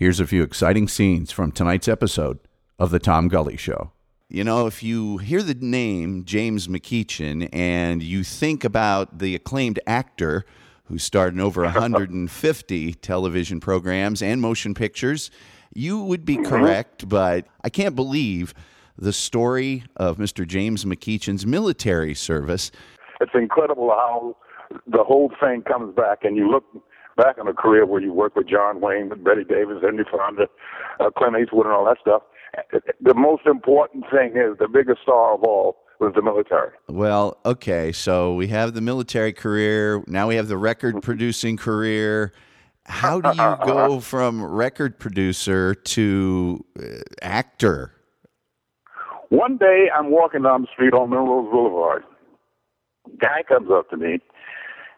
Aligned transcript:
Here's 0.00 0.18
a 0.18 0.26
few 0.26 0.42
exciting 0.42 0.88
scenes 0.88 1.30
from 1.30 1.52
tonight's 1.52 1.86
episode 1.86 2.38
of 2.78 2.90
The 2.90 2.98
Tom 2.98 3.28
Gully 3.28 3.58
Show. 3.58 3.92
You 4.30 4.44
know, 4.44 4.66
if 4.66 4.82
you 4.82 5.18
hear 5.18 5.42
the 5.42 5.52
name 5.52 6.24
James 6.24 6.68
McEachin 6.68 7.50
and 7.52 8.02
you 8.02 8.24
think 8.24 8.64
about 8.64 9.18
the 9.18 9.34
acclaimed 9.34 9.78
actor 9.86 10.46
who 10.84 10.96
starred 10.96 11.34
in 11.34 11.40
over 11.40 11.62
150 11.64 12.94
television 12.94 13.60
programs 13.60 14.22
and 14.22 14.40
motion 14.40 14.72
pictures, 14.72 15.30
you 15.74 16.02
would 16.02 16.24
be 16.24 16.38
mm-hmm. 16.38 16.46
correct, 16.46 17.06
but 17.06 17.44
I 17.62 17.68
can't 17.68 17.94
believe 17.94 18.54
the 18.96 19.12
story 19.12 19.84
of 19.96 20.16
Mr. 20.16 20.46
James 20.46 20.86
McEachin's 20.86 21.44
military 21.44 22.14
service. 22.14 22.72
It's 23.20 23.32
incredible 23.34 23.90
how 23.90 24.34
the 24.86 25.04
whole 25.04 25.30
thing 25.38 25.60
comes 25.60 25.94
back, 25.94 26.20
and 26.22 26.38
you 26.38 26.50
look 26.50 26.64
back 27.20 27.38
on 27.38 27.46
a 27.48 27.52
career 27.52 27.84
where 27.84 28.00
you 28.00 28.12
worked 28.12 28.36
with 28.36 28.48
John 28.48 28.80
Wayne, 28.80 29.08
Bette 29.08 29.44
Davis, 29.44 29.78
Henry 29.82 30.04
Fonda, 30.10 30.46
uh, 30.98 31.10
Clint 31.10 31.36
Eastwood, 31.36 31.66
and 31.66 31.74
all 31.74 31.84
that 31.84 31.98
stuff. 32.00 32.22
The 33.00 33.14
most 33.14 33.46
important 33.46 34.04
thing 34.10 34.30
is 34.30 34.58
the 34.58 34.68
biggest 34.68 35.02
star 35.02 35.34
of 35.34 35.44
all 35.44 35.76
was 36.00 36.12
the 36.14 36.22
military. 36.22 36.70
Well, 36.88 37.36
okay, 37.44 37.92
so 37.92 38.34
we 38.34 38.48
have 38.48 38.72
the 38.74 38.80
military 38.80 39.32
career. 39.32 40.02
Now 40.06 40.28
we 40.28 40.36
have 40.36 40.48
the 40.48 40.56
record 40.56 41.02
producing 41.02 41.56
career. 41.56 42.32
How 42.86 43.20
do 43.20 43.28
you 43.28 43.56
go 43.66 44.00
from 44.12 44.42
record 44.42 44.98
producer 44.98 45.74
to 45.74 46.64
uh, 46.78 46.82
actor? 47.20 47.92
One 49.28 49.58
day 49.58 49.88
I'm 49.96 50.10
walking 50.10 50.42
down 50.42 50.62
the 50.62 50.68
street 50.72 50.94
on 50.94 51.10
Melrose 51.10 51.50
Boulevard. 51.52 52.02
Guy 53.20 53.42
comes 53.46 53.70
up 53.70 53.90
to 53.90 53.96
me 53.96 54.20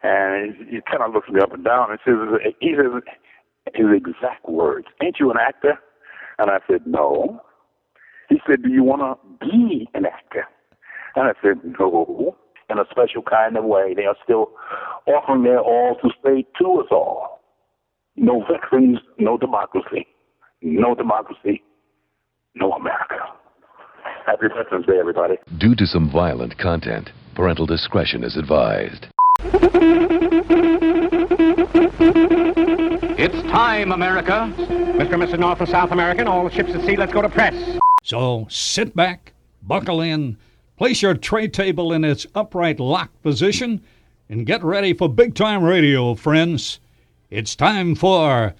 and 0.03 0.55
he, 0.57 0.77
he 0.77 0.81
kind 0.91 1.03
of 1.03 1.13
looks 1.13 1.29
me 1.29 1.41
up 1.41 1.53
and 1.53 1.65
down 1.65 1.91
and 1.91 1.99
says, 2.05 2.15
he 2.61 2.75
says 2.77 3.03
his 3.75 3.87
exact 3.95 4.49
words, 4.49 4.87
"Ain't 5.03 5.17
you 5.21 5.31
an 5.31 5.37
actor?" 5.41 5.79
And 6.39 6.51
I 6.51 6.59
said, 6.69 6.87
"No." 6.87 7.41
He 8.29 8.41
said, 8.47 8.63
"Do 8.63 8.71
you 8.71 8.83
want 8.83 9.03
to 9.03 9.47
be 9.47 9.89
an 9.95 10.07
actor?" 10.07 10.47
And 11.17 11.29
I 11.29 11.33
said, 11.43 11.61
"No." 11.79 12.37
In 12.71 12.79
a 12.79 12.85
special 12.91 13.23
kind 13.23 13.57
of 13.57 13.65
way, 13.65 13.93
they 13.95 14.07
are 14.07 14.17
still 14.25 14.53
offering 15.07 15.43
their 15.43 15.61
all 15.61 15.97
to 16.03 16.09
stay 16.21 16.47
to 16.59 16.81
us 16.81 16.87
all. 16.91 17.41
No 18.17 18.45
veterans, 18.51 18.99
no 19.19 19.37
democracy. 19.37 20.07
No 20.63 20.95
democracy, 20.95 21.61
no 22.55 22.73
America. 22.73 23.19
Happy 24.25 24.47
Veterans 24.47 24.87
Day, 24.87 24.99
everybody. 24.99 25.35
Due 25.59 25.75
to 25.75 25.87
some 25.87 26.09
violent 26.09 26.57
content, 26.57 27.11
parental 27.35 27.67
discretion 27.67 28.23
is 28.23 28.37
advised. 28.37 29.07
It's 33.25 33.43
time, 33.51 33.93
America. 33.93 34.53
Mr. 34.59 35.13
and 35.13 35.23
Mrs. 35.23 35.39
North 35.39 35.61
and 35.61 35.69
South 35.69 35.93
American, 35.93 36.27
all 36.27 36.43
the 36.43 36.51
ships 36.51 36.75
at 36.75 36.85
sea, 36.85 36.97
let's 36.97 37.13
go 37.13 37.23
to 37.23 37.29
press. 37.29 37.55
So 38.03 38.47
sit 38.51 38.97
back, 38.97 39.33
buckle 39.63 40.01
in, 40.01 40.37
place 40.77 41.03
your 41.03 41.15
tray 41.15 41.47
table 41.47 41.93
in 41.93 42.05
its 42.05 42.27
upright 42.35 42.81
lock 42.81 43.11
position, 43.23 43.81
and 44.29 44.45
get 44.45 44.65
ready 44.65 44.93
for 44.93 45.09
big 45.09 45.37
time 45.37 45.63
radio, 45.63 46.15
friends. 46.15 46.81
It's 47.31 47.55
time 47.55 47.95
for. 47.95 48.55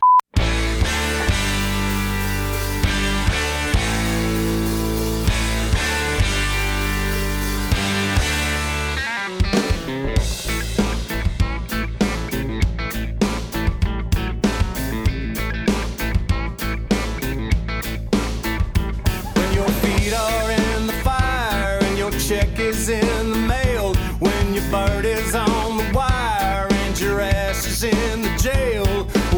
Is 22.83 22.89
in 22.89 23.31
the 23.31 23.39
mail. 23.39 23.95
When 24.19 24.55
your 24.55 24.65
bird 24.71 25.05
is 25.05 25.35
on 25.35 25.77
the 25.77 25.89
wire 25.95 26.67
and 26.71 26.99
your 26.99 27.21
ass 27.21 27.65
is 27.67 27.85
in 27.85 28.23
the 28.23 28.35
jail. 28.39 28.87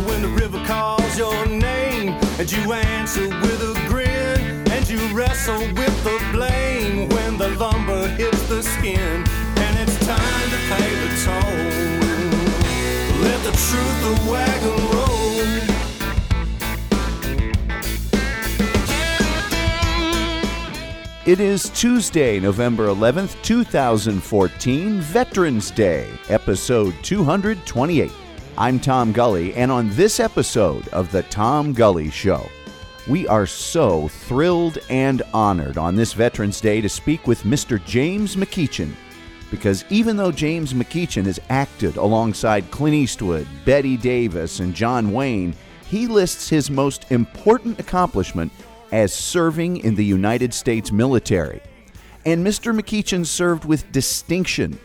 When 0.06 0.22
the 0.22 0.28
river 0.28 0.64
calls 0.64 1.18
your 1.18 1.46
name 1.46 2.08
and 2.38 2.50
you 2.50 2.72
answer 2.72 3.28
with 3.42 3.60
a 3.60 3.74
grin. 3.88 4.66
And 4.70 4.88
you 4.88 5.00
wrestle 5.14 5.60
with 5.80 5.96
the 6.04 6.18
blame 6.32 7.08
when 7.10 7.36
the 7.36 7.50
lumber 7.50 8.08
hits 8.16 8.48
the 8.48 8.62
skin. 8.62 9.24
And 9.64 9.72
it's 9.82 9.98
time 10.06 10.48
to 10.54 10.60
pay 10.72 10.90
the 11.02 11.10
toll. 11.24 11.64
Let 13.26 13.40
the 13.44 13.52
truth 13.66 13.96
the 14.06 14.30
wagon 14.30 14.93
It 21.26 21.40
is 21.40 21.70
Tuesday, 21.70 22.38
November 22.38 22.88
11th, 22.88 23.42
2014, 23.42 25.00
Veterans 25.00 25.70
Day, 25.70 26.10
episode 26.28 26.94
228. 27.02 28.12
I'm 28.58 28.78
Tom 28.78 29.10
Gully, 29.10 29.54
and 29.54 29.72
on 29.72 29.88
this 29.94 30.20
episode 30.20 30.86
of 30.88 31.10
The 31.10 31.22
Tom 31.22 31.72
Gully 31.72 32.10
Show, 32.10 32.46
we 33.08 33.26
are 33.26 33.46
so 33.46 34.08
thrilled 34.08 34.76
and 34.90 35.22
honored 35.32 35.78
on 35.78 35.96
this 35.96 36.12
Veterans 36.12 36.60
Day 36.60 36.82
to 36.82 36.90
speak 36.90 37.26
with 37.26 37.44
Mr. 37.44 37.82
James 37.86 38.36
McEachin. 38.36 38.92
Because 39.50 39.86
even 39.88 40.18
though 40.18 40.30
James 40.30 40.74
McEachin 40.74 41.24
has 41.24 41.40
acted 41.48 41.96
alongside 41.96 42.70
Clint 42.70 42.96
Eastwood, 42.96 43.46
Bette 43.64 43.96
Davis, 43.96 44.60
and 44.60 44.74
John 44.74 45.10
Wayne, 45.10 45.54
he 45.86 46.06
lists 46.06 46.50
his 46.50 46.70
most 46.70 47.10
important 47.10 47.80
accomplishment 47.80 48.52
as 48.94 49.12
serving 49.12 49.78
in 49.78 49.96
the 49.96 50.04
United 50.04 50.54
States 50.54 50.92
military. 50.92 51.60
And 52.24 52.46
Mr. 52.46 52.72
McEachin 52.72 53.26
served 53.26 53.64
with 53.64 53.90
distinction. 53.90 54.78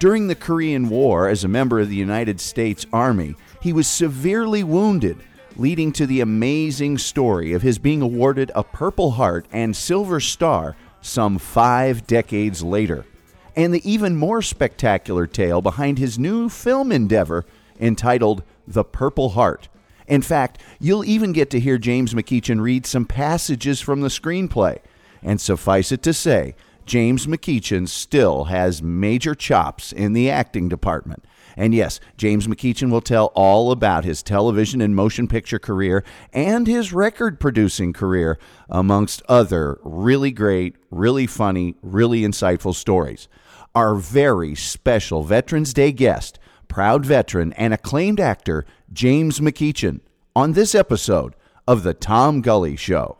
During 0.00 0.26
the 0.26 0.34
Korean 0.34 0.88
War, 0.88 1.28
as 1.28 1.44
a 1.44 1.48
member 1.48 1.78
of 1.78 1.88
the 1.88 1.94
United 1.94 2.40
States 2.40 2.86
Army, 2.92 3.36
he 3.60 3.72
was 3.72 3.86
severely 3.86 4.64
wounded, 4.64 5.16
leading 5.54 5.92
to 5.92 6.08
the 6.08 6.20
amazing 6.20 6.98
story 6.98 7.52
of 7.52 7.62
his 7.62 7.78
being 7.78 8.02
awarded 8.02 8.50
a 8.52 8.64
Purple 8.64 9.12
Heart 9.12 9.46
and 9.52 9.76
Silver 9.76 10.18
Star 10.18 10.74
some 11.00 11.38
five 11.38 12.04
decades 12.04 12.64
later. 12.64 13.06
And 13.54 13.72
the 13.72 13.88
even 13.88 14.16
more 14.16 14.42
spectacular 14.42 15.28
tale 15.28 15.62
behind 15.62 16.00
his 16.00 16.18
new 16.18 16.48
film 16.48 16.90
endeavor 16.90 17.44
entitled 17.78 18.42
The 18.66 18.82
Purple 18.82 19.28
Heart. 19.28 19.68
In 20.06 20.22
fact, 20.22 20.60
you'll 20.80 21.04
even 21.04 21.32
get 21.32 21.50
to 21.50 21.60
hear 21.60 21.78
James 21.78 22.14
McEachin 22.14 22.60
read 22.60 22.86
some 22.86 23.04
passages 23.04 23.80
from 23.80 24.00
the 24.00 24.08
screenplay. 24.08 24.78
And 25.22 25.40
suffice 25.40 25.92
it 25.92 26.02
to 26.02 26.12
say, 26.12 26.54
James 26.84 27.26
McEachin 27.26 27.88
still 27.88 28.44
has 28.44 28.82
major 28.82 29.34
chops 29.34 29.92
in 29.92 30.12
the 30.12 30.28
acting 30.28 30.68
department. 30.68 31.24
And 31.56 31.74
yes, 31.74 32.00
James 32.16 32.46
McEachin 32.46 32.90
will 32.90 33.00
tell 33.00 33.26
all 33.34 33.70
about 33.70 34.04
his 34.04 34.22
television 34.22 34.80
and 34.80 34.96
motion 34.96 35.28
picture 35.28 35.58
career 35.58 36.02
and 36.32 36.66
his 36.66 36.92
record 36.92 37.38
producing 37.38 37.92
career, 37.92 38.38
amongst 38.68 39.22
other 39.28 39.78
really 39.82 40.30
great, 40.30 40.76
really 40.90 41.26
funny, 41.26 41.76
really 41.82 42.22
insightful 42.22 42.74
stories. 42.74 43.28
Our 43.74 43.94
very 43.94 44.54
special 44.54 45.22
Veterans 45.22 45.72
Day 45.72 45.92
guest, 45.92 46.38
proud 46.68 47.04
veteran 47.04 47.52
and 47.52 47.74
acclaimed 47.74 48.18
actor 48.18 48.64
James 48.92 49.40
McEachin, 49.40 50.00
on 50.36 50.52
this 50.52 50.74
episode 50.74 51.34
of 51.66 51.82
The 51.82 51.94
Tom 51.94 52.42
Gully 52.42 52.76
Show. 52.76 53.16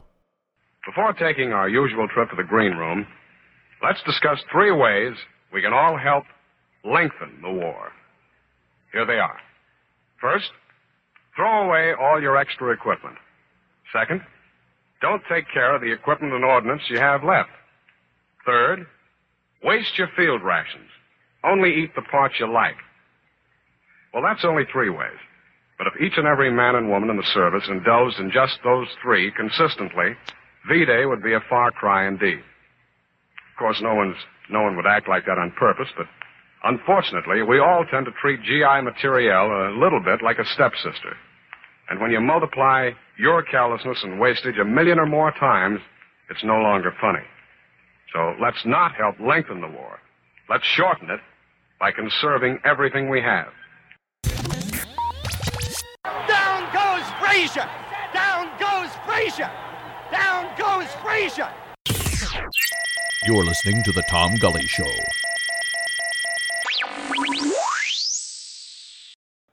Before 0.84 1.12
taking 1.14 1.52
our 1.52 1.68
usual 1.68 2.08
trip 2.08 2.28
to 2.30 2.36
the 2.36 2.42
green 2.42 2.72
room, 2.76 3.06
let's 3.82 4.02
discuss 4.04 4.38
three 4.50 4.70
ways 4.72 5.14
we 5.52 5.62
can 5.62 5.72
all 5.72 5.96
help 5.96 6.24
lengthen 6.84 7.40
the 7.40 7.50
war. 7.50 7.90
Here 8.92 9.06
they 9.06 9.18
are. 9.18 9.38
First, 10.20 10.50
throw 11.36 11.66
away 11.66 11.92
all 11.98 12.20
your 12.20 12.36
extra 12.36 12.72
equipment. 12.72 13.16
Second, 13.92 14.20
don't 15.00 15.22
take 15.30 15.44
care 15.52 15.74
of 15.74 15.80
the 15.80 15.92
equipment 15.92 16.34
and 16.34 16.44
ordnance 16.44 16.82
you 16.90 16.98
have 16.98 17.24
left. 17.24 17.50
Third, 18.44 18.86
waste 19.64 19.96
your 19.96 20.08
field 20.16 20.42
rations. 20.42 20.90
Only 21.44 21.70
eat 21.82 21.94
the 21.94 22.02
parts 22.02 22.34
you 22.38 22.52
like. 22.52 22.76
Well, 24.12 24.22
that's 24.22 24.44
only 24.44 24.64
three 24.70 24.90
ways. 24.90 25.18
But 25.82 25.94
if 25.96 26.00
each 26.00 26.16
and 26.16 26.28
every 26.28 26.48
man 26.52 26.76
and 26.76 26.88
woman 26.88 27.10
in 27.10 27.16
the 27.16 27.26
service 27.34 27.64
indulged 27.68 28.20
in 28.20 28.30
just 28.30 28.60
those 28.62 28.86
three 29.02 29.32
consistently, 29.32 30.14
V-Day 30.68 31.06
would 31.06 31.24
be 31.24 31.32
a 31.32 31.40
far 31.50 31.72
cry 31.72 32.06
indeed. 32.06 32.38
Of 32.38 33.58
course, 33.58 33.80
no 33.82 33.92
one's, 33.92 34.14
no 34.48 34.62
one 34.62 34.76
would 34.76 34.86
act 34.86 35.08
like 35.08 35.26
that 35.26 35.38
on 35.38 35.50
purpose, 35.50 35.88
but 35.96 36.06
unfortunately, 36.62 37.42
we 37.42 37.58
all 37.58 37.84
tend 37.90 38.06
to 38.06 38.12
treat 38.12 38.44
GI 38.44 38.82
materiel 38.84 39.50
a 39.50 39.74
little 39.76 39.98
bit 39.98 40.22
like 40.22 40.38
a 40.38 40.46
stepsister. 40.54 41.16
And 41.90 42.00
when 42.00 42.12
you 42.12 42.20
multiply 42.20 42.90
your 43.18 43.42
callousness 43.42 44.04
and 44.04 44.20
wastage 44.20 44.58
a 44.58 44.64
million 44.64 45.00
or 45.00 45.06
more 45.06 45.32
times, 45.32 45.80
it's 46.30 46.44
no 46.44 46.58
longer 46.58 46.94
funny. 47.00 47.26
So 48.14 48.36
let's 48.40 48.64
not 48.64 48.94
help 48.94 49.18
lengthen 49.18 49.60
the 49.60 49.66
war. 49.66 49.98
Let's 50.48 50.64
shorten 50.64 51.10
it 51.10 51.20
by 51.80 51.90
conserving 51.90 52.60
everything 52.64 53.10
we 53.10 53.20
have. 53.20 53.48
Frazier. 57.32 57.66
Down 58.12 58.50
goes 58.60 58.90
Frazier! 59.06 59.50
Down 60.10 60.54
goes 60.58 60.86
Frazier! 60.96 61.50
You're 63.24 63.42
listening 63.42 63.82
to 63.84 63.92
The 63.92 64.02
Tom 64.10 64.36
Gully 64.38 64.66
Show. 64.66 64.92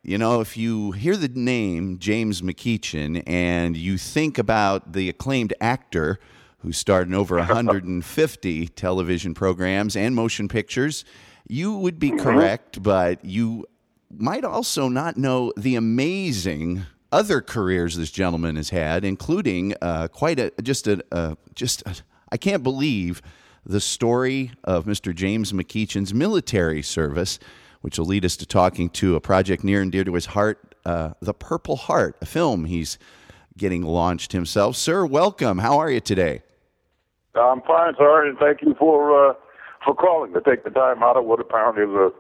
You 0.04 0.18
know, 0.18 0.42
if 0.42 0.58
you 0.58 0.92
hear 0.92 1.16
the 1.16 1.30
name 1.30 2.00
James 2.00 2.42
McEachin 2.42 3.24
and 3.26 3.78
you 3.78 3.98
think 3.98 4.38
about 4.38 4.92
the 4.92 5.08
acclaimed 5.08 5.54
actor 5.62 6.20
who 6.58 6.74
starred 6.74 7.08
in 7.08 7.14
over 7.14 7.36
150 7.38 8.68
television 8.68 9.34
programs 9.34 9.96
and 9.96 10.14
motion 10.14 10.50
pictures, 10.50 11.06
you 11.48 11.78
would 11.78 11.98
be 11.98 12.10
mm-hmm. 12.10 12.20
correct, 12.20 12.84
but 12.84 13.24
you 13.24 13.66
might 14.12 14.44
also 14.44 14.90
not 14.90 15.16
know 15.16 15.54
the 15.56 15.76
amazing 15.76 16.86
other 17.12 17.42
careers 17.42 17.96
this 17.96 18.12
gentleman 18.12 18.56
has 18.56 18.70
had, 18.70 19.04
including 19.04 19.74
uh, 19.82 20.08
quite 20.08 20.40
a 20.40 20.52
just 20.62 20.88
a 20.88 21.04
uh, 21.12 21.36
just 21.56 21.84
I 22.32 22.38
can't 22.38 22.64
believe 22.64 23.22
the 23.66 23.80
story 23.80 24.52
of 24.64 24.86
Mr. 24.86 25.14
James 25.14 25.52
McEachin's 25.52 26.14
military 26.14 26.82
service, 26.82 27.40
which 27.82 27.98
will 27.98 28.06
lead 28.06 28.26
us 28.26 28.38
to 28.38 28.46
talking 28.46 28.90
to 28.92 29.16
a 29.16 29.22
project 29.22 29.64
near 29.64 29.82
and 29.82 29.92
dear 29.92 30.04
to 30.04 30.14
his 30.14 30.28
heart, 30.28 30.76
uh, 30.86 31.12
The 31.22 31.34
Purple 31.34 31.76
Heart, 31.76 32.18
a 32.22 32.26
film 32.26 32.66
he's 32.66 32.98
getting 33.58 33.82
launched 33.84 34.32
himself. 34.32 34.76
Sir, 34.76 35.06
welcome. 35.06 35.60
How 35.60 35.78
are 35.80 35.92
you 35.92 36.00
today? 36.00 36.42
I'm 37.36 37.62
fine, 37.62 37.94
sir, 37.98 38.28
and 38.28 38.38
thank 38.38 38.62
you 38.62 38.76
for 38.78 39.30
uh, 39.30 39.34
for 39.86 39.94
calling 39.94 40.34
to 40.34 40.42
take 40.42 40.64
the 40.64 40.70
time 40.70 41.04
out 41.04 41.18
of 41.18 41.26
what 41.26 41.40
apparently 41.40 41.84
is 41.84 41.90
a 41.90 42.12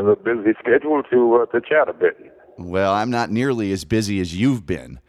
is 0.00 0.06
a 0.06 0.16
busy 0.16 0.52
schedule 0.58 1.02
to 1.10 1.34
uh, 1.42 1.46
to 1.46 1.60
chat 1.60 1.88
a 1.88 1.92
bit. 1.92 2.31
Well, 2.58 2.92
I'm 2.92 3.10
not 3.10 3.30
nearly 3.30 3.72
as 3.72 3.84
busy 3.84 4.20
as 4.20 4.34
you've 4.34 4.66
been. 4.66 5.00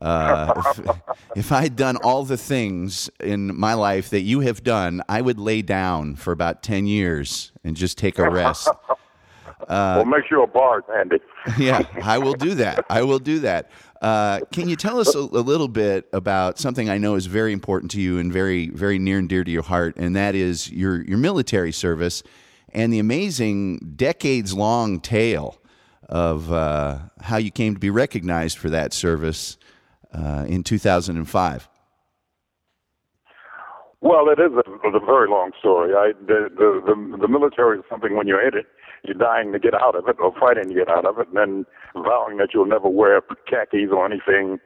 Uh, 0.00 0.52
if, 0.56 0.90
if 1.36 1.52
I'd 1.52 1.76
done 1.76 1.96
all 1.96 2.24
the 2.24 2.36
things 2.36 3.10
in 3.20 3.58
my 3.58 3.74
life 3.74 4.10
that 4.10 4.22
you 4.22 4.40
have 4.40 4.62
done, 4.62 5.02
I 5.08 5.20
would 5.20 5.38
lay 5.38 5.62
down 5.62 6.16
for 6.16 6.32
about 6.32 6.62
10 6.62 6.86
years 6.86 7.52
and 7.64 7.76
just 7.76 7.98
take 7.98 8.18
a 8.18 8.28
rest. 8.28 8.68
well, 9.68 10.04
make 10.04 10.26
sure 10.26 10.42
a 10.42 10.46
bar's 10.46 10.84
handy. 10.92 11.18
yeah, 11.58 11.82
I 12.02 12.18
will 12.18 12.34
do 12.34 12.54
that. 12.56 12.84
I 12.88 13.02
will 13.02 13.18
do 13.18 13.40
that. 13.40 13.70
Uh, 14.00 14.40
can 14.52 14.68
you 14.68 14.74
tell 14.74 14.98
us 14.98 15.14
a, 15.14 15.18
a 15.18 15.20
little 15.20 15.68
bit 15.68 16.08
about 16.12 16.58
something 16.58 16.90
I 16.90 16.98
know 16.98 17.14
is 17.14 17.26
very 17.26 17.52
important 17.52 17.90
to 17.92 18.00
you 18.00 18.18
and 18.18 18.32
very, 18.32 18.70
very 18.70 18.98
near 18.98 19.18
and 19.18 19.28
dear 19.28 19.44
to 19.44 19.50
your 19.50 19.62
heart, 19.62 19.96
and 19.96 20.16
that 20.16 20.34
is 20.34 20.70
your 20.72 21.02
your 21.04 21.18
military 21.18 21.70
service 21.70 22.24
and 22.70 22.92
the 22.92 22.98
amazing 22.98 23.94
decades-long 23.96 24.98
tale 24.98 25.61
of 26.12 26.52
uh, 26.52 26.98
how 27.22 27.38
you 27.38 27.50
came 27.50 27.72
to 27.72 27.80
be 27.80 27.88
recognized 27.88 28.58
for 28.58 28.68
that 28.68 28.92
service 28.92 29.56
uh, 30.12 30.44
in 30.46 30.62
2005. 30.62 31.68
Well, 34.02 34.28
it 34.28 34.38
is 34.38 34.52
a, 34.52 34.88
a 34.88 35.00
very 35.00 35.30
long 35.30 35.52
story. 35.58 35.94
I, 35.94 36.12
the, 36.26 36.50
the, 36.54 36.82
the, 36.84 37.16
the 37.16 37.28
military 37.28 37.78
is 37.78 37.84
something 37.88 38.14
when 38.14 38.26
you're 38.26 38.46
in 38.46 38.58
it, 38.58 38.66
you're 39.04 39.16
dying 39.16 39.52
to 39.52 39.58
get 39.58 39.72
out 39.74 39.94
of 39.96 40.06
it 40.06 40.16
or 40.20 40.34
fighting 40.38 40.68
to 40.68 40.74
get 40.74 40.90
out 40.90 41.06
of 41.06 41.18
it, 41.18 41.28
and 41.28 41.36
then 41.36 41.66
vowing 41.94 42.36
that 42.36 42.48
you'll 42.52 42.66
never 42.66 42.88
wear 42.88 43.22
khakis 43.48 43.88
or 43.90 44.04
anything 44.04 44.58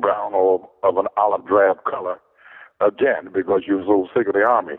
brown 0.00 0.34
or 0.34 0.68
of 0.82 0.96
an 0.96 1.06
olive 1.16 1.46
drab 1.46 1.84
color 1.84 2.18
again 2.80 3.30
because 3.32 3.62
you're 3.66 3.84
so 3.84 4.08
sick 4.16 4.26
of 4.26 4.34
the 4.34 4.42
army. 4.42 4.74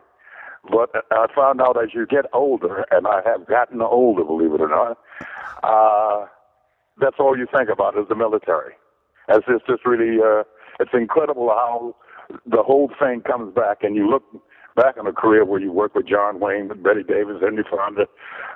But 0.63 0.89
I 1.11 1.27
found 1.35 1.61
out 1.61 1.81
as 1.81 1.93
you 1.93 2.05
get 2.05 2.25
older, 2.33 2.85
and 2.91 3.07
I 3.07 3.21
have 3.25 3.47
gotten 3.47 3.81
older, 3.81 4.23
believe 4.23 4.53
it 4.53 4.61
or 4.61 4.67
not, 4.67 4.97
uh, 5.63 6.25
that's 6.99 7.15
all 7.19 7.37
you 7.37 7.47
think 7.53 7.69
about 7.69 7.97
is 7.97 8.07
the 8.09 8.15
military. 8.15 8.73
As 9.29 9.39
it's 9.47 9.65
just 9.67 9.85
really, 9.85 10.17
uh, 10.21 10.43
it's 10.79 10.91
incredible 10.93 11.49
how 11.49 11.95
the 12.45 12.61
whole 12.61 12.91
thing 12.99 13.21
comes 13.21 13.53
back, 13.53 13.83
and 13.83 13.95
you 13.95 14.09
look 14.09 14.23
back 14.75 14.97
on 14.97 15.07
a 15.07 15.13
career 15.13 15.45
where 15.45 15.59
you 15.59 15.71
worked 15.71 15.95
with 15.95 16.07
John 16.07 16.39
Wayne, 16.39 16.67
with 16.67 16.83
Bette 16.83 17.03
Davis, 17.03 17.37
Henry 17.41 17.63
Fonda, 17.69 18.05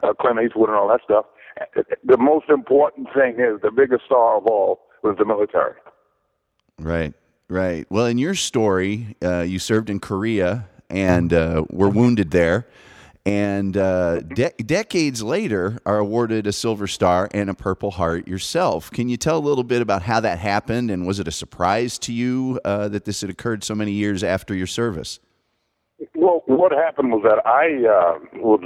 uh, 0.03 0.13
Clint 0.13 0.39
Eastwood, 0.43 0.69
and 0.69 0.77
all 0.77 0.87
that 0.89 1.01
stuff. 1.03 1.25
The 2.03 2.17
most 2.17 2.49
important 2.49 3.07
thing 3.13 3.35
is 3.39 3.61
the 3.61 3.71
biggest 3.71 4.05
star 4.05 4.37
of 4.37 4.47
all 4.47 4.81
was 5.03 5.15
the 5.17 5.25
military. 5.25 5.75
Right, 6.79 7.13
right. 7.47 7.85
Well, 7.89 8.07
in 8.07 8.17
your 8.17 8.35
story, 8.35 9.15
uh, 9.23 9.41
you 9.41 9.59
served 9.59 9.89
in 9.89 9.99
Korea 9.99 10.67
and 10.89 11.33
uh, 11.33 11.63
were 11.69 11.89
wounded 11.89 12.31
there. 12.31 12.67
And 13.25 13.77
uh, 13.77 14.19
de- 14.19 14.51
decades 14.65 15.23
later, 15.23 15.79
are 15.85 15.97
awarded 15.97 16.45
a 16.45 16.51
Silver 16.51 16.87
Star 16.87 17.29
and 17.33 17.49
a 17.49 17.53
Purple 17.53 17.91
Heart 17.91 18.27
yourself. 18.27 18.91
Can 18.91 19.07
you 19.07 19.15
tell 19.15 19.37
a 19.37 19.39
little 19.39 19.63
bit 19.63 19.81
about 19.81 20.01
how 20.01 20.19
that 20.19 20.39
happened, 20.39 20.91
and 20.91 21.07
was 21.07 21.19
it 21.21 21.27
a 21.27 21.31
surprise 21.31 21.97
to 21.99 22.11
you 22.11 22.59
uh, 22.65 22.89
that 22.89 23.05
this 23.05 23.21
had 23.21 23.29
occurred 23.29 23.63
so 23.63 23.75
many 23.75 23.93
years 23.93 24.25
after 24.25 24.53
your 24.53 24.67
service? 24.67 25.21
Well, 26.15 26.43
what 26.47 26.73
happened 26.73 27.11
was 27.11 27.21
that 27.23 27.45
I, 27.45 27.87
uh, 27.87 28.41
was, 28.41 28.59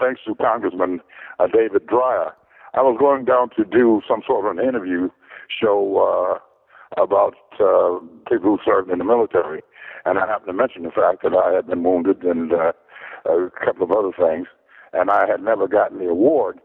thanks 0.00 0.20
to 0.26 0.34
Congressman 0.34 1.00
uh, 1.38 1.46
David 1.46 1.86
Dreier, 1.86 2.32
I 2.74 2.82
was 2.82 2.96
going 2.98 3.24
down 3.24 3.50
to 3.56 3.64
do 3.64 4.02
some 4.08 4.22
sort 4.26 4.46
of 4.46 4.58
an 4.58 4.64
interview 4.66 5.08
show 5.48 6.40
uh, 6.98 7.02
about 7.02 7.34
uh, 7.60 8.00
people 8.28 8.56
who 8.56 8.58
served 8.64 8.90
in 8.90 8.98
the 8.98 9.04
military, 9.04 9.62
and 10.06 10.18
I 10.18 10.26
happened 10.26 10.46
to 10.46 10.52
mention 10.52 10.84
the 10.84 10.90
fact 10.90 11.22
that 11.24 11.34
I 11.34 11.52
had 11.54 11.66
been 11.66 11.82
wounded 11.82 12.22
and 12.22 12.52
uh, 12.52 12.72
a 13.26 13.50
couple 13.64 13.82
of 13.82 13.90
other 13.90 14.12
things, 14.16 14.46
and 14.92 15.10
I 15.10 15.26
had 15.26 15.42
never 15.42 15.66
gotten 15.66 15.98
the 15.98 16.08
award. 16.08 16.60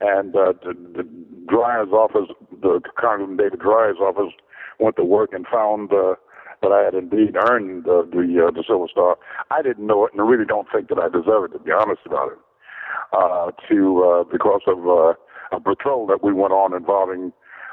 And 0.00 0.34
uh, 0.34 0.54
the, 0.64 0.72
the 0.96 1.02
Dreier's 1.46 1.92
office, 1.92 2.34
the 2.62 2.80
Congressman 2.98 3.36
David 3.36 3.60
Dreier's 3.60 3.98
office, 4.00 4.32
went 4.78 4.96
to 4.96 5.04
work 5.04 5.30
and 5.34 5.46
found 5.46 5.92
uh, 5.92 6.14
that 6.62 6.72
I 6.72 6.82
had 6.82 6.94
indeed 6.94 7.36
earned 7.36 7.86
uh, 7.86 8.02
the 8.10 8.48
uh, 8.48 8.50
the 8.50 8.64
Silver 8.66 8.88
Star. 8.90 9.18
I 9.50 9.60
didn't 9.60 9.86
know 9.86 10.06
it, 10.06 10.12
and 10.12 10.22
I 10.22 10.24
really 10.24 10.46
don't 10.46 10.68
think 10.72 10.88
that 10.88 10.98
I 10.98 11.08
deserve 11.08 11.44
it. 11.44 11.52
To 11.52 11.58
be 11.58 11.70
honest 11.70 12.00
about 12.06 12.32
it, 12.32 12.38
uh, 13.12 13.50
to 13.68 14.04
uh, 14.04 14.24
because 14.24 14.62
of 14.66 14.78
uh, 14.88 15.12
a 15.54 15.60
patrol 15.60 16.06
that 16.06 16.22
we 16.24 16.32
went 16.32 16.54
on 16.54 16.74
involving 16.74 17.32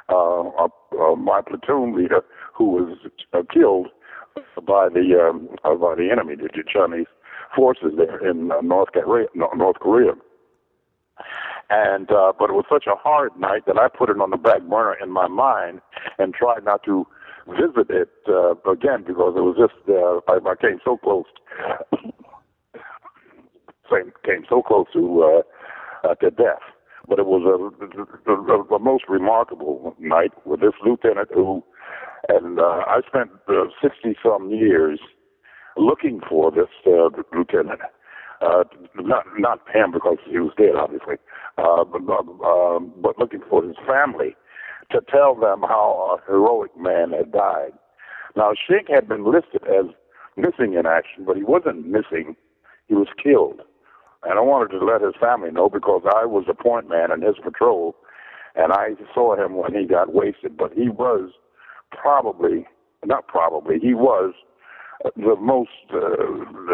uh, 0.10 0.50
uh, 0.50 0.68
uh, 1.00 1.16
my 1.16 1.42
platoon 1.42 1.96
leader, 1.96 2.22
who 2.54 2.66
was 2.72 2.98
uh, 3.34 3.42
killed 3.54 3.88
by 4.66 4.90
the 4.90 5.30
um, 5.30 5.50
uh, 5.64 5.76
by 5.76 5.96
the 5.96 6.10
enemy, 6.12 6.36
the 6.36 6.50
Chinese 6.72 7.08
forces 7.56 7.94
there 7.98 8.28
in 8.28 8.52
uh, 8.52 8.62
North 8.62 8.90
Korea. 8.94 9.28
North 9.36 9.78
Korea. 9.80 10.14
And 11.70 12.12
uh, 12.12 12.34
but 12.38 12.50
it 12.50 12.54
was 12.54 12.66
such 12.72 12.86
a 12.88 12.96
hard 12.96 13.38
night 13.38 13.66
that 13.68 13.78
I 13.78 13.88
put 13.90 14.10
it 14.10 14.22
on 14.22 14.30
the 14.30 14.38
back 14.38 14.62
burner 14.62 14.96
in 15.02 15.12
my 15.12 15.28
mind 15.28 15.82
and 16.18 16.34
tried 16.34 16.64
not 16.64 16.84
to 16.84 17.06
visit 17.48 17.90
it 17.90 18.10
uh, 18.28 18.56
again 18.70 19.04
because 19.06 19.34
it 19.36 19.42
was 19.42 19.56
just 19.58 19.76
uh, 19.90 20.20
I, 20.32 20.38
I 20.50 20.56
came 20.56 20.80
so 20.84 20.98
close, 20.98 21.26
came 23.90 24.12
came 24.26 24.46
so 24.50 24.62
close 24.62 24.88
to 24.94 25.24
uh, 25.24 26.08
uh, 26.08 26.16
to 26.16 26.32
death. 26.32 26.64
But 27.08 27.20
it 27.20 27.26
was 27.26 27.44
a, 27.48 28.32
a, 28.32 28.36
a, 28.36 28.76
a 28.76 28.80
most 28.80 29.06
remarkable 29.08 29.96
night 29.98 30.32
with 30.46 30.60
this 30.60 30.74
lieutenant 30.86 31.30
who, 31.34 31.64
and 32.30 32.60
uh, 32.60 32.84
I 32.88 33.02
spent 33.08 33.32
sixty 33.82 34.10
uh, 34.12 34.30
some 34.30 34.50
years 34.50 35.00
looking 35.78 36.22
for 36.28 36.52
this 36.52 36.70
uh, 36.86 37.10
lieutenant. 37.36 37.82
Uh, 38.40 38.64
not 38.96 39.26
not 39.40 39.60
him 39.74 39.92
because 39.92 40.18
he 40.30 40.38
was 40.38 40.54
dead, 40.58 40.76
obviously, 40.76 41.16
uh, 41.58 41.84
but, 41.84 42.02
uh, 42.46 42.80
but 43.02 43.18
looking 43.18 43.42
for 43.50 43.64
his 43.64 43.76
family 43.88 44.36
to 44.92 45.02
tell 45.10 45.34
them 45.34 45.62
how 45.62 46.18
a 46.20 46.32
heroic 46.32 46.72
man 46.78 47.12
had 47.12 47.32
died. 47.32 47.72
Now, 48.36 48.52
Shank 48.54 48.90
had 48.90 49.08
been 49.10 49.26
listed 49.26 49.64
as 49.66 49.86
missing 50.36 50.76
in 50.76 50.86
action, 50.86 51.26
but 51.26 51.36
he 51.36 51.44
wasn't 51.44 51.88
missing; 51.88 52.36
he 52.88 52.94
was 52.94 53.08
killed. 53.22 53.62
And 54.24 54.38
I 54.38 54.42
wanted 54.42 54.78
to 54.78 54.86
let 54.86 55.02
his 55.02 55.14
family 55.20 55.52
know 55.52 55.70
because 55.70 56.04
I 56.06 56.26
was 56.26 56.46
a 56.48 56.54
point 56.54 56.90
man 56.90 57.12
in 57.12 57.22
his 57.22 57.36
patrol, 57.44 57.96
and 58.56 58.72
I 58.72 58.90
saw 59.16 59.36
him 59.36 59.56
when 59.56 59.74
he 59.74 59.86
got 59.86 60.14
wasted. 60.14 60.58
But 60.58 60.74
he 60.74 60.90
was 60.90 61.32
probably, 61.92 62.66
not 63.06 63.28
probably, 63.28 63.80
he 63.80 63.94
was 63.94 64.34
the 65.16 65.36
most 65.40 65.70
uh, 65.94 66.00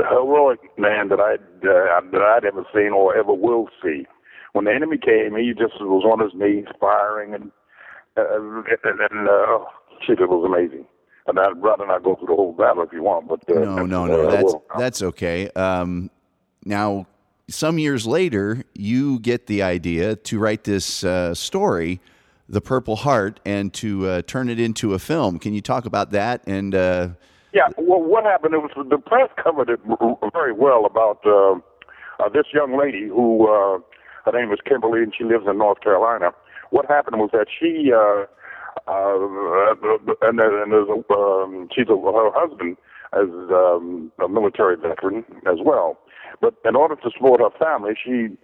heroic 0.10 0.60
man 0.78 1.10
that 1.10 1.20
I'd 1.20 1.68
uh, 1.68 2.02
that 2.12 2.22
I'd 2.22 2.46
ever 2.46 2.64
seen 2.74 2.92
or 2.94 3.16
ever 3.16 3.34
will 3.34 3.68
see. 3.82 4.06
When 4.54 4.66
the 4.66 4.72
enemy 4.74 4.98
came, 4.98 5.36
he 5.36 5.52
just 5.52 5.82
was 5.82 6.06
on 6.06 6.20
his 6.20 6.34
knees, 6.34 6.66
firing, 6.80 7.34
and 7.34 7.52
uh, 8.16 8.38
and, 8.38 9.00
and 9.12 9.28
uh, 9.28 9.32
oh, 9.32 9.68
shit, 10.06 10.20
it 10.20 10.30
was 10.30 10.46
amazing. 10.46 10.86
And 11.26 11.40
I'd 11.40 11.62
rather 11.62 11.88
not 11.88 12.04
go 12.04 12.16
through 12.16 12.28
the 12.28 12.36
whole 12.36 12.54
battle 12.54 12.84
if 12.84 12.92
you 12.92 13.02
want, 13.02 13.28
but 13.28 13.40
uh, 13.50 13.60
no, 13.60 13.86
no, 13.86 14.06
no, 14.06 14.30
that's 14.30 14.54
that's 14.78 15.02
okay. 15.02 15.50
Um, 15.52 16.10
now, 16.66 17.08
some 17.50 17.80
years 17.80 18.06
later, 18.06 18.64
you 18.74 19.20
get 19.20 19.48
the 19.48 19.64
idea 19.64 20.16
to 20.16 20.40
write 20.40 20.64
this 20.66 21.04
uh, 21.04 21.34
story, 21.34 22.02
"The 22.48 22.62
Purple 22.62 22.98
Heart," 22.98 23.40
and 23.46 23.74
to 23.76 24.08
uh, 24.08 24.22
turn 24.24 24.50
it 24.50 24.60
into 24.60 24.94
a 24.94 25.00
film. 25.00 25.40
Can 25.40 25.54
you 25.54 25.62
talk 25.62 25.86
about 25.86 26.12
that 26.12 26.42
and? 26.48 26.76
Uh, 26.76 27.10
yeah, 27.54 27.68
well, 27.78 28.02
what 28.02 28.24
happened? 28.24 28.56
It 28.56 28.60
was 28.60 28.72
the 28.90 28.98
press 28.98 29.30
covered 29.42 29.70
it 29.70 29.80
very 30.34 30.54
well 30.54 30.86
about 30.86 31.20
uh, 31.26 31.54
uh, 32.24 32.30
this 32.30 32.46
young 32.54 32.78
lady 32.78 33.08
who 33.08 33.48
uh, 33.48 33.80
her 34.26 34.32
name 34.32 34.50
was 34.50 34.60
Kimberly, 34.68 35.04
and 35.04 35.14
she 35.16 35.24
lives 35.24 35.46
in 35.48 35.58
North 35.58 35.82
Carolina. 35.82 36.32
What 36.72 36.88
happened 36.88 37.20
was 37.20 37.30
that 37.34 37.48
she 37.48 37.92
uh, 37.94 38.26
Uh, 38.88 39.30
and 40.28 40.40
and 40.42 40.72
there's 40.74 40.90
a, 40.90 41.14
um, 41.14 41.70
she's 41.74 41.88
a, 41.88 41.96
her 41.96 42.32
husband 42.34 42.76
is 43.24 43.30
um, 43.52 44.12
a 44.20 44.28
military 44.28 44.76
veteran 44.76 45.24
as 45.46 45.60
well. 45.64 46.00
But 46.42 46.56
in 46.66 46.76
order 46.76 46.96
to 46.96 47.10
support 47.12 47.40
her 47.40 47.54
family, 47.58 47.94
she 48.04 48.36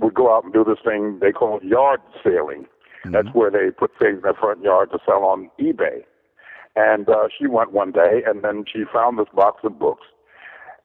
would 0.00 0.14
go 0.14 0.34
out 0.34 0.44
and 0.44 0.52
do 0.52 0.64
this 0.64 0.78
thing 0.82 1.18
they 1.20 1.32
call 1.32 1.60
yard 1.62 2.00
sailing. 2.24 2.66
Mm-hmm. 3.04 3.12
That's 3.12 3.28
where 3.34 3.50
they 3.50 3.70
put 3.70 3.92
things 3.98 4.16
in 4.16 4.22
their 4.22 4.34
front 4.34 4.62
yard 4.62 4.90
to 4.92 4.98
sell 5.06 5.24
on 5.24 5.50
eBay. 5.60 6.04
And 6.76 7.08
uh, 7.08 7.28
she 7.36 7.46
went 7.46 7.72
one 7.72 7.92
day, 7.92 8.22
and 8.26 8.44
then 8.44 8.64
she 8.70 8.84
found 8.92 9.18
this 9.18 9.26
box 9.34 9.60
of 9.64 9.78
books, 9.78 10.06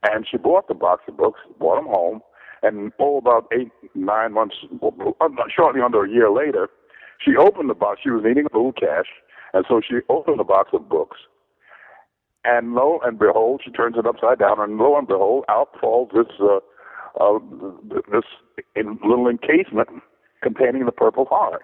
and 0.04 0.26
she 0.30 0.38
bought 0.38 0.68
the 0.68 0.74
box 0.74 1.04
of 1.08 1.18
books, 1.18 1.40
brought 1.60 1.76
them 1.76 1.86
home, 1.86 2.22
and 2.64 2.92
oh, 3.00 3.18
about 3.18 3.48
eight, 3.54 3.72
nine 3.94 4.34
months, 4.34 4.56
uh, 4.82 5.28
shortly 5.56 5.82
under 5.82 6.04
a 6.04 6.10
year 6.10 6.32
later, 6.32 6.70
she 7.24 7.36
opened 7.36 7.70
the 7.70 7.76
box. 7.76 8.02
She 8.04 8.10
was 8.10 8.24
needing 8.26 8.46
a 8.52 8.58
little 8.58 8.74
cash, 8.74 9.06
and 9.54 9.66
so 9.70 9.82
she 9.88 9.98
opened 10.10 10.40
the 10.40 10.44
box 10.44 10.72
of 10.74 10.90
books. 10.90 11.18
And 12.44 12.74
lo 12.74 13.00
and 13.04 13.18
behold, 13.20 13.62
she 13.64 13.72
turns 13.72 13.96
it 13.98 14.06
upside 14.06 14.40
down, 14.40 14.60
and 14.60 14.78
lo 14.78 14.98
and 14.98 15.08
behold, 15.08 15.46
out 15.50 15.70
falls 15.80 16.10
this 16.14 16.28
uh, 16.40 16.60
uh, 17.20 17.40
this 18.12 18.26
little 18.76 19.28
encasement 19.28 19.90
containing 20.42 20.86
the 20.86 20.92
Purple 20.92 21.26
Heart. 21.26 21.64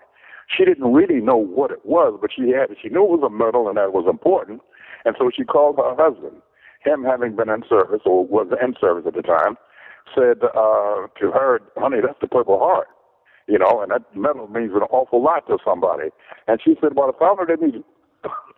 She 0.55 0.65
didn't 0.65 0.91
really 0.91 1.21
know 1.21 1.37
what 1.37 1.71
it 1.71 1.85
was, 1.85 2.17
but 2.19 2.31
she 2.35 2.51
had 2.51 2.75
she 2.81 2.89
knew 2.89 3.03
it 3.05 3.19
was 3.19 3.23
a 3.25 3.29
medal 3.29 3.67
and 3.67 3.77
that 3.77 3.85
it 3.85 3.93
was 3.93 4.07
important, 4.09 4.61
and 5.05 5.15
so 5.17 5.29
she 5.35 5.43
called 5.43 5.77
her 5.77 5.95
husband. 5.95 6.41
Him 6.83 7.03
having 7.03 7.35
been 7.35 7.49
in 7.49 7.63
service 7.69 8.01
or 8.05 8.25
was 8.25 8.47
in 8.61 8.73
service 8.81 9.05
at 9.07 9.13
the 9.13 9.21
time, 9.21 9.55
said 10.13 10.43
uh, 10.43 11.07
to 11.19 11.31
her, 11.31 11.61
"Honey, 11.77 11.97
that's 12.01 12.19
the 12.19 12.27
Purple 12.27 12.59
Heart." 12.59 12.87
You 13.47 13.59
know, 13.59 13.81
and 13.81 13.91
that 13.91 14.03
medal 14.15 14.47
means 14.47 14.71
an 14.73 14.83
awful 14.89 15.23
lot 15.23 15.47
to 15.47 15.57
somebody. 15.63 16.09
And 16.47 16.59
she 16.63 16.75
said, 16.81 16.95
"Well, 16.95 17.09
if 17.09 17.15
I 17.21 17.35
found 17.35 17.49
it 17.49 17.59
in 17.61 17.83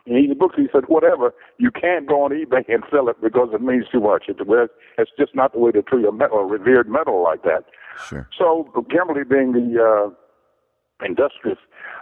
these 0.06 0.38
books," 0.38 0.56
he 0.58 0.68
said, 0.72 0.86
"Whatever, 0.88 1.34
you 1.58 1.70
can't 1.72 2.08
go 2.08 2.24
on 2.24 2.32
eBay 2.32 2.64
and 2.68 2.84
sell 2.92 3.10
it 3.10 3.22
because 3.22 3.50
it 3.54 3.62
means 3.62 3.86
too 3.92 4.02
much. 4.02 4.26
It's, 4.28 4.40
it's 4.98 5.12
just 5.18 5.36
not 5.36 5.54
the 5.54 5.60
way 5.60 5.72
to 5.72 5.82
treat 5.82 6.06
a, 6.06 6.12
medal, 6.12 6.40
a 6.40 6.46
revered 6.46 6.90
medal 6.90 7.22
like 7.24 7.44
that." 7.44 7.66
Sure. 8.08 8.28
So 8.38 8.70
Kimberly, 8.90 9.24
being 9.24 9.52
the 9.54 9.84
uh, 9.84 10.10
industrious 11.06 11.58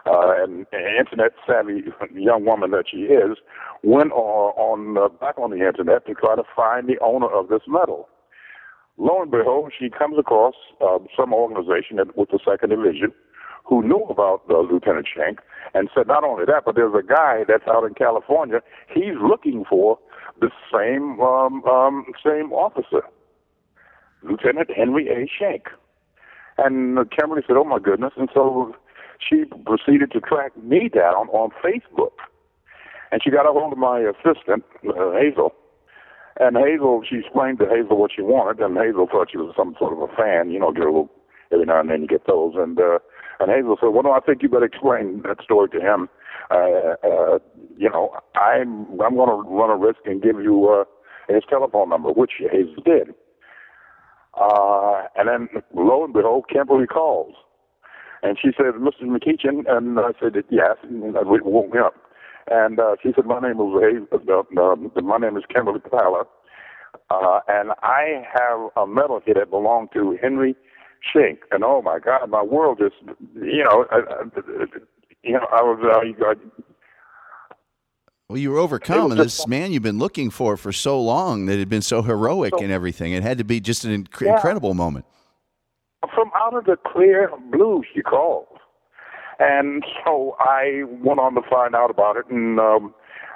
uh, 0.06 0.34
and, 0.42 0.66
internet 1.00 1.32
savvy 1.46 1.84
young 2.14 2.46
woman 2.46 2.72
that 2.72 2.86
she 2.92 3.10
is, 3.10 3.38
went 3.84 4.12
on, 4.12 4.54
on 4.58 4.98
uh, 4.98 5.10
back 5.10 5.38
on 5.38 5.52
the 5.52 5.66
internet 5.66 6.06
to 6.06 6.14
try 6.14 6.36
to 6.36 6.44
find 6.56 6.88
the 6.88 7.00
owner 7.02 7.28
of 7.28 7.50
this 7.50 7.62
medal. 7.68 8.08
Lo 8.98 9.22
and 9.22 9.32
behold, 9.32 9.74
she 9.78 9.90
comes 9.90 10.18
across 10.20 10.56
uh, 10.82 11.00
some 11.18 11.34
organization 11.34 11.98
with 12.16 12.30
the 12.30 12.40
Second 12.46 12.70
Division 12.70 13.12
who 13.64 13.84
knew 13.84 14.04
about 14.10 14.42
uh, 14.50 14.60
Lieutenant 14.60 15.08
Schenck 15.14 15.40
and 15.74 15.90
said 15.96 16.08
not 16.08 16.24
only 16.24 16.46
that, 16.46 16.64
but 16.66 16.76
there's 16.76 16.94
a 16.94 17.06
guy 17.06 17.44
that's 17.48 17.68
out 17.68 17.86
in 17.86 17.94
California. 17.94 18.60
He's 18.94 19.16
looking 19.22 19.64
for 19.70 19.98
the 20.40 20.50
same 20.74 21.20
um, 21.22 21.64
um, 21.66 22.06
same 22.26 22.52
officer, 22.52 23.04
Lieutenant 24.24 24.70
Henry 24.76 25.08
A. 25.08 25.30
Schenck. 25.30 25.68
And 26.58 26.98
Kimberly 27.12 27.44
said, 27.48 27.56
"Oh 27.58 27.64
my 27.64 27.80
goodness!" 27.80 28.14
And 28.18 28.30
so 28.34 28.76
she 29.28 29.46
proceeded 29.66 30.12
to 30.12 30.20
track 30.20 30.52
me 30.58 30.90
down 30.90 31.28
on 31.30 31.52
Facebook, 31.64 32.18
and 33.12 33.22
she 33.24 33.30
got 33.30 33.46
a 33.48 33.52
hold 33.52 33.74
of 33.74 33.80
my 33.80 34.00
assistant 34.00 34.64
uh, 34.88 35.12
Hazel. 35.14 35.54
And 36.40 36.58
Hazel, 36.58 37.04
she 37.08 37.18
explained 37.18 37.60
to 37.60 37.66
Hazel 37.66 37.98
what 37.98 38.12
she 38.16 38.22
wanted, 38.22 38.64
and 38.64 38.78
Hazel 38.78 39.08
thought 39.12 39.30
she 39.32 39.38
was 39.38 39.54
some 39.56 39.76
sort 39.78 39.94
of 39.94 40.00
a 40.02 40.08
fan, 40.16 40.50
you 40.50 40.60
know, 40.60 40.72
get 40.72 40.84
a 40.84 40.86
little 40.86 41.12
every 41.52 41.66
now 41.66 41.80
and 41.80 41.90
then 41.90 42.02
you 42.02 42.08
get 42.08 42.26
those. 42.26 42.54
And 42.56 42.80
uh, 42.80 43.00
and 43.40 43.52
Hazel 43.52 43.78
said, 43.80 43.90
"Well, 43.90 44.04
no, 44.04 44.14
I 44.14 44.20
think 44.20 44.42
you 44.42 44.50
better 44.50 44.66
explain 44.66 45.22
that 45.28 45.44
story 45.44 45.70
to 45.70 45.80
him. 45.80 46.10
Uh, 46.50 46.96
uh, 47.04 47.40
you 47.78 47.90
know, 47.90 48.12
I'm 48.36 49.00
I'm 49.02 49.16
going 49.16 49.30
to 49.30 49.50
run 49.50 49.70
a 49.70 49.76
risk 49.76 50.00
and 50.06 50.22
give 50.22 50.40
you 50.40 50.70
uh, 50.70 50.84
his 51.34 51.44
telephone 51.50 51.90
number, 51.90 52.10
which 52.12 52.32
Hazel 52.40 52.84
did. 52.84 53.14
Uh, 54.40 55.04
and 55.16 55.28
then 55.28 55.50
lo 55.76 56.04
and 56.06 56.14
behold, 56.14 56.46
Kimberly 56.52 56.88
calls. 56.88 57.36
And 58.24 58.38
she 58.40 58.50
said, 58.56 58.74
Mr. 58.76 59.04
McEachin, 59.04 59.64
and 59.68 60.00
I 60.00 60.12
said, 60.20 60.36
yes, 60.50 60.78
and 60.84 61.18
I 61.18 61.22
woke 61.24 61.74
me 61.74 61.80
up. 61.80 61.96
And 62.50 62.80
uh, 62.80 62.96
she 63.02 63.12
said, 63.16 63.26
my 63.26 63.40
name 63.40 63.60
is 63.60 64.08
uh, 64.12 64.62
uh, 64.62 65.02
my 65.02 65.18
name 65.18 65.38
is 65.38 65.44
Kimberly 65.54 65.80
Tyler, 65.90 66.26
uh, 67.10 67.40
and 67.48 67.72
I 67.82 68.24
have 68.34 68.70
a 68.76 68.88
medal 68.88 69.22
here 69.26 69.36
that 69.36 69.50
belonged 69.50 69.90
to 69.94 70.18
Henry 70.22 70.56
Schenck. 71.02 71.40
And 71.52 71.64
oh 71.64 71.82
my 71.82 72.00
God, 72.00 72.30
my 72.30 72.44
world 72.44 72.80
just, 72.80 72.96
you 73.36 73.64
know, 73.64 73.86
uh, 73.92 74.42
you 75.24 75.34
know, 75.34 75.48
I 75.52 75.62
was, 75.62 75.80
uh, 75.84 76.26
I, 76.26 76.34
well, 78.32 78.38
you 78.38 78.52
were 78.52 78.60
overcome, 78.60 79.12
and 79.12 79.20
this 79.20 79.46
man 79.46 79.74
you've 79.74 79.84
been 79.84 80.00
looking 80.00 80.30
for 80.30 80.56
for 80.56 80.72
so 80.72 81.02
long 81.02 81.48
that 81.48 81.60
had 81.60 81.68
been 81.68 81.82
so 81.82 82.02
heroic 82.02 82.54
so, 82.56 82.64
and 82.64 82.72
everything. 82.72 83.12
It 83.12 83.24
had 83.24 83.38
to 83.40 83.44
be 83.44 83.60
just 83.60 83.84
an 83.84 84.06
inc- 84.06 84.22
yeah. 84.22 84.36
incredible 84.36 84.74
moment. 84.74 85.06
Out 86.36 86.54
of 86.54 86.66
the 86.66 86.78
clear 86.86 87.30
blue, 87.52 87.84
she 87.94 88.02
called, 88.02 88.48
and 89.40 89.84
so 90.06 90.36
I 90.40 90.84
went 91.04 91.20
on 91.20 91.36
to 91.36 91.42
find 91.50 91.76
out 91.76 91.90
about 91.90 92.16
it, 92.16 92.26
and 92.30 92.60
um, 92.60 92.94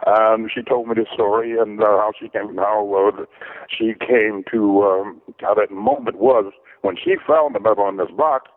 um, 0.08 0.48
she 0.54 0.62
told 0.62 0.88
me 0.88 0.96
the 0.96 1.06
story 1.14 1.58
and 1.60 1.82
uh, 1.82 1.86
how 1.86 2.12
she 2.20 2.30
came, 2.30 2.56
how 2.56 3.12
uh, 3.18 3.26
she 3.68 3.94
came 4.00 4.44
to 4.52 4.84
um, 4.84 5.22
how 5.42 5.54
that 5.56 5.72
moment 5.72 6.18
was 6.18 6.54
when 6.84 6.96
she 6.96 7.16
found 7.28 7.56
the 7.56 7.60
medal 7.60 7.90
in 7.90 7.98
this 7.98 8.12
box, 8.16 8.50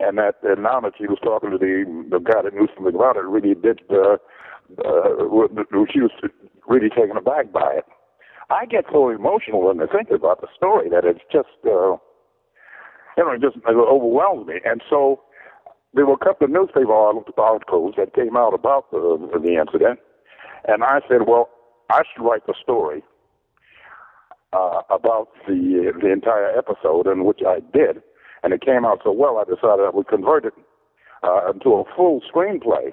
and 0.00 0.16
that 0.16 0.36
and 0.42 0.62
now 0.62 0.80
that 0.80 0.92
she 0.96 1.06
was 1.06 1.18
talking 1.22 1.50
to 1.50 1.58
the 1.58 1.84
the 2.10 2.18
guy 2.18 2.42
that 2.42 2.54
knew 2.54 2.68
something 2.74 2.94
about 2.94 3.16
it, 3.16 3.24
really 3.24 3.54
did. 3.54 3.80
Uh, 3.90 4.16
uh, 4.84 5.28
she 5.92 6.00
was 6.00 6.10
really 6.66 6.88
taken 6.88 7.16
aback 7.16 7.52
by 7.52 7.74
it. 7.76 7.84
I 8.50 8.66
get 8.66 8.84
so 8.92 9.08
emotional 9.08 9.66
when 9.66 9.80
I 9.80 9.86
think 9.86 10.10
about 10.10 10.40
the 10.40 10.48
story 10.54 10.88
that 10.90 11.04
it's 11.04 11.24
just, 11.32 11.48
uh, 11.64 11.96
you 13.16 13.24
know, 13.24 13.32
it 13.32 13.40
just 13.40 13.56
it 13.56 13.76
overwhelms 13.76 14.46
me. 14.46 14.60
And 14.64 14.82
so 14.88 15.20
there 15.94 16.06
were 16.06 16.14
a 16.14 16.24
couple 16.24 16.46
of 16.46 16.50
newspaper 16.50 16.92
articles 16.92 17.94
that 17.96 18.14
came 18.14 18.36
out 18.36 18.54
about 18.54 18.90
the, 18.90 19.18
the 19.42 19.56
incident, 19.60 20.00
and 20.66 20.82
I 20.84 21.00
said, 21.08 21.26
well, 21.26 21.50
I 21.90 22.02
should 22.02 22.24
write 22.24 22.46
the 22.46 22.54
story 22.62 23.02
uh, 24.52 24.82
about 24.90 25.28
the 25.46 25.92
the 26.00 26.12
entire 26.12 26.56
episode, 26.56 27.06
and 27.06 27.24
which 27.24 27.40
I 27.46 27.60
did, 27.76 28.02
and 28.42 28.52
it 28.52 28.64
came 28.64 28.84
out 28.84 29.00
so 29.04 29.12
well, 29.12 29.38
I 29.38 29.44
decided 29.44 29.84
I 29.84 29.90
would 29.92 30.08
convert 30.08 30.44
it 30.46 30.54
uh, 31.22 31.50
into 31.50 31.70
a 31.74 31.84
full 31.96 32.20
screenplay. 32.32 32.92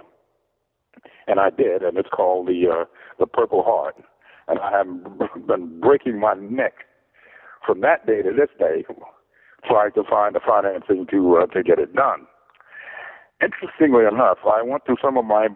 And 1.28 1.40
I 1.40 1.52
did, 1.52 1.84
and 1.84 1.98
it's 1.98 2.10
called 2.10 2.48
the 2.48 2.68
uh, 2.70 2.86
the 3.20 3.28
Purple 3.28 3.64
Heart, 3.64 3.96
and 4.48 4.60
I 4.60 4.72
have 4.72 5.48
been 5.48 5.80
breaking 5.80 6.20
my 6.20 6.34
neck 6.34 6.74
from 7.66 7.82
that 7.82 8.06
day 8.08 8.22
to 8.22 8.32
this 8.32 8.50
day, 8.58 8.84
trying 9.68 9.94
to 9.94 10.04
find 10.10 10.36
the 10.36 10.40
financing 10.46 11.06
to 11.12 11.38
uh, 11.38 11.46
to 11.48 11.64
get 11.64 11.80
it 11.80 11.96
done. 11.96 12.28
Interestingly 13.42 14.06
enough, 14.06 14.40
I 14.46 14.62
went 14.62 14.86
to 14.86 14.96
some 15.02 15.18
of 15.18 15.26
my 15.26 15.48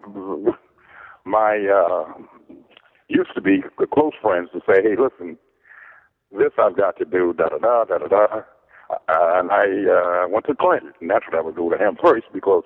my 1.24 1.56
uh, 1.68 2.12
used 3.08 3.34
to 3.34 3.40
be 3.40 3.62
close 3.92 4.12
friends 4.22 4.50
to 4.52 4.60
say, 4.66 4.82
"Hey, 4.82 4.96
listen, 4.98 5.38
this 6.32 6.52
I've 6.58 6.76
got 6.76 6.96
to 6.98 7.04
do." 7.04 7.34
Da 7.36 7.48
da 7.48 7.58
da 7.58 7.84
da 7.84 7.98
da 7.98 8.08
da. 8.08 8.26
Uh, 8.90 9.40
and 9.40 9.50
I 9.50 9.64
uh, 9.88 10.28
went 10.28 10.46
to 10.46 10.54
Clinton, 10.54 10.92
and 11.00 11.10
that's 11.10 11.24
what 11.26 11.38
I 11.38 11.40
would 11.40 11.56
do 11.56 11.70
to 11.70 11.78
him 11.78 11.96
first 12.02 12.26
because 12.32 12.64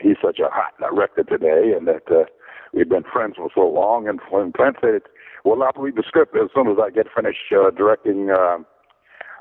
he's 0.00 0.16
such 0.22 0.40
a 0.40 0.50
hot 0.50 0.74
director 0.80 1.22
today, 1.22 1.72
and 1.76 1.86
that 1.86 2.02
uh, 2.10 2.24
we've 2.72 2.88
been 2.88 3.04
friends 3.12 3.34
for 3.36 3.48
so 3.54 3.66
long. 3.68 4.08
And 4.08 4.20
when 4.30 4.52
Clint 4.52 4.76
said, 4.80 5.02
"Well, 5.44 5.62
I'll 5.62 5.82
read 5.82 5.96
the 5.96 6.02
script 6.06 6.36
as 6.36 6.50
soon 6.54 6.68
as 6.68 6.78
I 6.82 6.90
get 6.90 7.06
finished 7.14 7.52
uh, 7.52 7.70
directing 7.70 8.30
uh, 8.30 8.58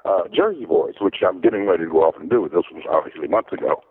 uh, 0.06 0.28
Jersey 0.34 0.66
Boys," 0.66 0.96
which 1.02 1.18
I'm 1.28 1.42
getting 1.42 1.66
ready 1.66 1.86
to 1.86 1.90
go 1.90 2.04
off 2.04 2.16
and 2.20 2.30
do. 2.30 2.48
This 2.48 2.64
was 2.72 2.84
obviously 2.90 3.28
months 3.28 3.52
ago. 3.52 3.82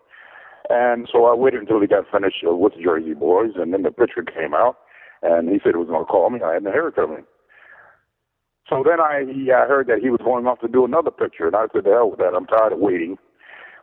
And 0.71 1.09
so 1.13 1.27
I 1.27 1.35
waited 1.35 1.61
until 1.61 1.81
he 1.81 1.87
got 1.87 2.11
finished 2.11 2.45
uh, 2.47 2.55
with 2.55 2.73
Jersey 2.83 3.15
Boys, 3.15 3.53
and 3.57 3.73
then 3.73 3.83
the 3.83 3.91
picture 3.91 4.23
came 4.23 4.55
out, 4.55 4.77
and 5.23 5.49
he 5.49 5.61
said 5.63 5.73
he 5.75 5.83
was 5.83 5.89
going 5.89 6.05
to 6.05 6.11
call 6.11 6.31
me. 6.31 6.41
I 6.43 6.55
hadn't 6.55 6.73
heard 6.73 6.95
from 6.95 7.13
him. 7.13 7.27
So 8.69 8.83
then 8.83 8.99
I, 8.99 9.25
he, 9.29 9.53
I 9.53 9.67
heard 9.67 9.89
that 9.89 10.01
he 10.01 10.09
was 10.09 10.21
going 10.25 10.47
off 10.47 10.61
to 10.61 10.69
do 10.69 10.85
another 10.87 11.11
picture, 11.11 11.47
and 11.47 11.57
I 11.57 11.67
said, 11.73 11.85
"The 11.85 11.91
hell 11.91 12.11
with 12.11 12.19
that! 12.21 12.33
I'm 12.35 12.47
tired 12.47 12.73
of 12.73 12.79
waiting." 12.79 13.19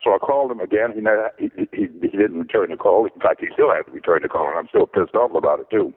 So 0.04 0.16
I 0.16 0.18
called 0.18 0.50
him 0.50 0.60
again. 0.60 0.94
He, 0.96 1.02
he, 1.38 1.68
he, 1.72 1.86
he 2.02 2.18
didn't 2.18 2.40
return 2.40 2.72
the 2.72 2.78
call. 2.78 3.06
In 3.06 3.22
fact, 3.22 3.42
he 3.42 3.48
still 3.54 3.70
hasn't 3.70 3.94
returned 3.94 4.24
the 4.24 4.30
call, 4.30 4.50
and 4.50 4.58
I'm 4.58 4.68
still 4.68 4.88
pissed 4.88 5.14
off 5.14 5.36
about 5.36 5.60
it 5.60 5.70
too. 5.70 5.94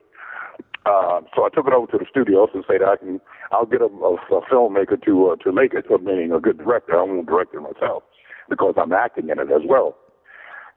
Uh, 0.87 1.21
so 1.35 1.45
I 1.45 1.49
took 1.49 1.67
it 1.67 1.73
over 1.73 1.87
to 1.93 1.99
the 1.99 2.05
studios 2.11 2.51
and 2.53 2.65
said 2.69 2.83
I 2.83 2.97
can, 2.97 3.21
I'll 3.53 3.65
get 3.67 3.81
a, 3.81 3.87
a, 3.87 4.15
a 4.37 4.41
filmmaker 4.53 5.03
to 5.05 5.31
uh, 5.31 5.37
to 5.45 5.53
make 5.53 5.73
it, 5.73 5.87
meaning 6.03 6.33
a 6.33 6.41
good 6.41 6.59
director. 6.59 6.99
I 6.99 7.03
won't 7.03 7.27
direct 7.27 7.55
it 7.55 7.61
myself 7.61 8.03
because 8.51 8.75
I'm 8.77 8.93
acting 8.93 9.31
in 9.31 9.39
it 9.39 9.51
as 9.51 9.63
well. 9.67 9.97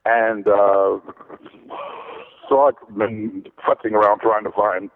And 0.06 0.48
uh, 0.48 1.00
so 2.48 2.62
I've 2.62 2.98
been 2.98 3.44
futzing 3.68 3.92
around 3.92 4.22
trying 4.22 4.46
to 4.46 4.52
find 4.52 4.90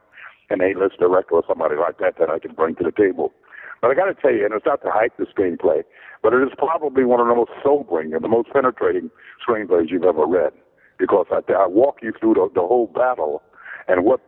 an 0.49 0.61
A-list 0.61 0.99
director 0.99 1.35
or 1.35 1.43
somebody 1.47 1.75
like 1.75 1.97
that 1.99 2.15
that 2.19 2.29
I 2.29 2.39
can 2.39 2.53
bring 2.53 2.75
to 2.75 2.83
the 2.83 2.91
table. 2.91 3.33
But 3.81 3.91
I 3.91 3.95
got 3.95 4.05
to 4.05 4.13
tell 4.13 4.31
you, 4.31 4.45
and 4.45 4.53
it's 4.53 4.65
not 4.65 4.81
to 4.83 4.91
hype 4.91 5.17
the 5.17 5.25
screenplay, 5.25 5.83
but 6.23 6.33
it 6.33 6.43
is 6.43 6.53
probably 6.57 7.03
one 7.03 7.19
of 7.19 7.27
the 7.27 7.35
most 7.35 7.51
sobering 7.63 8.13
and 8.13 8.23
the 8.23 8.29
most 8.29 8.49
penetrating 8.53 9.09
screenplays 9.45 9.89
you've 9.89 10.03
ever 10.03 10.25
read 10.25 10.53
because 10.99 11.25
I, 11.31 11.41
I 11.51 11.67
walk 11.67 11.97
you 12.01 12.13
through 12.17 12.35
the, 12.35 12.49
the 12.53 12.61
whole 12.61 12.87
battle 12.87 13.41
and 13.87 14.05
what 14.05 14.21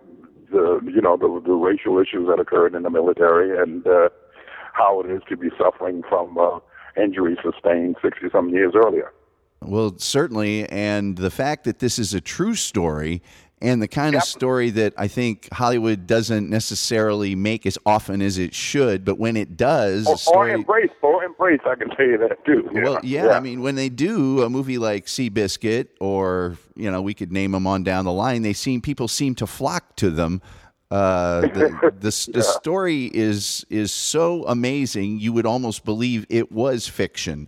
the 0.52 0.80
you 0.86 1.02
know 1.02 1.18
the, 1.18 1.42
the 1.46 1.54
racial 1.54 2.00
issues 2.00 2.28
that 2.28 2.40
occurred 2.40 2.76
in 2.76 2.84
the 2.84 2.90
military 2.90 3.58
and 3.58 3.86
uh, 3.88 4.10
how 4.74 5.02
it 5.02 5.10
is 5.10 5.22
to 5.30 5.38
be 5.38 5.50
suffering 5.58 6.04
from 6.08 6.38
uh, 6.38 6.60
injuries 7.02 7.38
sustained 7.44 7.96
60 8.02 8.28
some 8.32 8.50
years 8.50 8.74
earlier. 8.76 9.12
Well, 9.62 9.96
certainly, 9.98 10.68
and 10.70 11.18
the 11.18 11.32
fact 11.32 11.64
that 11.64 11.80
this 11.80 11.98
is 11.98 12.14
a 12.14 12.20
true 12.20 12.56
story 12.56 13.22
and 13.64 13.82
the 13.82 13.88
kind 13.88 14.14
of 14.14 14.24
story 14.24 14.70
that 14.72 14.94
I 14.98 15.08
think 15.08 15.48
Hollywood 15.54 16.06
doesn't 16.06 16.50
necessarily 16.50 17.34
make 17.34 17.66
as 17.66 17.78
often 17.86 18.22
as 18.22 18.38
it 18.38 18.54
should, 18.54 19.06
but 19.06 19.18
when 19.18 19.38
it 19.38 19.56
does, 19.56 20.06
or 20.06 20.18
story, 20.18 20.52
or 20.52 20.56
embrace, 20.56 20.90
I 21.66 21.76
can 21.76 21.90
tell 21.90 22.06
you 22.06 22.18
that 22.18 22.44
too. 22.46 22.70
well, 22.74 23.00
yeah, 23.04 23.30
I 23.30 23.40
mean, 23.40 23.62
when 23.62 23.76
they 23.76 23.90
do 23.90 24.42
a 24.44 24.50
movie 24.50 24.78
like 24.78 25.06
Seabiscuit, 25.06 25.88
or 26.00 26.58
you 26.76 26.90
know, 26.90 27.02
we 27.02 27.14
could 27.14 27.32
name 27.32 27.52
them 27.52 27.68
on 27.68 27.84
down 27.84 28.06
the 28.06 28.12
line, 28.14 28.42
they 28.42 28.54
seem 28.54 28.82
people 28.82 29.08
seem 29.08 29.36
to 29.36 29.48
flock 29.48 29.96
to 29.98 30.10
them. 30.10 30.42
Uh, 30.92 31.42
the 31.42 31.92
the, 32.00 32.08
s- 32.08 32.28
the 32.28 32.44
story 32.44 33.06
is 33.14 33.66
is 33.70 33.92
so 33.92 34.46
amazing, 34.48 35.20
you 35.20 35.34
would 35.34 35.46
almost 35.46 35.84
believe 35.86 36.26
it 36.30 36.52
was 36.52 36.88
fiction 36.88 37.48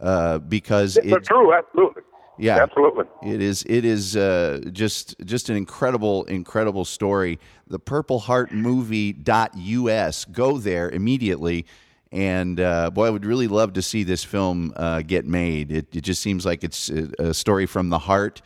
uh, 0.00 0.38
because 0.38 0.96
It's 0.96 1.06
it, 1.12 1.24
true, 1.24 1.52
absolutely. 1.52 2.02
yeah, 2.38 2.62
Absolutely. 2.62 3.04
It 3.22 3.40
is. 3.40 3.64
It 3.68 3.84
is 3.84 4.16
uh, 4.16 4.60
just 4.72 5.16
just 5.24 5.48
an 5.48 5.56
incredible, 5.56 6.24
incredible 6.24 6.84
story. 6.84 7.38
The 7.66 7.78
Purple 7.78 8.18
Heart 8.20 8.52
Movie.us. 8.52 10.24
Go 10.26 10.58
there 10.58 10.90
immediately, 10.90 11.66
and 12.14 12.60
uh, 12.60 12.90
boy, 12.90 13.08
I 13.08 13.10
would 13.10 13.26
really 13.26 13.48
love 13.48 13.72
to 13.72 13.82
see 13.82 14.04
this 14.04 14.22
film 14.22 14.72
uh, 14.76 15.02
get 15.02 15.26
made. 15.26 15.72
It, 15.72 15.96
it 15.96 16.02
just 16.02 16.22
seems 16.22 16.46
like 16.46 16.62
it's 16.62 16.88
a, 16.88 17.34
story 17.34 17.66
from 17.66 17.88
the 17.88 17.98
heart, 17.98 18.40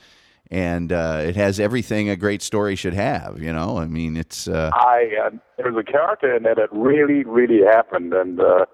and 0.50 0.90
uh, 0.90 1.22
it 1.26 1.36
has 1.36 1.60
everything 1.60 2.08
a 2.08 2.16
great 2.16 2.40
story 2.40 2.76
should 2.76 2.94
have. 2.94 3.42
You 3.42 3.52
know, 3.52 3.76
I 3.76 3.86
mean, 3.86 4.16
it's. 4.16 4.48
Uh, 4.48 4.70
I 4.72 5.10
uh, 5.22 5.30
there's 5.58 5.76
a 5.76 5.82
character 5.82 6.34
in 6.34 6.44
there 6.44 6.54
that 6.54 6.72
really, 6.72 7.24
really 7.24 7.62
happened, 7.62 8.14
and 8.14 8.40
uh, 8.40 8.64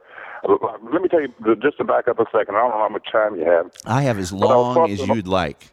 let 0.93 1.03
me 1.03 1.09
tell 1.09 1.23
you, 1.23 1.35
just 1.61 1.79
to 1.79 1.85
back 1.85 2.07
up 2.07 2.21
a 2.21 2.27
second. 2.27 2.55
I 2.55 2.61
don't 2.61 2.71
know 2.71 2.79
how 2.79 2.89
much 2.89 3.11
time 3.11 3.35
you 3.35 3.47
have. 3.47 3.73
I 3.85 4.03
have 4.03 4.19
as 4.19 4.33
long 4.33 4.89
as 4.89 5.05
you'd 5.05 5.27
like. 5.27 5.73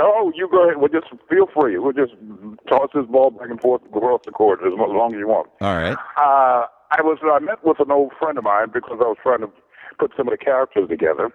Oh, 0.00 0.32
you 0.34 0.48
go 0.50 0.64
ahead. 0.64 0.78
Well, 0.78 0.88
just 0.88 1.06
feel 1.30 1.46
free. 1.54 1.78
We'll 1.78 1.92
just 1.92 2.14
toss 2.68 2.88
this 2.94 3.06
ball 3.06 3.30
back 3.30 3.48
and 3.48 3.60
forth 3.60 3.82
across 3.94 4.22
the 4.24 4.32
court 4.32 4.58
as 4.66 4.72
as 4.72 4.78
long 4.78 5.14
as 5.14 5.18
you 5.20 5.28
want. 5.28 5.50
All 5.60 5.76
right. 5.76 5.96
Uh, 6.16 6.66
I 6.96 7.02
was 7.02 7.18
I 7.24 7.40
met 7.40 7.64
with 7.64 7.80
an 7.80 7.90
old 7.90 8.12
friend 8.18 8.38
of 8.38 8.44
mine 8.44 8.68
because 8.72 8.98
I 9.00 9.08
was 9.08 9.16
trying 9.20 9.40
to 9.40 9.50
put 9.98 10.12
some 10.16 10.28
of 10.28 10.32
the 10.32 10.38
characters 10.38 10.88
together, 10.88 11.30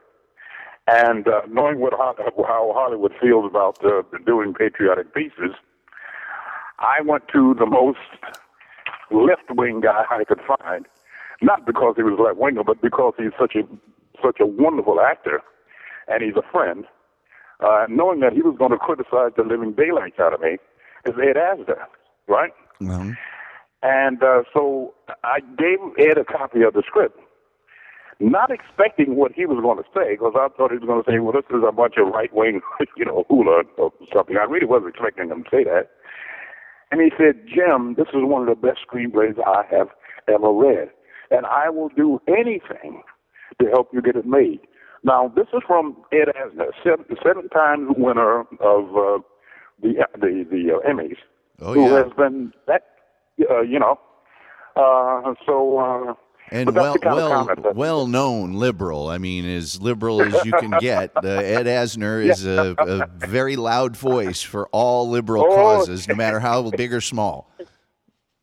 and 0.88 1.28
uh, 1.28 1.42
knowing 1.50 1.80
what 1.80 1.92
Ho- 1.94 2.16
how 2.48 2.72
Hollywood 2.74 3.12
feels 3.22 3.46
about 3.46 3.84
uh, 3.84 4.04
doing 4.26 4.54
patriotic 4.54 5.14
pieces, 5.14 5.52
I 6.80 7.02
went 7.04 7.28
to 7.34 7.56
the 7.60 7.66
most 7.66 8.00
left 9.12 9.50
wing 9.50 9.82
guy 9.82 10.06
I 10.10 10.24
could 10.24 10.40
find, 10.48 10.86
not 11.42 11.66
because 11.66 11.96
he 11.98 12.04
was 12.04 12.18
left 12.18 12.38
winger, 12.38 12.64
but 12.64 12.82
because 12.82 13.16
he's 13.18 13.34
such 13.38 13.56
a 13.56 13.64
such 14.24 14.40
a 14.40 14.46
wonderful 14.46 15.02
actor, 15.02 15.42
and 16.08 16.24
he's 16.24 16.36
a 16.38 16.52
friend. 16.54 16.86
Uh, 17.60 17.86
knowing 17.90 18.22
that 18.22 18.32
he 18.32 18.42
was 18.42 18.56
going 18.58 18.72
to 18.72 18.78
criticize 18.78 19.32
the 19.36 19.44
living 19.44 19.74
daylights 19.74 20.20
out 20.22 20.34
of 20.34 20.40
me, 20.40 20.56
is 21.06 21.14
Ed 21.22 21.36
Asner, 21.36 21.84
right? 22.30 22.54
Well, 22.80 23.14
And 23.82 24.22
uh, 24.24 24.44
so 24.54 24.94
I 25.24 25.40
gave 25.58 25.80
Ed 25.98 26.18
a 26.18 26.26
copy 26.26 26.62
of 26.64 26.74
the 26.74 26.84
script, 26.86 27.18
not 28.20 28.52
expecting 28.52 29.16
what 29.16 29.32
he 29.32 29.46
was 29.46 29.60
going 29.62 29.78
to 29.78 29.90
say, 29.96 30.16
because 30.16 30.34
I 30.36 30.50
thought 30.58 30.72
he 30.72 30.78
was 30.78 30.86
going 30.88 31.04
to 31.04 31.10
say, 31.10 31.20
well, 31.20 31.32
this 31.32 31.48
is 31.50 31.64
a 31.68 31.72
bunch 31.72 31.94
of 31.98 32.08
right 32.14 32.34
wing, 32.34 32.60
you 32.98 33.06
know, 33.06 33.26
hula 33.30 33.64
or 33.78 33.94
something. 34.14 34.36
I 34.38 34.44
really 34.44 34.66
wasn't 34.68 34.90
expecting 34.96 35.30
him 35.30 35.44
to 35.44 35.50
say 35.50 35.64
that. 35.64 35.92
And 36.92 37.00
he 37.02 37.12
said, 37.18 37.46
Jim, 37.48 37.96
this 37.96 38.08
is 38.10 38.26
one 38.26 38.48
of 38.48 38.50
the 38.50 38.68
best 38.68 38.80
screenplays 38.86 39.38
I 39.46 39.64
have 39.74 39.88
ever 40.28 40.52
read, 40.52 40.90
and 41.32 41.46
I 41.46 41.70
will 41.70 41.90
do 41.90 42.20
anything 42.28 43.04
to 43.62 43.68
help 43.70 43.90
you 43.94 44.02
get 44.02 44.16
it 44.16 44.26
made. 44.26 44.60
Now, 45.04 45.32
this 45.34 45.48
is 45.54 45.62
from 45.66 45.96
Ed 46.12 46.28
Asner, 46.36 46.72
seven, 46.84 47.06
seven-time 47.24 47.94
winner 47.98 48.42
of 48.60 48.86
uh, 48.90 49.20
the 49.82 50.04
the 50.20 50.46
the 50.50 50.74
uh, 50.76 50.90
Emmys, 50.90 51.16
Oh, 51.62 51.74
who 51.74 51.90
yeah. 51.90 52.04
has 52.04 52.12
been 52.18 52.52
that 52.68 52.84
uh, 53.50 53.62
you 53.62 53.80
know. 53.80 54.00
Uh, 54.76 55.34
so 55.46 55.78
uh, 55.80 56.14
and 56.52 56.74
well, 56.74 56.94
the 56.94 57.00
kind 57.00 57.20
of 57.20 57.64
well, 57.64 57.74
well 57.74 58.08
known 58.08 58.54
liberal. 58.54 59.08
I 59.10 59.18
mean, 59.18 59.46
as 59.46 59.82
liberal 59.82 60.22
as 60.22 60.46
you 60.46 60.52
can 60.54 60.72
get. 60.80 61.12
Uh, 61.16 61.28
Ed 61.28 61.66
Asner 61.66 62.26
is 62.26 62.46
a, 62.46 62.76
a 62.80 63.08
very 63.28 63.56
loud 63.56 63.96
voice 63.98 64.42
for 64.42 64.68
all 64.72 65.10
liberal 65.10 65.46
Oh. 65.48 65.56
causes, 65.56 66.08
no 66.08 66.16
matter 66.16 66.40
how 66.40 66.70
big 66.72 66.94
or 66.94 67.02
small. 67.02 67.52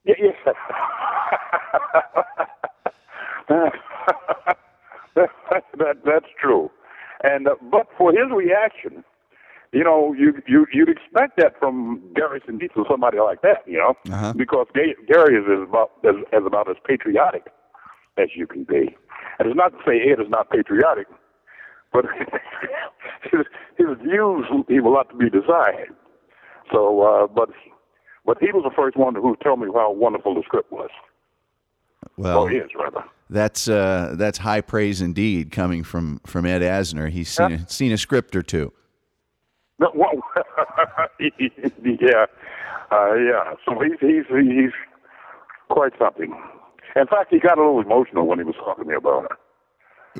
Yeah, 0.04 0.14
yeah. 0.20 0.52
that 5.14 5.96
that's 6.04 6.26
true, 6.40 6.70
and 7.22 7.48
uh, 7.48 7.54
but 7.70 7.86
for 7.96 8.10
his 8.12 8.30
reaction, 8.32 9.04
you 9.76 9.84
know, 9.84 10.14
you 10.18 10.28
you 10.46 10.66
you'd 10.72 10.88
expect 10.96 11.36
that 11.38 11.52
from 11.58 12.00
Gary 12.14 12.40
Sinise 12.46 12.74
or 12.76 12.84
somebody 12.90 13.18
like 13.18 13.42
that, 13.42 13.60
you 13.66 13.78
know, 13.78 13.92
Uh-huh. 14.14 14.32
because 14.42 14.66
Gary 14.74 15.34
is 15.40 15.44
as 15.56 15.62
about 15.68 15.90
as, 16.10 16.16
as 16.32 16.42
about 16.46 16.68
as 16.70 16.76
patriotic 16.90 17.44
as 18.16 18.28
you 18.34 18.46
can 18.46 18.64
be, 18.64 18.96
and 19.38 19.42
it's 19.48 19.56
not 19.56 19.70
to 19.76 19.78
say 19.86 19.94
Ed 20.10 20.20
is 20.24 20.30
not 20.30 20.50
patriotic, 20.50 21.06
but 21.92 22.04
his 23.30 23.42
his 23.76 23.88
views 24.02 24.44
leave 24.68 24.84
a 24.84 24.88
lot 24.88 25.08
to 25.10 25.16
be 25.16 25.28
desired. 25.28 25.90
So, 26.72 27.02
uh, 27.02 27.26
but 27.26 27.50
but 28.24 28.38
he 28.40 28.50
was 28.52 28.64
the 28.64 28.74
first 28.74 28.96
one 28.96 29.14
to 29.14 29.20
who 29.20 29.36
told 29.44 29.60
me 29.60 29.66
how 29.74 29.92
wonderful 29.92 30.34
the 30.34 30.42
script 30.42 30.72
was. 30.72 30.90
Well, 32.16 32.46
he 32.46 32.56
is 32.56 32.70
rather. 32.78 33.04
that's 33.28 33.68
uh, 33.68 34.14
that's 34.16 34.38
high 34.38 34.60
praise 34.62 35.02
indeed, 35.02 35.50
coming 35.50 35.82
from 35.84 36.20
from 36.26 36.46
Ed 36.46 36.62
Asner. 36.62 37.10
He's 37.10 37.28
seen 37.28 37.52
a, 37.52 37.68
seen 37.68 37.92
a 37.92 37.98
script 37.98 38.34
or 38.36 38.42
two. 38.42 38.72
No, 39.78 39.90
well, 39.94 40.12
yeah, 41.20 42.26
uh, 42.90 43.14
yeah. 43.14 43.54
So 43.64 43.78
he's 43.80 43.98
he's 44.00 44.24
he's 44.28 44.70
quite 45.68 45.92
something. 45.98 46.34
In 46.94 47.06
fact, 47.06 47.26
he 47.30 47.38
got 47.38 47.58
a 47.58 47.60
little 47.60 47.80
emotional 47.80 48.26
when 48.26 48.38
he 48.38 48.44
was 48.44 48.54
talking 48.56 48.84
to 48.84 48.90
me 48.90 48.96
about 48.96 49.24
it. 49.24 49.30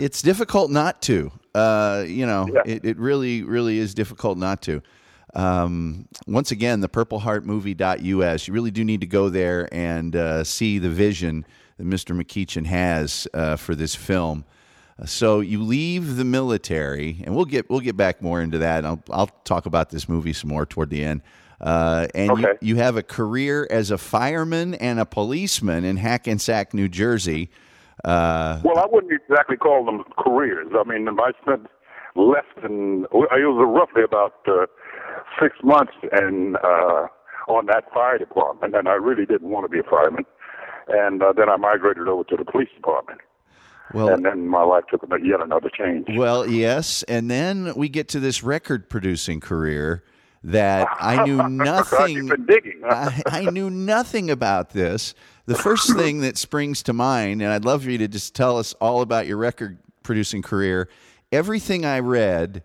It's 0.02 0.20
difficult 0.20 0.70
not 0.70 1.00
to. 1.02 1.32
Uh, 1.54 2.04
you 2.06 2.26
know, 2.26 2.46
Yeah. 2.52 2.60
it, 2.66 2.84
it 2.84 2.98
really, 2.98 3.42
really 3.42 3.78
is 3.78 3.94
difficult 3.94 4.36
not 4.36 4.60
to. 4.62 4.82
Um, 5.34 6.06
once 6.26 6.50
again, 6.50 6.80
the 6.80 6.88
purpleheartmovie.us. 6.88 8.46
You 8.46 8.52
really 8.54 8.70
do 8.70 8.84
need 8.84 9.00
to 9.00 9.06
go 9.06 9.30
there 9.30 9.68
and 9.72 10.14
uh, 10.14 10.44
see 10.44 10.78
the 10.78 10.90
vision 10.90 11.46
that 11.78 11.86
Mr. 11.86 12.14
McEachin 12.14 12.66
has 12.66 13.26
uh, 13.32 13.56
for 13.56 13.74
this 13.74 13.94
film. 13.94 14.44
So 15.04 15.40
you 15.40 15.62
leave 15.62 16.16
the 16.16 16.24
military, 16.24 17.22
and 17.24 17.36
we'll 17.36 17.44
get 17.44 17.68
we'll 17.68 17.80
get 17.80 17.96
back 17.96 18.22
more 18.22 18.40
into 18.40 18.58
that. 18.58 18.84
I'll 18.86 19.02
I'll 19.10 19.30
talk 19.44 19.66
about 19.66 19.90
this 19.90 20.08
movie 20.08 20.32
some 20.32 20.48
more 20.48 20.64
toward 20.64 20.88
the 20.90 21.04
end. 21.04 21.20
Uh, 21.60 22.06
and 22.14 22.38
you, 22.38 22.46
Okay. 22.46 22.58
you 22.60 22.76
have 22.76 22.96
a 22.96 23.02
career 23.02 23.66
as 23.70 23.90
a 23.90 23.98
fireman 23.98 24.74
and 24.74 25.00
a 25.00 25.06
policeman 25.06 25.84
in 25.84 25.96
Hackensack, 25.96 26.74
New 26.74 26.88
Jersey. 26.88 27.50
Uh, 28.04 28.60
Well, 28.62 28.78
I 28.78 28.86
wouldn't 28.90 29.12
exactly 29.12 29.56
call 29.56 29.84
them 29.84 30.04
careers. 30.18 30.68
I 30.78 30.84
mean, 30.84 31.08
I 31.08 31.32
spent 31.42 31.66
less 32.14 32.44
than 32.62 33.04
it 33.04 33.12
was 33.12 33.64
roughly 33.66 34.02
about 34.02 34.34
uh, 34.46 34.66
six 35.40 35.56
months 35.62 35.92
and 36.12 36.56
uh, 36.56 37.06
on 37.48 37.66
that 37.66 37.84
fire 37.92 38.18
department, 38.18 38.74
and 38.74 38.86
I 38.88 38.94
really 38.94 39.24
didn't 39.24 39.48
want 39.48 39.64
to 39.64 39.68
be 39.70 39.78
a 39.78 39.82
fireman. 39.90 40.24
And 40.88 41.22
uh, 41.22 41.32
then 41.32 41.48
I 41.48 41.56
migrated 41.56 42.06
over 42.06 42.24
to 42.24 42.36
the 42.36 42.44
police 42.44 42.68
department, 42.76 43.20
well, 43.94 44.08
and 44.08 44.24
then 44.24 44.48
my 44.48 44.62
life 44.62 44.84
took 44.90 45.02
yet 45.22 45.40
another 45.40 45.70
change. 45.70 46.06
Well, 46.16 46.46
yes, 46.48 47.02
and 47.04 47.30
then 47.30 47.74
we 47.74 47.88
get 47.88 48.08
to 48.10 48.20
this 48.20 48.42
record 48.42 48.88
producing 48.88 49.40
career 49.40 50.02
that 50.44 50.88
I 51.00 51.24
knew 51.24 51.36
nothing. 51.48 52.16
you've 52.16 52.28
been 52.28 52.46
digging. 52.46 52.80
I, 52.84 53.22
I 53.26 53.50
knew 53.50 53.70
nothing 53.70 54.30
about 54.30 54.70
this. 54.70 55.14
The 55.46 55.54
first 55.54 55.92
thing 55.96 56.20
that 56.20 56.36
springs 56.36 56.82
to 56.84 56.92
mind, 56.92 57.42
and 57.42 57.52
I'd 57.52 57.64
love 57.64 57.84
for 57.84 57.90
you 57.90 57.98
to 57.98 58.08
just 58.08 58.34
tell 58.34 58.58
us 58.58 58.72
all 58.74 59.02
about 59.02 59.26
your 59.26 59.36
record 59.36 59.78
producing 60.02 60.42
career. 60.42 60.88
Everything 61.32 61.84
I 61.84 61.98
read, 62.00 62.62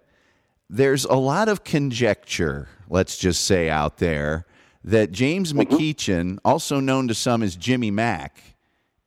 there's 0.70 1.06
a 1.06 1.16
lot 1.16 1.50
of 1.50 1.64
conjecture, 1.64 2.70
let's 2.90 3.18
just 3.18 3.46
say, 3.46 3.70
out 3.70 3.98
there 3.98 4.46
that 4.84 5.12
James 5.12 5.54
Mm-hmm. 5.54 5.74
McEachin, 5.76 6.38
also 6.46 6.80
known 6.80 7.08
to 7.08 7.14
some 7.14 7.44
as 7.44 7.56
Jimmy 7.56 7.92
Mack, 7.92 8.51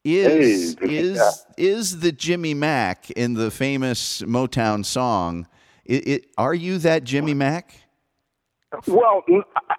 is 0.05 0.77
Hey, 0.81 0.87
is 0.97 1.17
yeah. 1.17 1.31
is 1.67 2.01
the 2.01 2.13
Jimmy 2.13 2.55
Mack 2.55 3.11
in 3.13 3.35
the 3.35 3.51
famous 3.51 4.23
Motown 4.23 4.85
song. 4.85 5.47
It, 5.85 6.07
it, 6.09 6.27
are 6.39 6.55
you 6.55 6.79
that 6.79 7.05
Jimmy 7.05 7.35
Mack? 7.35 7.75
Well, 8.89 9.23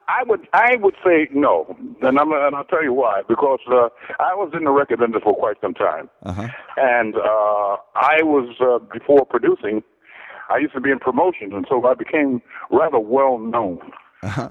I 0.07 0.23
would 0.25 0.47
I 0.53 0.77
would 0.77 0.95
say 1.03 1.27
no, 1.33 1.75
and 2.01 2.17
I'm 2.17 2.31
and 2.31 2.55
I'll 2.55 2.63
tell 2.63 2.83
you 2.83 2.93
why. 2.93 3.23
Because 3.27 3.59
uh, 3.69 3.89
I 4.19 4.33
was 4.33 4.51
in 4.53 4.63
the 4.63 4.71
record 4.71 5.01
industry 5.01 5.21
for 5.23 5.35
quite 5.35 5.57
some 5.61 5.73
time, 5.73 6.09
Uh-huh. 6.23 6.47
and 6.77 7.15
uh, 7.15 7.75
I 7.95 8.23
was 8.23 8.55
uh, 8.61 8.79
before 8.93 9.25
producing. 9.25 9.83
I 10.49 10.57
used 10.59 10.73
to 10.75 10.79
be 10.79 10.91
in 10.91 10.99
promotions, 10.99 11.51
and 11.53 11.65
so 11.67 11.85
I 11.85 11.93
became 11.95 12.41
rather 12.71 12.99
well 12.99 13.37
known. 13.37 13.79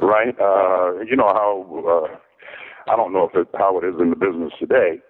Right? 0.01 0.39
Uh, 0.39 1.01
you 1.09 1.17
know 1.17 1.29
how 1.29 2.09
uh, 2.13 2.93
I 2.93 2.97
don't 2.97 3.13
know 3.13 3.31
if 3.33 3.35
it, 3.35 3.49
how 3.57 3.79
it 3.79 3.85
is 3.85 3.95
in 4.01 4.11
the 4.11 4.17
business 4.17 4.53
today, 4.59 5.01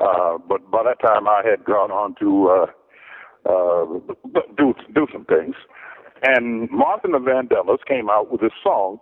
uh, 0.00 0.38
but 0.48 0.70
by 0.70 0.82
that 0.82 1.00
time 1.00 1.28
I 1.28 1.42
had 1.44 1.64
gone 1.64 1.90
on 1.90 2.14
to 2.20 2.48
uh, 2.48 2.66
uh, 3.48 3.84
do 4.56 4.74
do 4.94 5.06
some 5.12 5.24
things. 5.24 5.54
And 6.22 6.70
Martin 6.70 7.14
of 7.14 7.22
Vandellas 7.22 7.84
came 7.86 8.10
out 8.10 8.30
with 8.30 8.40
this 8.40 8.52
song, 8.62 8.98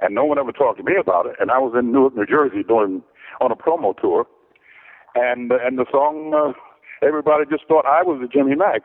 and 0.00 0.14
no 0.14 0.24
one 0.24 0.38
ever 0.38 0.52
talked 0.52 0.78
to 0.78 0.84
me 0.84 0.94
about 1.00 1.26
it. 1.26 1.34
And 1.40 1.50
I 1.50 1.58
was 1.58 1.74
in 1.78 1.92
Newark, 1.92 2.14
New 2.14 2.26
Jersey, 2.26 2.62
doing 2.62 3.02
on 3.40 3.50
a 3.50 3.56
promo 3.56 3.96
tour, 3.98 4.26
and 5.14 5.52
and 5.52 5.78
the 5.78 5.86
song 5.90 6.32
uh, 6.34 7.06
everybody 7.06 7.44
just 7.50 7.66
thought 7.66 7.86
I 7.86 8.02
was 8.02 8.20
the 8.20 8.28
Jimmy 8.28 8.54
Mack. 8.54 8.82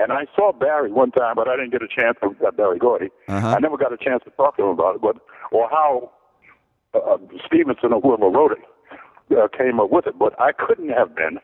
And 0.00 0.12
I 0.12 0.26
saw 0.36 0.52
Berry 0.52 0.92
one 0.92 1.10
time, 1.10 1.34
but 1.34 1.48
I 1.48 1.56
didn't 1.56 1.72
get 1.72 1.82
a 1.82 1.88
chance 1.88 2.16
to 2.22 2.28
uh, 2.46 2.52
Berry 2.52 2.78
Gordy. 2.78 3.08
Uh-huh. 3.26 3.48
I 3.48 3.58
never 3.58 3.76
got 3.76 3.92
a 3.92 3.96
chance 3.96 4.22
to 4.24 4.30
talk 4.30 4.56
to 4.56 4.62
him 4.62 4.68
about 4.68 4.94
it, 4.94 5.00
but 5.02 5.16
or 5.50 5.68
how 5.68 6.12
uh, 6.94 7.18
Stevenson 7.44 7.92
or 7.92 8.00
whoever 8.00 8.28
wrote 8.28 8.52
it 8.52 8.58
uh, 9.30 9.48
came 9.56 9.80
up 9.80 9.90
with 9.90 10.06
it. 10.06 10.18
But 10.18 10.38
I 10.40 10.52
couldn't 10.52 10.90
have 10.90 11.14
been, 11.14 11.38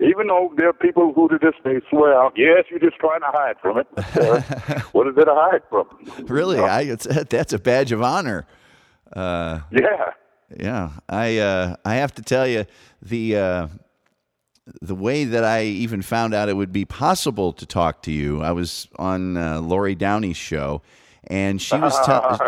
even 0.00 0.26
though 0.28 0.52
there 0.56 0.68
are 0.68 0.72
people 0.72 1.12
who 1.14 1.28
to 1.28 1.38
this 1.40 1.54
day 1.64 1.80
swear 1.90 2.14
out, 2.20 2.32
yes, 2.36 2.64
you're 2.70 2.78
just 2.80 2.96
trying 2.96 3.20
to 3.20 3.26
hide 3.28 3.56
from 3.60 3.78
it. 3.78 3.86
Uh, 3.96 4.40
what 4.92 5.06
is 5.08 5.14
it 5.16 5.24
to 5.24 5.34
hide 5.34 5.62
from? 5.68 5.86
Really, 6.26 6.58
I, 6.58 6.82
it's, 6.82 7.04
that's 7.30 7.52
a 7.52 7.58
badge 7.58 7.92
of 7.92 8.02
honor. 8.02 8.46
Uh, 9.14 9.60
Yeah. 9.70 10.12
Yeah, 10.58 10.90
I 11.08 11.38
uh, 11.38 11.76
I 11.82 11.94
have 11.94 12.12
to 12.16 12.22
tell 12.22 12.46
you 12.46 12.66
the 13.00 13.36
uh, 13.36 13.68
the 14.82 14.94
way 14.94 15.24
that 15.24 15.44
I 15.44 15.64
even 15.64 16.02
found 16.02 16.34
out 16.34 16.50
it 16.50 16.56
would 16.56 16.72
be 16.72 16.84
possible 16.84 17.54
to 17.54 17.64
talk 17.64 18.02
to 18.02 18.12
you. 18.12 18.42
I 18.42 18.52
was 18.52 18.86
on 18.96 19.38
uh, 19.38 19.60
Lori 19.62 19.94
Downey's 19.96 20.36
show, 20.36 20.82
and 21.28 21.60
she 21.60 21.76
was 21.78 21.98
tell- 22.04 22.38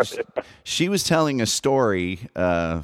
she 0.63 0.87
was 0.87 1.03
telling 1.03 1.41
a 1.41 1.47
story 1.47 2.19
uh, 2.35 2.83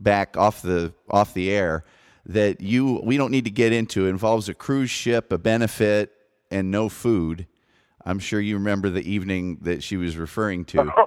back 0.00 0.36
off 0.36 0.62
the 0.62 0.92
off 1.10 1.34
the 1.34 1.50
air 1.50 1.84
that 2.26 2.60
you 2.60 3.00
we 3.04 3.16
don't 3.16 3.30
need 3.30 3.44
to 3.44 3.50
get 3.50 3.72
into. 3.72 4.06
It 4.06 4.10
involves 4.10 4.48
a 4.48 4.54
cruise 4.54 4.90
ship, 4.90 5.32
a 5.32 5.38
benefit, 5.38 6.12
and 6.50 6.70
no 6.70 6.88
food. 6.88 7.46
I'm 8.04 8.18
sure 8.18 8.40
you 8.40 8.56
remember 8.56 8.88
the 8.88 9.08
evening 9.08 9.58
that 9.62 9.82
she 9.82 9.96
was 9.96 10.16
referring 10.16 10.64
to. 10.66 10.90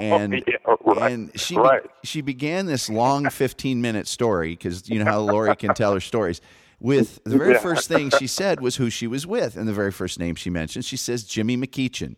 And 0.00 0.32
Yeah, 0.32 0.74
right, 0.84 1.12
and 1.12 1.40
she 1.40 1.54
right. 1.56 1.82
she 2.02 2.20
began 2.20 2.66
this 2.66 2.90
long 2.90 3.30
15 3.30 3.80
minute 3.80 4.08
story 4.08 4.50
because 4.50 4.88
you 4.88 4.98
know 4.98 5.04
how 5.04 5.20
Lori 5.20 5.54
can 5.54 5.72
tell 5.74 5.92
her 5.94 6.00
stories. 6.00 6.40
With 6.80 7.22
the 7.22 7.38
very 7.38 7.52
Yeah. 7.52 7.58
first 7.60 7.86
thing 7.86 8.10
she 8.10 8.26
said 8.26 8.60
was 8.60 8.74
who 8.74 8.90
she 8.90 9.06
was 9.06 9.24
with, 9.24 9.56
and 9.56 9.68
the 9.68 9.72
very 9.72 9.92
first 9.92 10.18
name 10.18 10.34
she 10.34 10.50
mentioned, 10.50 10.84
she 10.84 10.96
says 10.96 11.22
Jimmy 11.22 11.56
McEachin, 11.56 12.16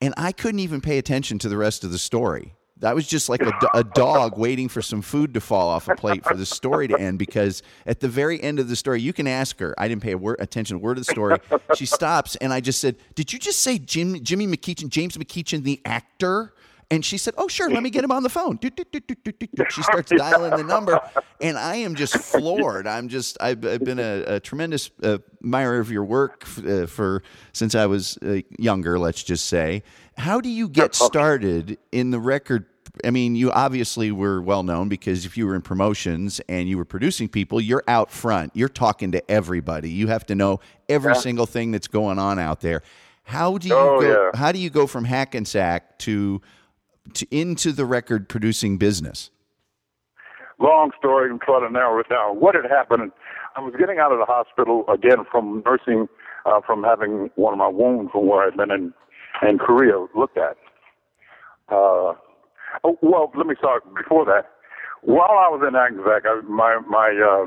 and 0.00 0.12
I 0.16 0.32
couldn't 0.32 0.58
even 0.58 0.80
pay 0.80 0.98
attention 0.98 1.38
to 1.38 1.48
the 1.48 1.56
rest 1.56 1.84
of 1.84 1.92
the 1.92 1.98
story. 1.98 2.54
That 2.78 2.94
was 2.94 3.06
just 3.06 3.28
like 3.28 3.40
a, 3.40 3.52
a 3.72 3.84
dog 3.84 4.36
waiting 4.36 4.68
for 4.68 4.82
some 4.82 5.00
food 5.00 5.34
to 5.34 5.40
fall 5.40 5.68
off 5.68 5.88
a 5.88 5.94
plate 5.94 6.24
for 6.24 6.34
the 6.34 6.44
story 6.44 6.88
to 6.88 6.98
end. 6.98 7.18
Because 7.18 7.62
at 7.86 8.00
the 8.00 8.08
very 8.08 8.42
end 8.42 8.58
of 8.58 8.68
the 8.68 8.76
story, 8.76 9.00
you 9.00 9.12
can 9.12 9.26
ask 9.26 9.58
her. 9.60 9.74
I 9.78 9.86
didn't 9.88 10.02
pay 10.02 10.12
a 10.12 10.18
word, 10.18 10.36
attention 10.40 10.78
to 10.78 10.82
word 10.82 10.98
of 10.98 11.06
the 11.06 11.12
story. 11.12 11.38
She 11.76 11.86
stops, 11.86 12.36
and 12.36 12.52
I 12.52 12.60
just 12.60 12.80
said, 12.80 12.96
"Did 13.14 13.32
you 13.32 13.38
just 13.38 13.60
say 13.60 13.78
Jim, 13.78 14.22
Jimmy 14.24 14.46
McEachin, 14.46 14.88
James 14.88 15.16
McEachin, 15.16 15.62
the 15.62 15.80
actor?" 15.84 16.52
And 16.94 17.04
she 17.04 17.18
said, 17.18 17.34
"Oh, 17.36 17.48
sure. 17.48 17.68
Let 17.70 17.82
me 17.82 17.90
get 17.90 18.04
him 18.04 18.12
on 18.12 18.22
the 18.22 18.28
phone." 18.28 18.58
She 19.70 19.82
starts 19.82 20.10
dialing 20.16 20.56
the 20.56 20.62
number, 20.64 21.00
and 21.40 21.58
I 21.58 21.76
am 21.76 21.94
just 21.94 22.16
floored. 22.16 22.86
I'm 22.86 23.08
just 23.08 23.36
I've, 23.40 23.64
I've 23.64 23.82
been 23.84 23.98
a, 23.98 24.36
a 24.36 24.40
tremendous 24.40 24.90
uh, 25.02 25.18
admirer 25.42 25.80
of 25.80 25.90
your 25.90 26.04
work 26.04 26.44
uh, 26.66 26.86
for 26.86 27.22
since 27.52 27.74
I 27.74 27.86
was 27.86 28.16
uh, 28.18 28.40
younger. 28.58 28.98
Let's 28.98 29.22
just 29.22 29.46
say, 29.46 29.82
how 30.16 30.40
do 30.40 30.48
you 30.48 30.68
get 30.68 30.94
started 30.94 31.78
in 31.90 32.10
the 32.10 32.20
record? 32.20 32.66
I 33.04 33.10
mean, 33.10 33.34
you 33.34 33.50
obviously 33.50 34.12
were 34.12 34.40
well 34.40 34.62
known 34.62 34.88
because 34.88 35.26
if 35.26 35.36
you 35.36 35.46
were 35.48 35.56
in 35.56 35.62
promotions 35.62 36.40
and 36.48 36.68
you 36.68 36.76
were 36.78 36.84
producing 36.84 37.28
people, 37.28 37.60
you're 37.60 37.82
out 37.88 38.12
front. 38.12 38.52
You're 38.54 38.68
talking 38.68 39.10
to 39.12 39.30
everybody. 39.30 39.90
You 39.90 40.06
have 40.06 40.24
to 40.26 40.36
know 40.36 40.60
every 40.88 41.12
Yeah. 41.14 41.18
single 41.20 41.46
thing 41.46 41.72
that's 41.72 41.88
going 41.88 42.20
on 42.20 42.38
out 42.38 42.60
there. 42.60 42.82
How 43.24 43.58
do 43.58 43.66
you 43.66 43.74
Oh, 43.74 44.00
go? 44.00 44.06
yeah. 44.32 44.38
How 44.38 44.52
do 44.52 44.60
you 44.60 44.70
go 44.70 44.86
from 44.86 45.04
Hackensack 45.06 45.98
to 46.00 46.40
to 47.12 47.26
into 47.30 47.72
the 47.72 47.84
record 47.84 48.28
producing 48.28 48.78
business? 48.78 49.30
long 50.58 50.90
story 50.98 51.30
and 51.30 51.40
try 51.40 51.60
to 51.60 51.72
narrow 51.72 51.98
it 52.00 52.08
down. 52.08 52.40
What 52.40 52.54
had 52.54 52.64
happened? 52.70 53.12
I 53.56 53.60
was 53.60 53.74
getting 53.78 53.98
out 53.98 54.12
of 54.12 54.18
the 54.18 54.24
hospital 54.24 54.84
again 54.92 55.24
from 55.30 55.62
nursing, 55.64 56.08
uh, 56.46 56.60
from 56.66 56.82
having 56.82 57.30
one 57.36 57.52
of 57.52 57.58
my 57.58 57.68
wounds 57.68 58.10
from 58.12 58.26
where 58.26 58.46
I'd 58.46 58.56
been 58.56 58.70
in 58.70 58.92
in 59.42 59.58
Korea 59.58 60.06
looked 60.16 60.38
at. 60.38 60.56
Uh, 61.68 62.14
oh, 62.84 62.98
well, 63.02 63.32
let 63.36 63.46
me 63.46 63.54
start 63.58 63.82
before 63.94 64.24
that. 64.26 64.50
While 65.02 65.36
I 65.38 65.48
was 65.48 65.62
in 65.66 65.76
Anzac, 65.76 66.24
I, 66.24 66.40
my 66.48 66.80
my 66.88 67.10
uh, 67.20 67.46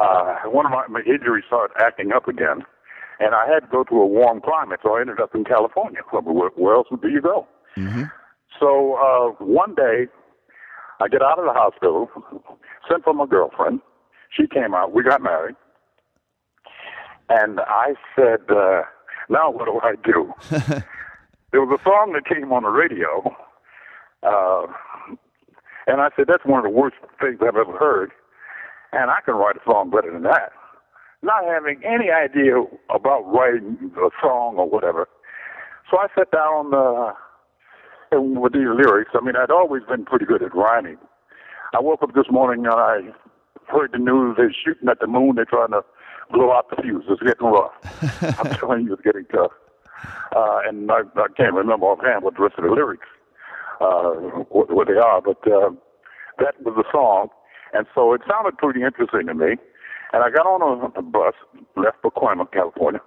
uh, 0.00 0.48
one 0.50 0.66
of 0.66 0.72
my, 0.72 0.86
my 0.88 1.00
injuries 1.00 1.44
started 1.46 1.74
acting 1.78 2.12
up 2.12 2.28
again, 2.28 2.64
and 3.20 3.34
I 3.34 3.46
had 3.46 3.60
to 3.60 3.66
go 3.70 3.84
to 3.84 3.94
a 3.94 4.06
warm 4.06 4.40
climate, 4.40 4.80
so 4.82 4.96
I 4.96 5.00
ended 5.00 5.20
up 5.20 5.34
in 5.34 5.44
California. 5.44 6.00
Where, 6.10 6.50
where 6.56 6.74
else 6.74 6.88
do 6.90 7.08
you 7.08 7.20
go? 7.20 7.46
So 8.60 8.94
uh, 8.94 9.44
one 9.44 9.74
day, 9.74 10.06
I 11.00 11.08
get 11.08 11.22
out 11.22 11.38
of 11.38 11.44
the 11.44 11.52
hospital, 11.52 12.08
sent 12.88 13.04
for 13.04 13.14
my 13.14 13.26
girlfriend. 13.26 13.80
She 14.30 14.46
came 14.46 14.74
out. 14.74 14.92
We 14.92 15.02
got 15.02 15.22
married. 15.22 15.56
And 17.28 17.60
I 17.60 17.94
said, 18.14 18.50
uh, 18.50 18.82
now 19.28 19.50
what 19.50 19.66
do 19.66 19.80
I 19.82 19.94
do? 20.04 20.32
there 21.50 21.64
was 21.64 21.78
a 21.80 21.82
song 21.82 22.12
that 22.14 22.26
came 22.26 22.52
on 22.52 22.62
the 22.64 22.68
radio. 22.68 23.34
Uh, 24.22 24.66
and 25.86 26.00
I 26.00 26.10
said, 26.16 26.26
that's 26.28 26.44
one 26.44 26.64
of 26.64 26.64
the 26.64 26.76
worst 26.76 26.96
things 27.20 27.38
I've 27.40 27.56
ever 27.56 27.76
heard. 27.76 28.10
And 28.92 29.10
I 29.10 29.18
can 29.24 29.34
write 29.34 29.56
a 29.56 29.70
song 29.70 29.90
better 29.90 30.12
than 30.12 30.22
that. 30.22 30.52
Not 31.22 31.44
having 31.44 31.82
any 31.84 32.10
idea 32.10 32.62
about 32.94 33.22
writing 33.22 33.90
a 33.96 34.10
song 34.22 34.56
or 34.56 34.68
whatever. 34.68 35.08
So 35.90 35.98
I 35.98 36.06
sat 36.16 36.30
down 36.30 36.72
uh, 36.74 37.12
and 38.14 38.40
with 38.40 38.52
these 38.52 38.68
lyrics. 38.68 39.10
I 39.14 39.24
mean, 39.24 39.36
I'd 39.36 39.50
always 39.50 39.82
been 39.88 40.04
pretty 40.04 40.24
good 40.24 40.42
at 40.42 40.54
rhyming. 40.54 40.98
I 41.74 41.80
woke 41.80 42.02
up 42.02 42.14
this 42.14 42.30
morning 42.30 42.66
and 42.66 42.74
I 42.74 43.00
heard 43.68 43.92
the 43.92 43.98
news 43.98 44.36
they're 44.36 44.54
shooting 44.64 44.88
at 44.88 45.00
the 45.00 45.06
moon. 45.06 45.36
They're 45.36 45.44
trying 45.44 45.70
to 45.70 45.82
blow 46.30 46.52
out 46.52 46.70
the 46.70 46.82
fuse. 46.82 47.04
It's 47.08 47.22
getting 47.22 47.46
rough. 47.46 47.72
I'm 48.38 48.54
telling 48.54 48.84
you, 48.84 48.94
it's 48.94 49.02
getting 49.02 49.24
tough. 49.26 49.52
Uh, 50.34 50.60
and 50.66 50.90
I, 50.90 51.00
I 51.16 51.26
can't 51.36 51.54
remember 51.54 51.86
offhand 51.86 52.24
what 52.24 52.36
the 52.36 52.42
rest 52.42 52.56
of 52.58 52.64
the 52.64 52.70
lyrics, 52.70 53.06
uh, 53.80 54.12
what, 54.50 54.70
what 54.70 54.88
they 54.88 54.94
are, 54.94 55.20
but 55.20 55.40
uh, 55.46 55.70
that 56.38 56.60
was 56.62 56.74
the 56.76 56.84
song. 56.92 57.28
And 57.72 57.86
so 57.94 58.12
it 58.12 58.20
sounded 58.28 58.58
pretty 58.58 58.82
interesting 58.82 59.26
to 59.26 59.34
me. 59.34 59.56
And 60.12 60.22
I 60.22 60.30
got 60.30 60.46
on 60.46 60.62
a, 60.62 60.98
a 60.98 61.02
bus, 61.02 61.34
left 61.76 62.02
Pacoima, 62.02 62.50
California, 62.52 63.00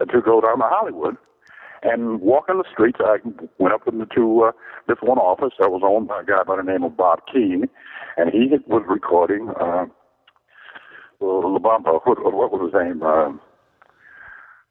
to 0.00 0.20
go 0.20 0.40
down 0.40 0.58
to 0.58 0.64
Hollywood. 0.66 1.16
And 1.82 2.20
walking 2.20 2.58
the 2.58 2.64
streets, 2.70 2.98
I 3.00 3.16
went 3.58 3.74
up 3.74 3.88
into 3.88 4.42
uh, 4.42 4.52
this 4.86 4.98
one 5.02 5.18
office 5.18 5.52
that 5.58 5.70
was 5.70 5.82
owned 5.84 6.06
by 6.06 6.20
a 6.20 6.24
guy 6.24 6.44
by 6.46 6.56
the 6.56 6.62
name 6.62 6.84
of 6.84 6.96
Bob 6.96 7.20
Keane, 7.32 7.64
and 8.16 8.30
he 8.30 8.48
was 8.68 8.84
recording 8.88 9.50
uh, 9.60 9.86
La 11.20 11.58
Bamba. 11.58 12.00
What, 12.04 12.22
what 12.22 12.52
was 12.52 12.70
his 12.72 12.80
name? 12.80 13.02
Uh, 13.02 13.32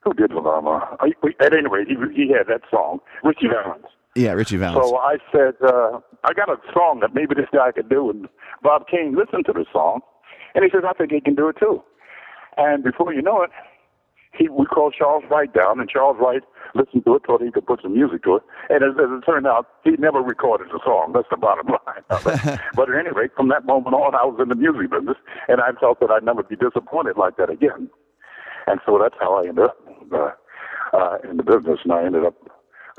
who 0.02 0.14
did 0.14 0.32
La 0.32 0.42
Bamba? 0.42 0.98
At 1.42 1.54
any 1.54 1.68
rate, 1.70 1.88
he, 1.88 1.96
he 2.16 2.32
had 2.32 2.48
that 2.48 2.62
song, 2.72 3.00
Ritchie 3.24 3.48
Valens. 3.48 3.86
Yeah, 4.16 4.32
Ritchie 4.32 4.58
Valens. 4.58 4.90
So 4.90 4.98
I 4.98 5.18
said, 5.32 5.56
uh, 5.62 6.00
I 6.24 6.34
got 6.34 6.50
a 6.50 6.58
song 6.74 7.00
that 7.02 7.14
maybe 7.14 7.36
this 7.36 7.48
guy 7.54 7.72
could 7.72 7.90
do. 7.90 8.10
And 8.10 8.28
Bob 8.64 8.88
King 8.88 9.16
listened 9.18 9.46
to 9.48 9.54
the 9.54 9.66
song, 9.72 10.00
and 10.56 10.64
he 10.64 10.70
says, 10.70 10.84
I 10.88 10.94
think 10.94 11.12
he 11.12 11.22
can 11.22 11.36
do 11.36 11.50
it 11.50 11.58
too. 11.60 11.84
And 12.58 12.84
before 12.84 13.14
you 13.14 13.22
know 13.22 13.42
it, 13.44 13.52
he 14.38 14.48
we 14.50 14.66
called 14.66 14.96
Charles 14.98 15.24
Wright 15.30 15.52
down, 15.54 15.80
and 15.80 15.90
Charles 15.90 16.18
Wright 16.20 16.42
listened 16.74 17.04
to 17.06 17.16
it, 17.16 17.24
thought 17.28 17.42
he 17.42 17.52
could 17.52 17.66
put 17.66 17.82
some 17.82 17.94
music 17.94 18.24
to 18.24 18.38
it. 18.38 18.44
And 18.70 18.84
as, 18.84 18.92
as 18.98 19.10
it 19.12 19.26
turned 19.26 19.46
out, 19.46 19.68
he 19.84 19.92
never 20.00 20.20
recorded 20.20 20.68
the 20.72 20.80
song. 20.86 21.12
That's 21.14 21.28
the 21.30 21.36
bottom 21.38 21.68
line. 21.68 22.04
but 22.76 22.90
at 22.90 22.96
any 22.98 23.12
rate, 23.12 23.32
from 23.36 23.50
that 23.50 23.66
moment 23.66 23.94
on, 23.94 24.16
I 24.16 24.24
was 24.26 24.40
in 24.42 24.48
the 24.50 24.56
music 24.56 24.90
business, 24.90 25.18
and 25.50 25.60
I 25.60 25.72
felt 25.80 26.00
that 26.00 26.10
I'd 26.12 26.24
never 26.24 26.44
be 26.44 26.56
disappointed 26.56 27.18
like 27.18 27.36
that 27.38 27.50
again. 27.50 27.90
And 28.68 28.80
so 28.86 28.98
that's 29.02 29.16
how 29.20 29.44
I 29.44 29.48
ended 29.50 29.66
up 29.66 29.78
uh, 30.14 30.32
uh, 30.94 31.18
in 31.30 31.38
the 31.38 31.44
business, 31.44 31.80
and 31.84 31.92
I 31.92 32.06
ended 32.06 32.24
up 32.26 32.36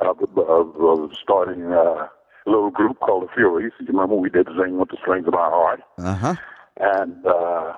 uh, 0.04 0.10
of, 0.10 0.76
of 0.76 1.10
starting 1.22 1.64
uh, 1.72 2.08
a 2.08 2.10
little 2.46 2.70
group 2.70 2.98
called 3.00 3.22
the 3.24 3.32
Furies. 3.34 3.72
You 3.80 3.86
remember 3.86 4.16
we 4.16 4.28
did 4.28 4.48
Sing 4.58 4.78
with 4.78 4.90
the 4.90 4.96
Strings 5.00 5.26
of 5.28 5.34
Our 5.34 5.50
Heart, 5.50 5.80
Uh 5.98 6.14
huh. 6.14 6.34
and 6.78 7.24
uh, 7.26 7.72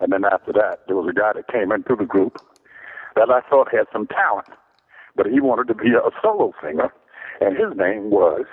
and 0.00 0.12
then 0.12 0.24
after 0.24 0.52
that, 0.54 0.80
there 0.86 0.96
was 0.96 1.08
a 1.08 1.12
guy 1.12 1.32
that 1.34 1.46
came 1.48 1.70
into 1.72 1.94
the 1.96 2.04
group 2.06 2.40
that 3.16 3.30
I 3.30 3.40
thought 3.48 3.68
had 3.72 3.86
some 3.92 4.06
talent, 4.06 4.46
but 5.16 5.26
he 5.26 5.40
wanted 5.40 5.66
to 5.68 5.74
be 5.74 5.88
a 5.90 6.10
solo 6.22 6.52
singer, 6.62 6.92
and 7.40 7.56
his 7.56 7.76
name 7.76 8.10
was 8.10 8.44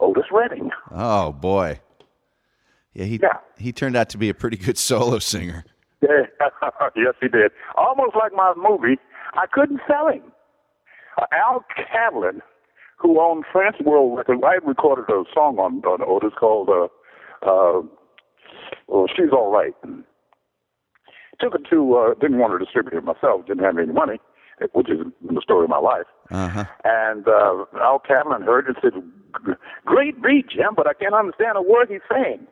Otis 0.00 0.24
Redding. 0.32 0.70
Oh 0.90 1.32
boy. 1.32 1.80
Yeah, 2.94 3.04
he 3.06 3.18
Yeah. 3.22 3.38
he 3.58 3.72
turned 3.72 3.96
out 3.96 4.08
to 4.10 4.18
be 4.18 4.28
a 4.28 4.34
pretty 4.34 4.56
good 4.58 4.78
solo 4.90 5.18
singer. 5.18 5.64
Yeah, 6.02 6.26
yes, 6.96 7.14
he 7.20 7.28
did. 7.28 7.52
Almost 7.76 8.16
like 8.16 8.32
my 8.32 8.52
movie, 8.56 8.98
I 9.34 9.46
couldn't 9.50 9.80
sell 9.86 10.08
him. 10.08 10.22
uh, 11.16 11.26
Al 11.32 11.64
Cavlin, 11.76 12.40
who 12.96 13.20
owned 13.20 13.44
Trans 13.52 13.76
World 13.84 14.18
Records, 14.18 14.42
I 14.44 14.54
recorded 14.66 15.04
a 15.08 15.22
song 15.32 15.58
on, 15.58 15.78
on 15.84 16.00
Otis 16.02 16.32
called 16.38 16.68
uh, 16.68 16.88
uh, 17.48 17.82
well, 18.88 19.06
She's 19.14 19.30
All 19.32 19.50
Right. 19.52 19.74
Took 21.42 21.56
it 21.56 21.62
to, 21.70 21.94
uh, 21.96 22.14
didn't 22.20 22.38
want 22.38 22.52
to 22.58 22.64
distribute 22.64 22.96
it 22.96 23.04
myself, 23.04 23.44
didn't 23.46 23.64
have 23.64 23.76
any 23.76 23.92
money, 23.92 24.20
which 24.72 24.88
is 24.88 24.98
the 25.28 25.40
story 25.42 25.64
of 25.64 25.70
my 25.70 25.78
life. 25.78 26.06
Uh-huh. 26.30 26.64
And 26.84 27.26
uh, 27.26 27.64
Al 27.80 27.98
Cavlin 28.00 28.44
heard 28.44 28.68
it 28.68 28.76
and 28.82 28.92
said, 28.94 29.56
Great 29.84 30.22
beat, 30.22 30.48
Jim, 30.50 30.74
but 30.76 30.86
I 30.86 30.92
can't 30.94 31.14
understand 31.14 31.56
a 31.56 31.62
word 31.62 31.88
he's 31.90 32.00
saying. 32.10 32.46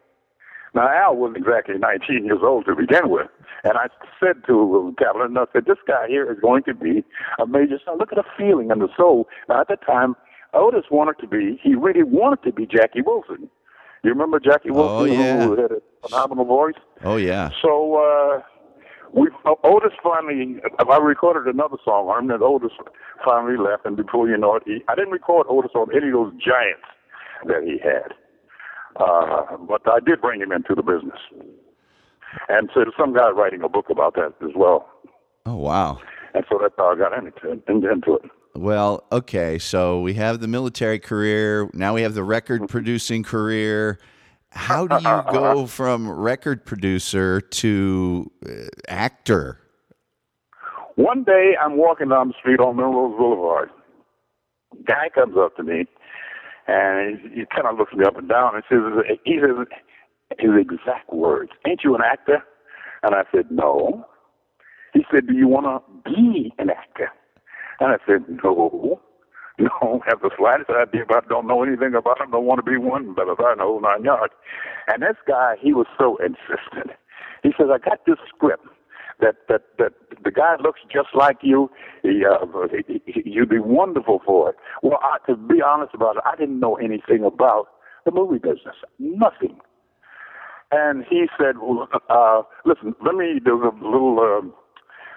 Now, 0.75 0.89
Al 0.89 1.17
wasn't 1.17 1.39
exactly 1.39 1.77
19 1.79 2.25
years 2.25 2.41
old 2.43 2.65
to 2.67 2.75
begin 2.77 3.11
with. 3.11 3.29
And 3.65 3.75
I 3.77 3.89
said 4.19 4.45
to 4.47 4.95
Cavlin, 5.01 5.37
I 5.37 5.45
said, 5.53 5.65
this 5.67 5.79
guy 5.87 6.07
here 6.09 6.31
is 6.31 6.39
going 6.41 6.63
to 6.65 6.75
be 6.75 7.05
a 7.41 7.47
major 7.47 7.79
star. 7.83 7.97
Look 7.97 8.13
at 8.13 8.17
the 8.17 8.25
feeling 8.39 8.71
and 8.71 8.81
the 8.81 8.89
soul. 8.97 9.29
Now, 9.49 9.61
at 9.61 9.69
that 9.69 9.85
time, 9.87 10.15
Otis 10.55 10.85
wanted 10.91 11.19
to 11.21 11.27
be, 11.29 11.61
he 11.63 11.75
really 11.75 12.03
wanted 12.05 12.43
to 12.45 12.53
be 12.53 12.67
Jackie 12.67 13.03
Wilson. 13.03 13.49
You 14.03 14.11
remember 14.11 14.41
Jackie 14.41 14.71
Wilson, 14.71 15.11
Oh, 15.11 15.21
yeah. 15.23 15.45
who 15.45 15.61
had 15.61 15.71
a 15.73 15.81
phenomenal 16.09 16.45
voice? 16.47 16.75
Oh 17.05 17.17
yeah. 17.17 17.51
So 17.61 17.97
uh, 17.97 18.41
we 19.13 19.29
Otis 19.65 19.93
finally. 20.03 20.57
I 20.79 20.97
recorded 20.99 21.53
another 21.53 21.77
song 21.85 22.09
on 22.09 22.25
him 22.25 22.29
that 22.29 22.43
Otis 22.45 22.73
finally 23.25 23.57
left, 23.57 23.85
and 23.87 23.97
before 23.97 24.29
you 24.29 24.37
know 24.37 24.57
it, 24.57 24.63
he, 24.67 24.83
I 24.89 24.95
didn't 24.95 25.11
record 25.13 25.47
Otis 25.49 25.73
on 25.75 25.89
any 25.95 26.09
of 26.09 26.13
those 26.15 26.33
giants 26.35 26.87
that 27.47 27.63
he 27.65 27.79
had, 27.83 28.13
uh, 28.97 29.57
but 29.69 29.83
I 29.87 30.01
did 30.01 30.21
bring 30.21 30.41
him 30.41 30.53
into 30.53 30.75
the 30.75 30.83
business. 30.83 31.19
And 32.49 32.71
so 32.73 32.81
there's 32.81 32.95
some 32.99 33.13
guy 33.15 33.31
writing 33.31 33.63
a 33.63 33.69
book 33.69 33.87
about 33.91 34.15
that 34.15 34.35
as 34.43 34.53
well, 34.55 34.89
Oh 35.47 35.57
wow. 35.57 35.99
and 36.35 36.45
so 36.51 36.59
that's 36.61 36.75
how 36.77 36.93
I 36.93 36.97
got 36.97 37.13
into. 37.17 37.61
Into 37.69 38.15
it. 38.15 38.31
Well, 38.55 39.05
okay. 39.11 39.59
So 39.59 40.01
we 40.01 40.15
have 40.15 40.41
the 40.41 40.49
military 40.49 40.99
career. 40.99 41.69
Now 41.73 41.95
we 41.95 42.03
have 42.03 42.15
the 42.15 42.25
record 42.25 42.69
producing 42.69 43.23
career. 43.23 43.99
How 44.53 44.87
do 44.87 44.97
you 44.97 45.23
go 45.33 45.67
from 45.67 46.11
record 46.11 46.65
producer 46.65 47.41
to 47.41 48.31
uh, 48.45 48.51
actor? 48.89 49.59
One 50.97 51.25
day 51.25 51.53
I'm 51.63 51.77
walking 51.77 52.09
down 52.09 52.29
the 52.29 52.35
street 52.39 52.61
on 52.61 52.77
Melrose 52.77 53.17
Boulevard. 53.17 53.71
Guy 54.87 55.09
comes 55.15 55.37
up 55.39 55.57
to 55.57 55.63
me 55.63 55.87
and 56.67 57.19
he, 57.33 57.45
kind 57.47 57.67
of 57.67 57.79
looks 57.79 57.95
me 57.95 58.05
up 58.05 58.17
and 58.17 58.29
down 58.29 58.55
and 58.55 58.65
says, 58.69 59.19
he 59.25 59.39
says 59.41 59.67
his 60.39 60.51
exact 60.61 61.13
words, 61.13 61.53
ain't 61.67 61.81
you 61.85 61.95
an 61.95 62.03
actor? 62.05 62.43
And 63.03 63.15
I 63.15 63.23
said, 63.35 63.51
no. 63.51 64.05
He 64.93 65.05
said, 65.13 65.27
do 65.27 65.35
you 65.35 65.49
want 65.49 65.67
to 65.67 66.11
be 66.11 66.53
an 66.59 66.71
actor? 66.71 67.11
And 67.79 67.93
I 67.93 67.97
said, 68.07 68.25
no. 68.43 69.01
Don't 69.81 70.03
have 70.09 70.21
the 70.23 70.31
slightest 70.39 70.71
idea 70.71 71.03
about, 71.03 71.29
don't 71.29 71.47
know 71.47 71.63
anything 71.63 71.95
about 71.95 72.21
him, 72.21 72.31
don't 72.31 72.47
want 72.47 72.65
to 72.65 72.71
be 72.71 72.79
one, 72.79 73.15
but 73.15 73.25
I 73.29 73.55
know 73.55 73.79
nine 73.79 74.05
yards. 74.05 74.33
And 74.89 75.03
this 75.03 75.17
guy, 75.29 75.57
he 75.61 75.75
was 75.75 75.87
so 75.99 76.17
insistent. 76.17 76.97
He 77.43 77.51
says, 77.59 77.69
I 77.73 77.79
got 77.79 78.07
this 78.07 78.17
script 78.35 78.67
that 79.21 79.37
that 79.49 79.63
that 79.79 79.93
the 80.25 80.31
guy 80.31 80.57
looks 80.63 80.81
just 80.91 81.09
like 81.15 81.39
you. 81.43 81.71
He, 82.03 82.23
uh, 82.25 82.47
he, 82.87 83.03
he, 83.07 83.23
you'd 83.25 83.49
be 83.51 83.59
wonderful 83.59 84.21
for 84.25 84.51
it. 84.51 84.57
Well, 84.83 84.99
I, 85.03 85.19
to 85.31 85.37
be 85.37 85.61
honest 85.63 85.95
about 85.95 86.17
it, 86.17 86.23
I 86.25 86.37
didn't 86.37 86.59
know 86.61 86.77
anything 86.77 87.25
about 87.25 87.67
the 88.05 88.13
movie 88.13 88.39
business, 88.39 88.77
nothing. 88.99 89.59
And 90.73 91.05
he 91.09 91.27
said, 91.39 91.59
well, 91.61 91.89
uh, 92.09 92.43
"Listen, 92.65 92.95
let 93.05 93.15
me." 93.15 93.41
There's 93.45 93.61
a 93.63 93.75
little 93.85 94.21
um 94.21 94.55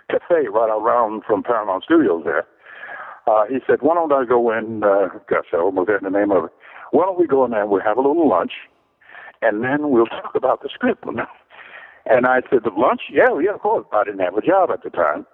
cafe 0.10 0.48
right 0.52 0.70
around 0.70 1.24
from 1.26 1.44
Paramount 1.44 1.84
Studios 1.84 2.24
there. 2.26 2.46
Uh, 3.26 3.46
he 3.46 3.60
said, 3.66 3.82
"Why 3.82 3.96
don't 3.96 4.12
I 4.12 4.26
go 4.26 4.52
in?" 4.52 4.84
Uh, 4.84 5.08
gosh, 5.30 5.48
I 5.54 5.58
almost 5.58 5.90
had 5.90 6.02
the 6.04 6.10
name 6.10 6.32
of 6.32 6.46
it. 6.46 6.52
Why 6.92 7.06
don't 7.06 7.20
we 7.20 7.28
go 7.28 7.46
in 7.46 7.52
there? 7.52 7.62
and 7.62 7.72
We'll 7.72 7.82
have 7.82 7.98
a 7.98 8.02
little 8.02 8.28
lunch, 8.30 8.52
and 9.42 9.64
then 9.64 9.90
we'll 9.90 10.06
talk 10.08 10.36
about 10.36 10.62
the 10.62 10.70
script. 10.74 11.06
And 12.06 12.26
I 12.28 12.42
said, 12.50 12.64
the 12.66 12.72
lunch? 12.76 13.04
Yeah, 13.10 13.40
yeah, 13.42 13.54
of 13.54 13.62
course. 13.62 13.86
I 13.94 14.04
didn't 14.04 14.20
have 14.20 14.36
a 14.36 14.42
job 14.42 14.70
at 14.72 14.84
the 14.84 14.90
time 14.90 15.26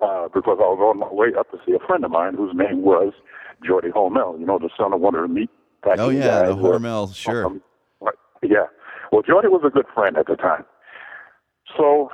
uh, 0.00 0.26
because 0.26 0.58
I 0.58 0.66
was 0.66 0.80
on 0.82 0.98
my 0.98 1.12
way 1.12 1.28
up 1.38 1.50
to 1.52 1.58
see 1.64 1.72
a 1.72 1.86
friend 1.86 2.04
of 2.04 2.10
mine 2.10 2.34
whose 2.34 2.52
name 2.54 2.82
was 2.82 3.12
Geordie 3.64 3.90
Hormel, 3.90 4.38
you 4.40 4.46
know, 4.46 4.58
the 4.58 4.70
son 4.76 4.92
of 4.92 5.00
one 5.00 5.14
of 5.14 5.22
the 5.22 5.28
meat 5.28 5.50
packing 5.84 6.00
Oh 6.00 6.08
yeah, 6.08 6.46
the 6.46 6.56
Hormel, 6.56 7.14
sure. 7.14 7.46
um, 7.46 7.62
right, 8.00 8.14
yeah. 8.42 8.66
Well, 9.12 9.22
Geordie 9.22 9.48
was 9.48 9.62
a 9.64 9.70
good 9.70 9.86
friend 9.94 10.16
at 10.16 10.26
the 10.26 10.36
time. 10.36 10.64
So 11.76 12.10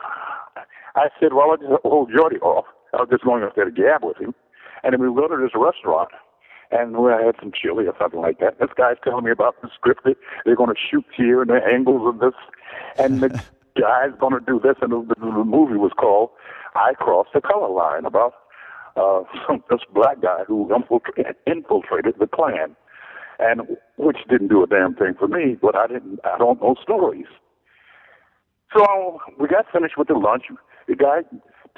I 0.95 1.09
said, 1.21 1.33
well, 1.33 1.51
I'll 1.53 1.57
just 1.57 1.83
hold 1.83 2.11
Geordie 2.15 2.41
off. 2.41 2.67
I 2.93 2.99
was 2.99 3.09
just 3.11 3.25
going 3.25 3.45
up 3.45 3.55
there 3.55 3.65
to 3.65 3.71
gab 3.71 4.05
with 4.05 4.19
him. 4.19 4.35
And 4.87 4.93
then 4.93 5.01
we 5.03 5.09
go 5.21 5.27
to 5.27 5.37
this 5.43 5.51
restaurant, 5.57 6.11
and 6.71 6.97
we 6.97 7.11
had 7.11 7.35
some 7.41 7.51
chili 7.51 7.87
or 7.87 7.95
something 8.01 8.21
like 8.21 8.39
that. 8.39 8.61
This 8.61 8.71
guy's 8.77 8.95
telling 9.03 9.25
me 9.25 9.33
about 9.33 9.61
the 9.63 9.69
script. 9.75 10.05
They- 10.05 10.15
They're 10.45 10.55
going 10.55 10.71
to 10.71 10.79
shoot 10.79 11.05
here 11.17 11.43
and 11.43 11.51
the 11.51 11.59
angles 11.61 12.07
of 12.07 12.21
this. 12.21 12.39
And 12.97 13.21
the 13.21 13.31
guy's 13.81 14.13
going 14.21 14.35
to 14.35 14.41
do 14.47 14.61
this. 14.63 14.77
And 14.81 14.93
the, 14.93 15.03
the, 15.09 15.21
the 15.21 15.45
movie 15.45 15.77
was 15.77 15.91
called 15.99 16.31
I 16.77 16.93
Crossed 16.95 17.31
the 17.35 17.41
Color 17.41 17.69
Line 17.75 18.05
about 18.05 18.35
uh, 18.97 19.23
some, 19.47 19.65
this 19.71 19.81
black 19.93 20.21
guy 20.23 20.45
who 20.47 20.73
infiltrated, 20.73 21.35
infiltrated 21.49 22.15
the 22.21 22.29
Klan. 22.29 22.77
And 23.41 23.63
which 23.99 24.19
didn't 24.31 24.49
do 24.49 24.63
a 24.63 24.69
damn 24.69 24.95
thing 24.95 25.15
for 25.19 25.27
me, 25.29 25.57
but 25.61 25.75
I 25.77 25.89
didn't, 25.89 26.21
I 26.25 26.39
don't 26.39 26.63
know 26.63 26.77
stories. 26.81 27.27
So 28.77 29.19
we 29.39 29.49
got 29.49 29.67
finished 29.73 29.99
with 29.99 30.09
the 30.09 30.15
lunch. 30.15 30.45
The 30.89 30.97
guy 30.97 31.21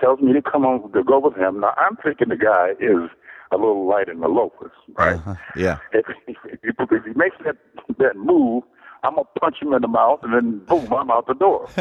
tells 0.01 0.21
me 0.21 0.33
to 0.33 0.43
come 0.43 0.65
on 0.65 0.91
to 0.93 1.03
go 1.03 1.19
with 1.19 1.37
him. 1.37 1.61
Now 1.61 1.75
I'm 1.77 1.97
thinking 1.97 2.29
the 2.29 2.37
guy 2.37 2.71
is 2.81 3.11
a 3.51 3.57
little 3.57 3.87
light 3.87 4.09
in 4.09 4.21
the 4.21 4.29
loafers, 4.29 4.73
right? 4.97 5.17
Uh-huh. 5.17 5.35
Yeah. 5.57 5.79
If, 5.93 6.07
if, 6.27 6.37
if, 6.63 6.93
if 6.93 7.05
he 7.05 7.13
makes 7.15 7.37
that 7.45 7.57
that 7.99 8.17
move, 8.17 8.63
I'm 9.03 9.15
gonna 9.15 9.29
punch 9.41 9.57
him 9.61 9.73
in 9.73 9.83
the 9.83 9.89
mouth, 9.89 10.21
and 10.23 10.35
then 10.35 10.59
boom, 10.67 10.93
I'm 10.93 11.11
out 11.11 11.27
the 11.27 11.35
door. 11.35 11.69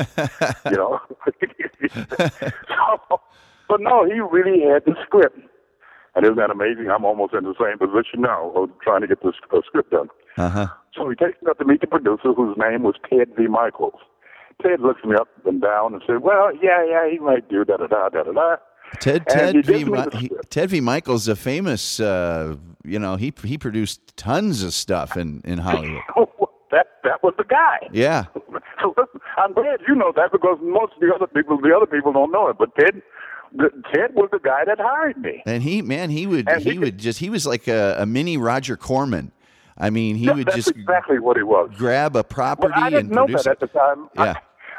you 0.66 0.78
know. 0.78 1.00
so, 2.30 3.22
but 3.68 3.82
no, 3.82 4.06
he 4.06 4.20
really 4.20 4.62
had 4.62 4.86
the 4.86 4.96
script, 5.04 5.38
and 6.16 6.26
isn't 6.26 6.38
that 6.38 6.52
amazing? 6.52 6.90
I'm 6.90 7.06
almost 7.06 7.34
in 7.34 7.44
the 7.44 7.56
same 7.60 7.78
position 7.78 8.22
now, 8.22 8.52
of 8.56 8.70
trying 8.82 9.02
to 9.02 9.08
get 9.08 9.24
this 9.24 9.36
uh, 9.52 9.62
script 9.66 9.92
done. 9.92 10.10
Uh 10.38 10.50
huh. 10.50 10.68
So 10.96 11.10
he 11.10 11.16
takes 11.16 11.42
me 11.42 11.50
up 11.50 11.58
to 11.60 11.66
meet 11.66 11.82
the 11.82 11.88
producer, 11.88 12.34
whose 12.34 12.58
name 12.58 12.84
was 12.84 12.96
Ted 13.10 13.30
V. 13.36 13.48
Mikels. 13.48 14.00
Ted 14.62 14.82
looks 14.82 15.04
me 15.04 15.16
up 15.16 15.28
and 15.46 15.62
down 15.62 15.94
and 15.94 16.02
said, 16.08 16.22
"Well, 16.22 16.52
yeah, 16.56 16.84
yeah, 16.86 17.10
he 17.10 17.20
might 17.20 17.48
do 17.50 17.64
da 17.64 17.78
da 17.78 17.88
da 17.88 18.10
da 18.10 18.24
da 18.24 18.32
da." 18.32 18.56
Ted 19.00 19.28
Ted 19.28 19.66
v. 19.66 19.84
Mi- 19.84 20.04
he. 20.14 20.32
Ted 20.50 20.70
V. 20.70 20.82
Mikels 20.82 21.28
a 21.28 21.36
famous. 21.36 22.00
Uh, 22.00 22.56
you 22.84 23.00
know, 23.00 23.16
he 23.16 23.34
he 23.44 23.58
produced 23.58 24.16
tons 24.18 24.64
of 24.64 24.74
stuff 24.74 25.18
in 25.18 25.42
in 25.44 25.60
Hollywood. 25.60 26.02
that 26.72 26.88
that 27.04 27.22
was 27.24 27.34
the 27.38 27.44
guy. 27.44 27.88
Yeah. 27.92 28.26
So 28.80 28.94
I'm 29.38 29.54
glad 29.54 29.80
you 29.88 29.96
know 29.96 30.14
that 30.16 30.32
because 30.32 30.60
most 30.62 30.94
of 30.94 31.00
the 31.00 31.12
other 31.14 31.26
people, 31.26 31.60
the 31.60 31.76
other 31.76 31.88
people 31.88 32.14
don't 32.14 32.32
know 32.32 32.48
it. 32.48 32.58
But 32.60 32.76
Ted, 32.76 33.02
the, 33.52 33.70
Ted 33.92 34.14
was 34.14 34.30
the 34.32 34.40
guy 34.40 34.66
that 34.66 34.78
hired 34.80 35.18
me. 35.18 35.42
And 35.48 35.64
he, 35.64 35.82
man, 35.82 36.12
he 36.12 36.28
would 36.28 36.48
And 36.48 36.62
he, 36.62 36.74
he 36.74 36.80
would 36.80 37.00
just 37.00 37.18
he 37.20 37.32
was 37.32 37.48
like 37.48 37.68
a, 37.68 37.96
a 38.00 38.06
mini 38.06 38.38
Roger 38.38 38.78
Corman. 38.78 39.32
I 39.78 39.90
mean, 39.90 40.16
he 40.16 40.26
Yeah, 40.26 40.34
would 40.34 40.48
just 40.52 40.70
exactly 40.70 41.20
what 41.20 41.38
he 41.38 41.44
was. 41.44 41.70
grab 41.78 42.16
a 42.16 42.24
property 42.24 42.70
But 42.74 42.78
I 42.84 42.90
didn't 42.90 43.06
and 43.08 43.16
know 43.16 43.28
that 43.28 43.46
it. 43.46 43.48
at 43.48 43.60
the 43.60 43.68
time. 43.68 44.10
Yeah. 44.16 44.34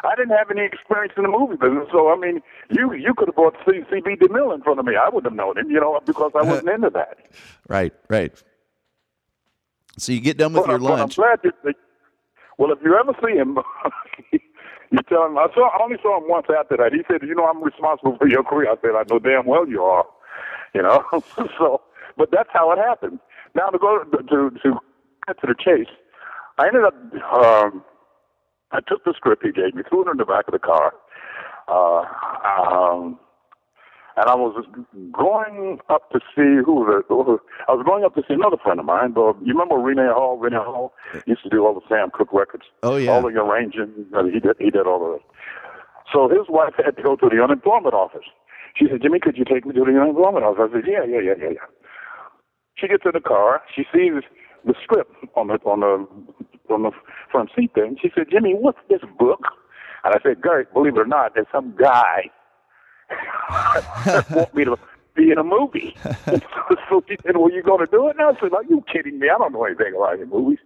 I, 0.04 0.08
I 0.08 0.14
didn't 0.16 0.36
have 0.36 0.50
any 0.50 0.64
experience 0.64 1.12
in 1.16 1.24
the 1.24 1.28
movie 1.28 1.56
business, 1.56 1.88
so 1.92 2.10
I 2.12 2.16
mean, 2.16 2.40
you 2.70 2.92
you 2.92 3.14
could 3.16 3.28
have 3.28 3.34
brought 3.34 3.54
C- 3.66 3.82
C.B. 3.90 4.16
DeMille 4.16 4.54
in 4.54 4.62
front 4.62 4.78
of 4.78 4.84
me. 4.86 4.94
I 4.96 5.08
wouldn't 5.08 5.32
have 5.32 5.36
known 5.36 5.58
him, 5.58 5.70
you 5.70 5.80
know, 5.80 5.98
because 6.06 6.32
I 6.36 6.42
wasn't 6.42 6.68
into 6.70 6.90
that. 6.90 7.18
Right, 7.68 7.92
right. 8.08 8.32
So 9.98 10.12
you 10.12 10.20
get 10.20 10.38
done 10.38 10.52
with 10.54 10.62
But 10.62 10.68
your 10.70 10.76
I'm 10.78 10.82
lunch. 10.84 11.16
that 11.16 11.40
well, 12.58 12.72
if 12.72 12.78
you 12.82 12.96
ever 12.98 13.12
see 13.24 13.34
him, 13.36 13.58
you 14.32 14.98
tell 15.08 15.26
him. 15.26 15.36
I 15.38 15.46
saw. 15.54 15.68
I 15.68 15.82
only 15.82 15.96
saw 16.02 16.16
him 16.18 16.28
once 16.28 16.46
after 16.56 16.76
that. 16.78 16.92
He 16.92 17.02
said, 17.10 17.22
"You 17.28 17.34
know, 17.34 17.44
I'm 17.46 17.62
responsible 17.62 18.16
for 18.18 18.26
your 18.28 18.42
career." 18.42 18.70
I 18.70 18.76
said, 18.80 18.90
"I 18.96 19.02
know 19.08 19.18
damn 19.18 19.46
well 19.46 19.68
you 19.68 19.82
are." 19.82 20.04
You 20.74 20.82
know. 20.82 21.02
so, 21.58 21.80
but 22.18 22.30
that's 22.30 22.50
how 22.52 22.70
it 22.72 22.78
happened. 22.78 23.18
Now 23.54 23.68
to 23.68 23.78
go 23.78 24.04
to 24.04 24.50
to 24.62 24.78
get 25.28 25.40
to 25.40 25.46
the 25.46 25.54
chase, 25.54 25.92
I 26.58 26.66
ended 26.66 26.84
up. 26.84 26.94
Um, 27.32 27.84
I 28.72 28.80
took 28.86 29.04
the 29.04 29.14
script 29.16 29.44
he 29.44 29.52
gave 29.52 29.74
me, 29.74 29.82
threw 29.88 30.04
it 30.06 30.10
in 30.10 30.16
the 30.18 30.24
back 30.26 30.46
of 30.48 30.52
the 30.52 30.58
car, 30.58 30.92
uh, 31.68 32.04
um, 32.44 33.18
and 34.16 34.28
I 34.28 34.34
was 34.34 34.52
going 35.14 35.78
up 35.88 36.10
to 36.10 36.18
see 36.34 36.58
who 36.64 36.82
was 36.84 37.00
it? 37.00 37.06
I 37.68 37.72
was 37.72 37.84
going 37.86 38.04
up 38.04 38.14
to 38.16 38.22
see 38.26 38.34
another 38.34 38.56
friend 38.60 38.80
of 38.80 38.84
mine. 38.86 39.12
But 39.12 39.36
you 39.44 39.54
remember 39.54 39.76
Rene 39.78 40.10
Hall? 40.12 40.36
Rene 40.38 40.56
Hall 40.58 40.92
used 41.26 41.42
to 41.44 41.48
do 41.48 41.64
all 41.64 41.72
the 41.74 41.86
Sam 41.88 42.10
Cooke 42.12 42.32
records. 42.32 42.64
Oh, 42.82 42.96
yeah. 42.96 43.12
all 43.12 43.22
the 43.22 43.28
arranging. 43.38 44.06
uh, 44.12 44.24
He 44.24 44.40
did. 44.40 44.56
He 44.58 44.70
did 44.70 44.86
all 44.86 45.06
of 45.06 45.20
it. 45.20 45.22
So 46.12 46.28
his 46.28 46.48
wife 46.48 46.74
had 46.76 46.96
to 46.96 47.02
go 47.02 47.14
to 47.16 47.28
the 47.30 47.40
unemployment 47.42 47.94
office. 47.94 48.26
She 48.76 48.86
said, 48.90 49.02
"Jimmy, 49.02 49.20
could 49.20 49.36
you 49.38 49.44
take 49.44 49.64
me 49.64 49.72
to 49.74 49.84
the 49.84 49.94
unemployment 50.00 50.44
office?" 50.44 50.68
I 50.68 50.80
said, 50.80 50.84
"Yeah, 50.88 51.04
yeah, 51.06 51.20
yeah, 51.20 51.34
yeah, 51.38 51.50
yeah." 51.62 51.68
She 52.76 52.88
gets 52.88 53.04
in 53.06 53.12
the 53.14 53.20
car. 53.20 53.62
She 53.74 53.84
sees 53.92 54.22
the 54.64 54.74
script 54.82 55.12
on 55.36 55.48
the 55.48 55.54
on 55.64 55.80
the 55.80 56.72
on 56.72 56.82
the 56.82 56.90
front 57.30 57.50
seat 57.56 57.72
there, 57.74 57.84
and 57.84 57.98
she 58.00 58.10
said, 58.14 58.26
"Jimmy, 58.30 58.54
what's 58.54 58.78
this 58.88 59.00
book?" 59.18 59.40
And 60.04 60.14
I 60.14 60.18
said, 60.22 60.40
"Gert, 60.40 60.72
believe 60.72 60.96
it 60.96 61.00
or 61.00 61.06
not, 61.06 61.34
there's 61.34 61.46
some 61.52 61.74
guy 61.76 62.30
that 64.04 64.30
want 64.30 64.54
me 64.54 64.64
to 64.64 64.78
be 65.18 65.30
in 65.30 65.38
a 65.38 65.44
movie. 65.44 65.94
so 66.88 67.02
she 67.08 67.16
said, 67.26 67.36
well, 67.36 67.50
you 67.50 67.62
going 67.62 67.84
to 67.84 67.90
do 67.90 68.08
it? 68.08 68.16
And 68.18 68.36
I 68.36 68.40
said, 68.40 68.54
are 68.54 68.64
you 68.64 68.82
kidding 68.90 69.18
me? 69.18 69.28
I 69.28 69.36
don't 69.36 69.52
know 69.52 69.64
anything 69.64 69.94
about 69.96 70.14
any 70.14 70.24
movies. 70.24 70.58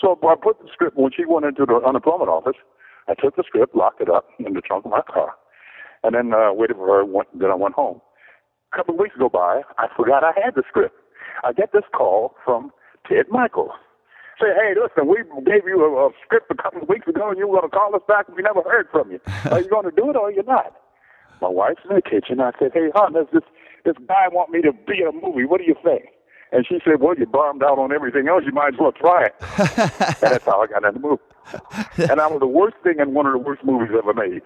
So 0.00 0.18
I 0.22 0.34
put 0.40 0.60
the 0.60 0.68
script, 0.72 0.96
when 0.96 1.12
she 1.12 1.24
went 1.24 1.44
into 1.44 1.66
the 1.66 1.80
unemployment 1.86 2.30
office, 2.30 2.56
I 3.08 3.14
took 3.14 3.36
the 3.36 3.44
script, 3.46 3.74
locked 3.74 4.00
it 4.00 4.08
up 4.08 4.28
in 4.38 4.54
the 4.54 4.60
trunk 4.60 4.84
of 4.84 4.90
my 4.90 5.02
car, 5.02 5.34
and 6.02 6.14
then 6.14 6.32
uh, 6.32 6.52
waited 6.52 6.76
for 6.76 6.86
her, 6.86 7.04
went, 7.04 7.28
then 7.38 7.50
I 7.50 7.54
went 7.54 7.74
home. 7.74 8.00
A 8.72 8.76
couple 8.76 8.94
of 8.94 9.00
weeks 9.00 9.14
go 9.18 9.28
by, 9.28 9.62
I 9.78 9.86
forgot 9.96 10.24
I 10.24 10.32
had 10.34 10.54
the 10.54 10.62
script. 10.68 10.96
I 11.44 11.52
get 11.52 11.72
this 11.72 11.84
call 11.94 12.34
from 12.44 12.70
Ted 13.08 13.28
Mikels. 13.28 13.72
Say, 14.40 14.50
hey, 14.50 14.74
listen, 14.74 15.06
we 15.06 15.22
gave 15.44 15.66
you 15.66 15.84
a, 15.84 16.08
a 16.08 16.10
script 16.24 16.50
a 16.50 16.56
couple 16.60 16.82
of 16.82 16.88
weeks 16.88 17.06
ago, 17.06 17.30
and 17.30 17.38
you 17.38 17.46
were 17.46 17.60
going 17.60 17.70
to 17.70 17.76
call 17.76 17.94
us 17.94 18.02
back, 18.08 18.26
and 18.26 18.36
we 18.36 18.42
never 18.42 18.62
heard 18.62 18.88
from 18.90 19.12
you. 19.12 19.20
Are 19.50 19.60
you 19.60 19.68
going 19.68 19.84
to 19.84 19.94
do 19.94 20.10
it 20.10 20.16
or 20.16 20.32
you're 20.32 20.42
not? 20.42 20.74
My 21.40 21.48
wife's 21.48 21.82
in 21.88 21.94
the 21.94 22.02
kitchen. 22.02 22.40
I 22.40 22.50
said, 22.58 22.72
hey, 22.74 22.90
hon, 22.94 23.12
there's 23.12 23.28
this, 23.32 23.44
this 23.84 23.94
guy 24.08 24.28
want 24.32 24.50
me 24.50 24.60
to 24.62 24.72
be 24.72 25.02
in 25.02 25.06
a 25.06 25.12
movie. 25.12 25.44
What 25.44 25.58
do 25.60 25.64
you 25.66 25.76
think? 25.84 26.06
And 26.52 26.66
she 26.66 26.78
said, 26.84 27.00
well, 27.00 27.16
you 27.16 27.26
bombed 27.26 27.62
out 27.62 27.78
on 27.78 27.92
everything 27.92 28.28
else. 28.28 28.44
You 28.46 28.52
might 28.52 28.74
as 28.74 28.80
well 28.80 28.92
try 28.92 29.24
it. 29.26 29.34
and 29.58 30.32
that's 30.32 30.44
how 30.44 30.62
I 30.62 30.66
got 30.66 30.84
in 30.84 30.94
the 30.94 31.00
movie. 31.00 31.22
and 32.10 32.20
I 32.20 32.26
was 32.28 32.40
the 32.40 32.46
worst 32.46 32.76
thing 32.82 33.00
in 33.00 33.12
one 33.12 33.26
of 33.26 33.32
the 33.32 33.38
worst 33.38 33.64
movies 33.64 33.90
ever 33.96 34.14
made. 34.14 34.42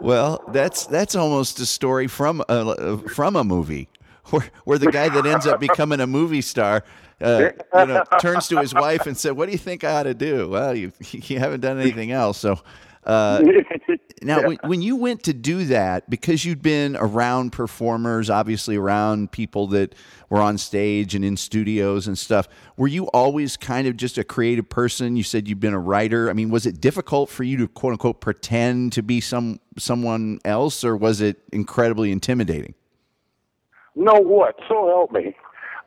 Well, 0.00 0.44
that's 0.48 0.86
that's 0.86 1.14
almost 1.14 1.58
a 1.60 1.66
story 1.66 2.06
from 2.06 2.42
a, 2.48 2.98
from 2.98 3.36
a 3.36 3.44
movie 3.44 3.88
where, 4.26 4.50
where 4.64 4.78
the 4.78 4.90
guy 4.90 5.08
that 5.08 5.26
ends 5.26 5.46
up 5.46 5.60
becoming 5.68 6.00
a 6.00 6.06
movie 6.06 6.42
star 6.42 6.84
uh, 7.20 7.50
you 7.74 7.86
know, 7.86 8.04
turns 8.20 8.48
to 8.48 8.58
his 8.58 8.74
wife 8.74 9.06
and 9.06 9.16
said, 9.16 9.32
"What 9.32 9.46
do 9.46 9.52
you 9.52 9.58
think 9.58 9.84
I 9.84 10.00
ought 10.00 10.04
to 10.04 10.14
do?" 10.14 10.48
Well, 10.48 10.74
you 10.74 10.92
you 11.12 11.38
haven't 11.38 11.60
done 11.60 11.78
anything 11.80 12.12
else, 12.12 12.38
so. 12.38 12.58
Uh, 13.02 13.42
now, 14.22 14.46
when, 14.46 14.58
when 14.64 14.82
you 14.82 14.94
went 14.94 15.22
to 15.22 15.32
do 15.32 15.64
that, 15.64 16.08
because 16.10 16.44
you'd 16.44 16.60
been 16.60 16.96
around 16.96 17.50
performers, 17.50 18.28
obviously 18.28 18.76
around 18.76 19.32
people 19.32 19.66
that 19.68 19.94
were 20.28 20.40
on 20.40 20.58
stage 20.58 21.14
and 21.14 21.24
in 21.24 21.34
studios 21.38 22.06
and 22.06 22.18
stuff, 22.18 22.46
were 22.76 22.86
you 22.86 23.04
always 23.06 23.56
kind 23.56 23.88
of 23.88 23.96
just 23.96 24.18
a 24.18 24.24
creative 24.24 24.68
person? 24.68 25.16
You 25.16 25.22
said 25.22 25.48
you'd 25.48 25.60
been 25.60 25.72
a 25.72 25.78
writer. 25.78 26.28
I 26.28 26.34
mean, 26.34 26.50
was 26.50 26.66
it 26.66 26.78
difficult 26.78 27.30
for 27.30 27.42
you 27.42 27.56
to 27.56 27.68
quote 27.68 27.92
unquote 27.92 28.20
pretend 28.20 28.92
to 28.92 29.02
be 29.02 29.20
some 29.20 29.60
someone 29.78 30.38
else, 30.44 30.84
or 30.84 30.94
was 30.94 31.22
it 31.22 31.40
incredibly 31.52 32.12
intimidating? 32.12 32.74
Know 33.94 34.20
what? 34.20 34.56
So 34.68 34.86
help 34.88 35.12
me. 35.12 35.34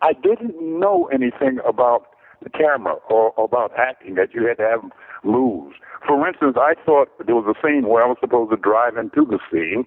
I 0.01 0.13
didn't 0.13 0.55
know 0.59 1.09
anything 1.13 1.59
about 1.67 2.07
the 2.43 2.49
camera 2.49 2.95
or, 3.09 3.33
about 3.37 3.71
acting 3.77 4.15
that 4.15 4.33
you 4.33 4.45
had 4.47 4.57
to 4.57 4.63
have 4.63 4.81
moves. 5.23 5.75
For 6.05 6.27
instance, 6.27 6.57
I 6.59 6.73
thought 6.85 7.07
there 7.25 7.35
was 7.35 7.47
a 7.47 7.55
scene 7.65 7.87
where 7.87 8.03
I 8.03 8.07
was 8.07 8.17
supposed 8.19 8.51
to 8.51 8.57
drive 8.57 8.97
into 8.97 9.25
the 9.25 9.39
scene 9.51 9.85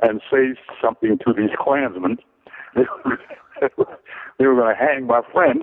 and 0.00 0.20
say 0.30 0.54
something 0.80 1.18
to 1.26 1.32
these 1.36 1.50
Klansmen. 1.58 2.18
they 2.74 4.46
were 4.46 4.54
going 4.54 4.74
to 4.74 4.78
hang 4.78 5.06
my 5.06 5.22
friend, 5.32 5.62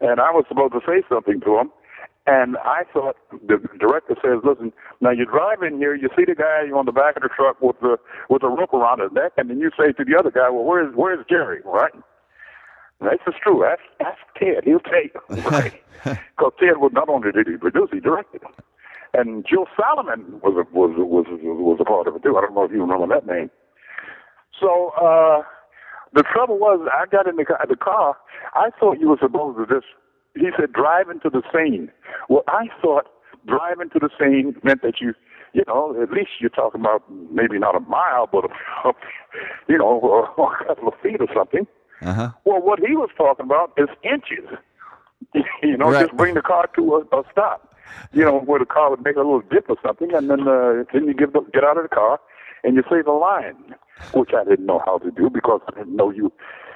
and 0.00 0.20
I 0.20 0.30
was 0.30 0.44
supposed 0.48 0.74
to 0.74 0.80
say 0.86 1.02
something 1.08 1.40
to 1.40 1.56
them. 1.56 1.72
And 2.24 2.56
I 2.58 2.82
thought 2.92 3.16
the 3.32 3.58
director 3.80 4.14
says, 4.22 4.44
"Listen, 4.44 4.72
now 5.00 5.10
you 5.10 5.24
drive 5.26 5.62
in 5.62 5.78
here, 5.78 5.94
you 5.94 6.08
see 6.16 6.24
the 6.24 6.36
guy 6.36 6.70
on 6.70 6.86
the 6.86 6.92
back 6.92 7.16
of 7.16 7.22
the 7.22 7.28
truck 7.28 7.60
with 7.60 7.80
the 7.80 7.96
with 8.30 8.44
a 8.44 8.48
rope 8.48 8.72
around 8.72 9.00
his 9.00 9.10
neck, 9.12 9.32
and 9.36 9.50
then 9.50 9.58
you 9.58 9.70
say 9.76 9.90
to 9.92 10.04
the 10.04 10.16
other 10.16 10.30
guy, 10.30 10.48
"Well, 10.48 10.64
where's 10.64 10.94
where's 10.94 11.24
Jerry?" 11.28 11.60
Right? 11.64 11.92
This 13.00 13.18
is 13.26 13.34
true. 13.42 13.64
Ask, 13.64 13.82
ask 14.00 14.18
Ted. 14.38 14.62
He'll 14.64 14.78
tell 14.80 15.02
you. 15.02 15.42
Right? 15.50 15.74
Because 16.04 16.52
Ted 16.58 16.78
was 16.78 16.92
not 16.94 17.08
only 17.08 17.32
did 17.32 17.46
he 17.48 17.56
produce, 17.56 17.90
he 17.92 18.00
directed. 18.00 18.42
And 19.14 19.44
Jill 19.48 19.66
Solomon 19.76 20.40
was 20.42 20.54
a, 20.54 20.64
was 20.74 20.94
was 20.96 21.26
was 21.42 21.78
a 21.80 21.84
part 21.84 22.06
of 22.06 22.16
it 22.16 22.22
too. 22.22 22.36
I 22.36 22.40
don't 22.40 22.54
know 22.54 22.64
if 22.64 22.70
you 22.72 22.80
remember 22.80 23.06
that 23.14 23.26
name. 23.26 23.50
So 24.58 24.92
uh, 24.96 25.42
the 26.14 26.22
trouble 26.22 26.58
was, 26.58 26.88
I 26.92 27.06
got 27.06 27.26
in 27.26 27.36
the 27.36 27.44
car, 27.44 27.58
the 27.68 27.76
car. 27.76 28.16
I 28.54 28.70
thought 28.78 29.00
you 29.00 29.08
were 29.10 29.18
supposed 29.20 29.58
to 29.58 29.66
just. 29.74 29.86
He 30.34 30.48
said, 30.58 30.72
driving 30.72 31.20
to 31.20 31.30
the 31.30 31.42
scene. 31.52 31.90
Well, 32.28 32.42
I 32.48 32.68
thought 32.80 33.06
driving 33.46 33.90
to 33.90 33.98
the 33.98 34.08
scene 34.18 34.56
meant 34.62 34.82
that 34.82 35.00
you, 35.00 35.14
you 35.52 35.62
know, 35.66 36.00
at 36.02 36.10
least 36.10 36.30
you're 36.40 36.50
talking 36.50 36.80
about 36.80 37.02
maybe 37.30 37.58
not 37.58 37.76
a 37.76 37.80
mile, 37.80 38.28
but 38.30 38.44
a, 38.46 38.92
you 39.68 39.76
know, 39.78 40.26
a 40.38 40.64
couple 40.66 40.88
of 40.88 40.94
feet 41.02 41.20
or 41.20 41.28
something. 41.34 41.66
Uh-huh. 42.00 42.30
Well, 42.44 42.62
what 42.62 42.80
he 42.80 42.96
was 42.96 43.10
talking 43.16 43.44
about 43.46 43.72
is 43.76 43.88
inches. 44.02 44.48
you 45.62 45.76
know, 45.76 45.90
Right. 45.90 46.06
just 46.06 46.16
bring 46.16 46.34
the 46.34 46.42
car 46.42 46.68
to 46.76 46.94
a, 47.12 47.16
a 47.18 47.22
stop. 47.30 47.74
You 48.12 48.24
know, 48.24 48.40
where 48.40 48.58
the 48.58 48.64
car 48.66 48.90
would 48.90 49.04
make 49.04 49.16
a 49.16 49.20
little 49.20 49.40
dip 49.42 49.68
or 49.68 49.76
something, 49.84 50.14
and 50.14 50.30
then 50.30 50.48
uh, 50.48 50.84
then 50.92 51.04
you 51.06 51.14
give 51.14 51.32
the, 51.32 51.40
get 51.52 51.62
out 51.64 51.76
of 51.76 51.82
the 51.82 51.88
car 51.88 52.20
and 52.64 52.76
you 52.76 52.82
say 52.88 53.02
the 53.02 53.10
line, 53.12 53.74
which 54.14 54.30
I 54.36 54.44
didn't 54.44 54.66
know 54.66 54.80
how 54.84 54.98
to 54.98 55.10
do 55.10 55.28
because 55.28 55.60
I 55.68 55.78
didn't 55.78 55.96
know 55.96 56.10
you 56.10 56.32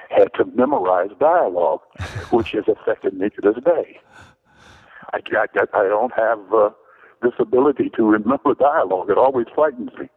had 0.09 0.33
to 0.35 0.45
memorize 0.55 1.09
dialogue, 1.19 1.81
which 2.31 2.51
has 2.51 2.65
affected 2.67 3.13
me 3.13 3.29
to 3.29 3.41
this 3.41 3.63
day. 3.63 3.99
I, 5.13 5.19
I, 5.37 5.45
I 5.73 5.83
don't 5.87 6.13
have 6.13 6.39
uh, 6.53 6.69
this 7.21 7.33
ability 7.39 7.91
to 7.95 8.03
remember 8.03 8.53
dialogue. 8.59 9.09
It 9.09 9.17
always 9.17 9.47
frightens 9.53 9.91
me. 9.99 10.09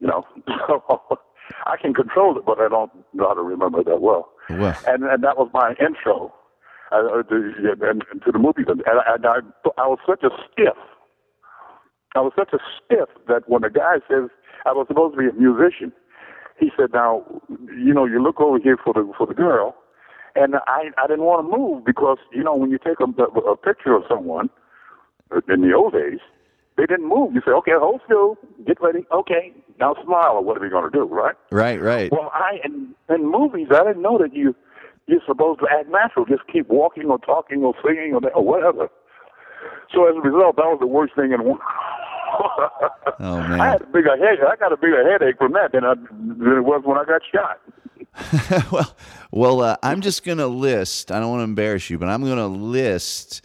You 0.00 0.06
know, 0.06 0.24
so 0.46 0.82
I 1.66 1.76
can 1.80 1.94
control 1.94 2.36
it, 2.38 2.44
but 2.46 2.60
I 2.60 2.68
don't 2.68 2.90
know 3.14 3.28
how 3.28 3.34
to 3.34 3.42
remember 3.42 3.82
that 3.84 4.00
well. 4.00 4.30
Well. 4.50 4.76
And 4.86 5.04
and 5.04 5.22
that 5.24 5.36
was 5.36 5.50
my 5.52 5.74
intro 5.80 6.32
uh, 6.92 7.22
to, 7.22 7.52
and, 7.82 8.04
to 8.24 8.32
the 8.32 8.38
movie. 8.38 8.62
And, 8.66 8.82
and 8.86 9.26
I, 9.26 9.38
I 9.76 9.86
was 9.86 9.98
such 10.06 10.22
a 10.22 10.30
stiff. 10.50 10.76
I 12.14 12.20
was 12.20 12.32
such 12.36 12.52
a 12.52 12.58
stiff 12.76 13.08
that 13.28 13.48
when 13.48 13.62
the 13.62 13.70
guy 13.70 13.96
says 14.08 14.30
I 14.64 14.72
was 14.72 14.86
supposed 14.88 15.14
to 15.14 15.18
be 15.18 15.28
a 15.28 15.32
musician, 15.32 15.92
he 16.58 16.70
said, 16.76 16.92
"Now, 16.92 17.24
you 17.48 17.94
know, 17.94 18.04
you 18.04 18.22
look 18.22 18.40
over 18.40 18.58
here 18.58 18.76
for 18.82 18.92
the 18.94 19.10
for 19.16 19.26
the 19.26 19.34
girl." 19.34 19.76
And 20.34 20.54
I 20.66 20.90
I 20.98 21.06
didn't 21.06 21.24
want 21.24 21.44
to 21.44 21.56
move 21.56 21.84
because 21.84 22.18
you 22.32 22.44
know 22.44 22.54
when 22.54 22.70
you 22.70 22.78
take 22.78 23.00
a, 23.00 23.22
a 23.22 23.56
picture 23.56 23.94
of 23.94 24.02
someone 24.08 24.50
uh, 25.34 25.40
in 25.48 25.62
the 25.62 25.74
old 25.74 25.92
days, 25.92 26.20
they 26.76 26.86
didn't 26.86 27.08
move. 27.08 27.34
You 27.34 27.42
say, 27.44 27.52
"Okay, 27.52 27.72
hold 27.74 28.00
still, 28.04 28.36
get 28.66 28.80
ready, 28.80 29.06
okay, 29.12 29.52
now 29.80 29.94
smile." 30.04 30.42
What 30.42 30.56
are 30.56 30.60
we 30.60 30.68
going 30.68 30.90
to 30.90 30.96
do, 30.96 31.04
right? 31.04 31.34
Right, 31.50 31.80
right. 31.80 32.10
Well, 32.12 32.30
I 32.34 32.58
in, 32.64 32.94
in 33.08 33.30
movies, 33.30 33.68
I 33.70 33.84
didn't 33.84 34.02
know 34.02 34.18
that 34.18 34.34
you 34.34 34.54
you're 35.06 35.22
supposed 35.26 35.60
to 35.60 35.66
act 35.70 35.88
natural, 35.90 36.26
just 36.26 36.46
keep 36.52 36.68
walking 36.68 37.06
or 37.06 37.18
talking 37.18 37.64
or 37.64 37.74
singing 37.84 38.12
or, 38.14 38.30
or 38.32 38.44
whatever. 38.44 38.88
So 39.92 40.06
as 40.06 40.14
a 40.16 40.20
result, 40.20 40.56
that 40.56 40.68
was 40.68 40.78
the 40.80 40.86
worst 40.86 41.14
thing 41.16 41.32
in 41.32 41.42
one. 41.44 41.58
Oh 43.20 43.40
man. 43.48 43.60
I 43.60 43.70
had 43.70 43.82
a 43.82 43.86
bigger 43.86 44.16
headache. 44.16 44.40
I 44.46 44.56
got 44.56 44.72
a 44.72 44.76
bigger 44.76 45.08
headache 45.10 45.38
from 45.38 45.52
that 45.52 45.72
than, 45.72 45.84
I, 45.84 45.94
than 45.94 46.58
it 46.58 46.64
was 46.64 46.82
when 46.84 46.98
I 46.98 47.04
got 47.04 47.22
shot. 47.32 47.60
well, 48.72 48.96
well, 49.30 49.60
uh, 49.60 49.76
I'm 49.82 50.00
just 50.00 50.24
going 50.24 50.38
to 50.38 50.46
list. 50.46 51.12
I 51.12 51.20
don't 51.20 51.30
want 51.30 51.40
to 51.40 51.44
embarrass 51.44 51.90
you, 51.90 51.98
but 51.98 52.08
I'm 52.08 52.22
going 52.24 52.38
to 52.38 52.46
list 52.46 53.44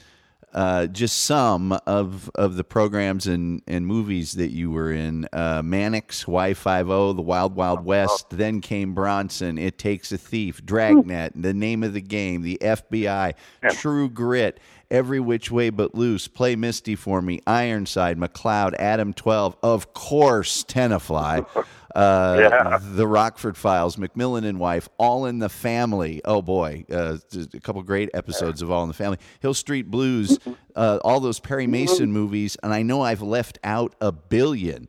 uh, 0.53 0.87
just 0.87 1.23
some 1.23 1.71
of 1.87 2.29
of 2.35 2.55
the 2.55 2.63
programs 2.63 3.27
and, 3.27 3.61
and 3.67 3.85
movies 3.87 4.33
that 4.33 4.51
you 4.51 4.71
were 4.71 4.91
in. 4.91 5.27
Uh, 5.33 5.61
Mannix, 5.63 6.23
Hawaii 6.23 6.53
Five-O, 6.53 7.13
The 7.13 7.21
Wild 7.21 7.55
Wild 7.55 7.83
West. 7.85 8.29
Then 8.29 8.61
came 8.61 8.93
Bronson, 8.93 9.57
It 9.57 9.77
Takes 9.77 10.11
a 10.11 10.17
Thief, 10.17 10.63
Dragnet, 10.65 11.33
The 11.35 11.53
Name 11.53 11.83
of 11.83 11.93
the 11.93 12.01
Game, 12.01 12.41
The 12.41 12.57
FBI, 12.61 13.33
True 13.71 14.09
Grit. 14.09 14.59
Every 14.91 15.19
Which 15.19 15.49
Way 15.49 15.71
But 15.71 15.95
Loose, 15.95 16.27
Play 16.27 16.55
Misty 16.55 16.95
for 16.95 17.19
Me, 17.19 17.39
Ironside, 17.47 18.19
McCloud, 18.19 18.75
Adam 18.75 19.11
12, 19.11 19.57
of 19.63 19.91
course, 19.93 20.63
Tenafly, 20.63 21.47
uh, 21.95 22.37
Yeah. 22.39 22.79
The 22.81 23.07
Rockford 23.07 23.55
Files, 23.57 23.95
McMillan 23.97 24.45
and 24.45 24.59
Wife, 24.59 24.89
All 24.97 25.25
in 25.25 25.39
the 25.39 25.49
Family. 25.49 26.21
Oh 26.25 26.41
boy, 26.41 26.85
uh, 26.91 27.17
a 27.53 27.59
couple 27.59 27.81
great 27.83 28.09
episodes 28.13 28.61
of 28.61 28.71
All 28.71 28.81
in 28.83 28.87
the 28.87 28.93
Family. 28.93 29.17
Hill 29.41 29.53
Street 29.53 29.89
Blues, 29.91 30.39
uh, 30.75 30.99
all 31.03 31.19
those 31.19 31.39
Perry 31.39 31.67
Mason 31.67 32.11
movies, 32.11 32.57
and 32.63 32.73
I 32.73 32.81
know 32.81 33.01
I've 33.01 33.21
left 33.21 33.59
out 33.63 33.95
a 34.01 34.11
billion. 34.11 34.87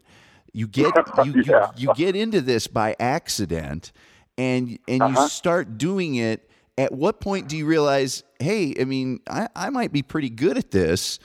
You 0.53 0.67
get 0.69 0.93
you, 1.25 1.33
you, 1.35 1.43
Yeah. 1.47 1.71
you 1.77 1.93
get 1.95 2.17
into 2.17 2.41
this 2.41 2.67
by 2.67 2.97
accident, 3.01 3.93
and 4.39 4.79
and 4.89 4.99
you 4.99 5.05
Uh-huh. 5.05 5.29
start 5.29 5.79
doing 5.79 6.15
it. 6.17 6.49
At 6.77 6.91
what 6.91 7.21
point 7.21 7.49
do 7.49 7.57
you 7.57 7.67
realize, 7.67 8.25
hey, 8.41 8.75
I 8.81 8.85
mean, 8.85 9.21
I, 9.31 9.47
I 9.55 9.71
might 9.71 9.93
be 9.93 10.03
pretty 10.03 10.29
good 10.29 10.59
at 10.59 10.73
this? 10.73 11.21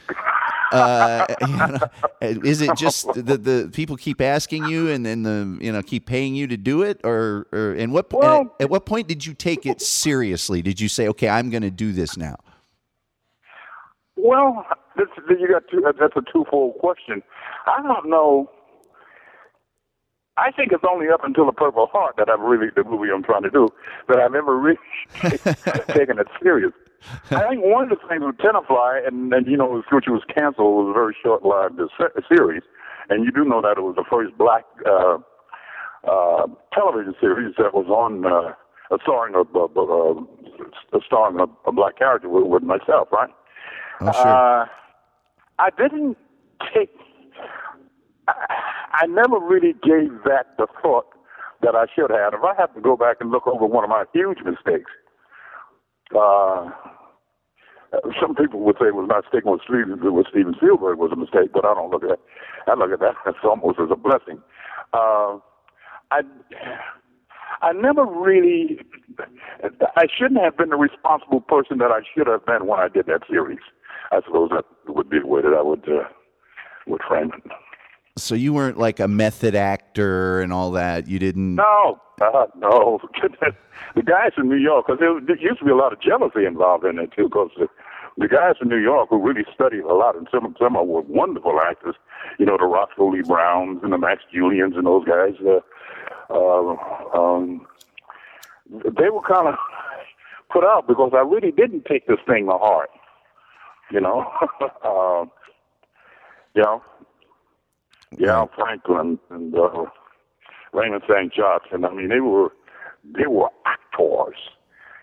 Uh, 0.72 1.26
you 1.47 1.57
know, 1.57 1.78
is 2.22 2.61
it 2.61 2.76
just 2.78 3.11
the 3.13 3.38
the 3.38 3.70
people 3.74 3.95
keep 3.97 4.22
asking 4.22 4.65
you 4.65 4.89
and 4.89 5.05
then 5.05 5.24
the 5.24 5.57
you 5.61 5.72
know 5.72 5.82
keep 5.82 6.05
paying 6.05 6.36
you 6.36 6.47
to 6.47 6.57
do 6.57 6.82
it 6.84 6.99
or 7.03 7.47
or 7.51 7.74
and 7.74 7.93
what 7.93 8.11
Well- 8.11 8.53
at, 8.59 8.65
at 8.65 8.70
what 8.70 8.86
point 8.86 9.07
did 9.07 9.26
you 9.26 9.34
take 9.34 9.65
it 9.65 9.82
seriously? 9.82 10.61
Did 10.61 10.80
you 10.80 10.89
say, 10.89 11.07
okay, 11.09 11.30
I'm 11.30 11.49
going 11.49 11.63
to 11.63 11.72
do 11.72 11.91
this 11.91 12.17
now? 12.17 12.36
Well, 14.22 14.65
this, 14.97 15.07
you 15.30 15.47
got 15.47 15.63
two, 15.72 15.82
that's 15.82 16.15
a 16.15 16.22
twofold 16.32 16.78
question. 16.80 17.24
I 17.65 17.82
don't 17.82 18.09
know. 18.09 18.49
I 20.38 20.51
think 20.51 20.72
it's 20.72 20.84
only 20.89 21.07
up 21.09 21.24
until 21.24 21.45
the 21.45 21.51
Purple 21.51 21.88
Heart 21.88 22.15
that 22.17 22.30
I've 22.30 22.39
really 22.39 22.67
the 22.76 22.84
movie 22.84 23.09
I'm 23.13 23.24
trying 23.24 23.43
to 23.43 23.49
do 23.49 23.67
that 24.07 24.20
I've 24.20 24.36
ever 24.36 24.57
really 24.57 24.78
taken 25.93 26.20
it 26.20 26.28
serious. 26.41 26.72
I 27.32 27.50
think 27.50 27.64
one 27.64 27.84
of 27.84 27.89
the 27.89 28.08
things 28.08 28.24
with 28.26 28.38
Tenafly, 28.38 29.08
and, 29.08 29.34
and 29.34 29.47
you 29.47 29.58
know, 29.58 29.82
which 29.91 30.06
was 30.08 30.24
canceled, 30.34 30.86
was 30.86 30.89
a 30.89 30.93
very 30.93 31.16
short-lived 31.24 31.80
se- 31.97 32.22
series, 32.28 32.64
and 33.10 33.24
you 33.24 33.32
do 33.32 33.43
know 33.43 33.62
that 33.62 33.78
it 33.78 33.82
was 33.82 33.95
the 33.95 34.04
first 34.10 34.38
black 34.38 34.66
uh, 34.86 35.18
uh, 36.08 36.47
television 36.74 37.16
series 37.20 37.56
that 37.58 37.74
was 37.74 37.88
on 37.88 38.26
uh, 38.26 38.97
starring 39.02 39.36
a, 39.36 39.39
a, 39.39 39.66
a, 39.66 40.14
a 40.97 41.00
starring 41.06 41.39
a, 41.39 41.70
a 41.70 41.72
black 41.72 41.97
character 41.97 42.30
with, 42.30 42.45
with 42.45 42.64
myself, 42.64 43.08
right? 43.12 43.30
Oh, 44.02 44.12
sure. 44.12 44.28
Uh, 44.28 44.66
I 45.60 45.70
didn't 45.78 46.18
take. 46.74 46.91
I, 48.28 48.34
I 49.04 49.06
never 49.08 49.39
really 49.39 49.74
gave 49.74 50.24
that 50.26 50.56
the 50.58 50.68
thought 50.82 51.08
that 51.62 51.76
I 51.76 51.86
should 51.93 52.12
have. 52.12 52.34
If 52.34 52.43
I 52.43 52.54
have 52.58 52.74
to 52.76 52.82
go 52.82 52.95
back 52.95 53.18
and 53.20 53.32
look 53.32 53.47
over 53.47 53.66
one 53.66 53.84
of 53.84 53.89
my 53.89 54.06
huge 54.14 54.39
mistakes, 54.45 54.91
uh, 56.18 56.70
some 58.22 58.36
people 58.36 58.60
would 58.62 58.78
say 58.80 58.88
it 58.88 58.95
was 58.95 59.07
not 59.10 59.26
sticking 59.30 59.51
with 59.51 59.62
Steven, 59.64 59.99
with 60.14 60.28
Steven 60.30 60.53
Spielberg 60.57 60.97
was 60.99 61.12
a 61.12 61.16
mistake, 61.16 61.51
but 61.53 61.66
I 61.66 61.74
don't 61.74 61.91
look 61.91 62.03
at 62.03 62.10
that. 62.10 62.20
I 62.68 62.76
look 62.76 62.91
at 62.91 62.99
that 62.99 63.16
as 63.28 63.36
almost 63.43 63.80
as 63.80 63.89
a 63.91 63.95
blessing. 63.95 64.41
Uh, 64.93 65.38
I 66.12 66.22
I 67.62 67.74
never 67.74 68.05
really 68.05 68.80
I 69.95 70.05
shouldn't 70.16 70.41
have 70.41 70.57
been 70.57 70.70
the 70.70 70.78
responsible 70.78 71.41
person 71.41 71.78
that 71.80 71.91
I 71.91 72.01
should 72.16 72.28
have 72.28 72.45
been 72.45 72.68
when 72.68 72.80
I 72.80 72.88
did 72.88 73.05
that 73.07 73.22
series. 73.30 73.60
I 74.12 74.22
suppose 74.26 74.49
that 74.51 74.66
would 74.88 75.10
be 75.10 75.20
the 75.20 75.28
way 75.28 75.41
that 75.41 75.53
I 75.53 75.62
would 75.62 75.88
uh, 75.88 76.07
would 76.88 77.01
frame 77.07 77.32
it. 77.36 77.51
So 78.24 78.36
you 78.36 78.53
weren't 78.53 78.78
like 78.78 78.99
a 78.99 79.07
method 79.07 79.55
actor 79.55 80.41
and 80.41 80.53
all 80.53 80.72
that. 80.72 81.07
You 81.07 81.20
didn't. 81.20 81.55
No, 81.55 81.99
uh, 82.22 82.47
no. 82.55 82.99
the 83.95 84.03
guys 84.03 84.32
in 84.38 84.49
New 84.49 84.57
York, 84.57 84.88
because 84.88 84.99
there, 84.99 85.20
there 85.20 85.38
used 85.38 85.59
to 85.59 85.65
be 85.65 85.72
a 85.72 85.76
lot 85.76 85.93
of 85.93 86.01
jealousy 86.01 86.45
involved 86.45 86.86
in 86.86 86.99
it 86.99 87.11
too, 87.15 87.26
because 87.26 87.49
the, 87.57 87.67
the 88.17 88.28
guys 88.28 88.55
in 88.61 88.70
New 88.70 88.78
York 88.78 89.09
who 89.09 89.17
really 89.17 89.45
studied 89.53 89.82
a 89.82 89.93
lot, 89.93 90.15
and 90.15 90.28
some 90.32 90.45
of 90.45 90.55
them 90.55 90.74
were 90.74 91.01
wonderful 91.01 91.59
actors. 91.61 91.95
You 92.38 92.45
know, 92.45 92.57
the 92.57 92.65
Roscoe 92.65 93.11
Lee 93.11 93.22
Brownes 93.22 93.80
and 93.84 93.93
the 93.93 93.97
Max 93.97 94.24
Juliens 94.34 94.76
and 94.76 94.86
those 94.86 95.05
guys. 95.05 95.34
Uh, 95.45 95.59
uh, 96.34 96.76
um, 97.17 97.65
they 98.70 99.09
were 99.09 99.22
kind 99.22 99.47
of 99.47 99.55
put 100.51 100.63
out 100.63 100.88
because 100.88 101.11
I 101.13 101.22
really 101.22 101.51
didn't 101.51 101.86
take 101.86 102.07
this 102.07 102.20
thing 102.28 102.45
to 102.47 102.57
heart. 102.57 102.89
You 103.91 104.01
know, 104.01 104.32
uh, 104.84 105.26
you 106.53 106.61
know, 106.61 106.84
yeah, 108.18 108.45
Franklin 108.55 109.20
and 109.30 109.53
uh, 109.55 109.86
Raymond 110.74 111.03
St. 111.10 111.34
Johnson. 111.34 111.86
I 111.86 111.93
mean, 111.93 112.10
they 112.10 112.20
were 112.20 112.49
they 113.03 113.28
were 113.28 113.49
actors, 113.66 114.36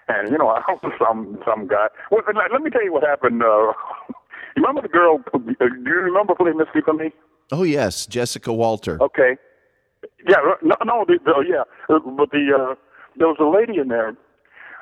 and 0.08 0.30
you 0.30 0.38
know, 0.38 0.48
I 0.56 0.62
was 0.82 0.92
some 0.98 1.38
some 1.46 1.66
guy. 1.66 1.86
Well, 2.10 2.22
let, 2.26 2.52
let 2.52 2.62
me 2.62 2.70
tell 2.70 2.84
you 2.84 2.92
what 2.92 3.02
happened. 3.04 3.42
Uh, 3.42 3.46
you 4.56 4.62
remember 4.62 4.82
the 4.82 4.88
girl? 4.88 5.20
uh, 5.34 5.38
Do 5.38 5.54
you 5.84 5.94
remember 5.94 6.34
playing 6.34 6.56
Misty 6.58 6.80
for 6.84 6.94
me? 6.94 7.12
Oh 7.52 7.62
yes, 7.62 8.06
Jessica 8.06 8.52
Walter. 8.52 8.98
Okay. 9.00 9.36
Yeah, 10.28 10.36
no, 10.62 10.76
no, 10.84 11.04
the, 11.06 11.18
the, 11.24 11.44
yeah, 11.48 11.62
uh, 11.88 11.98
but 12.16 12.30
the 12.30 12.50
uh, 12.54 12.74
there 13.16 13.28
was 13.28 13.36
a 13.40 13.44
lady 13.44 13.80
in 13.80 13.88
there. 13.88 14.14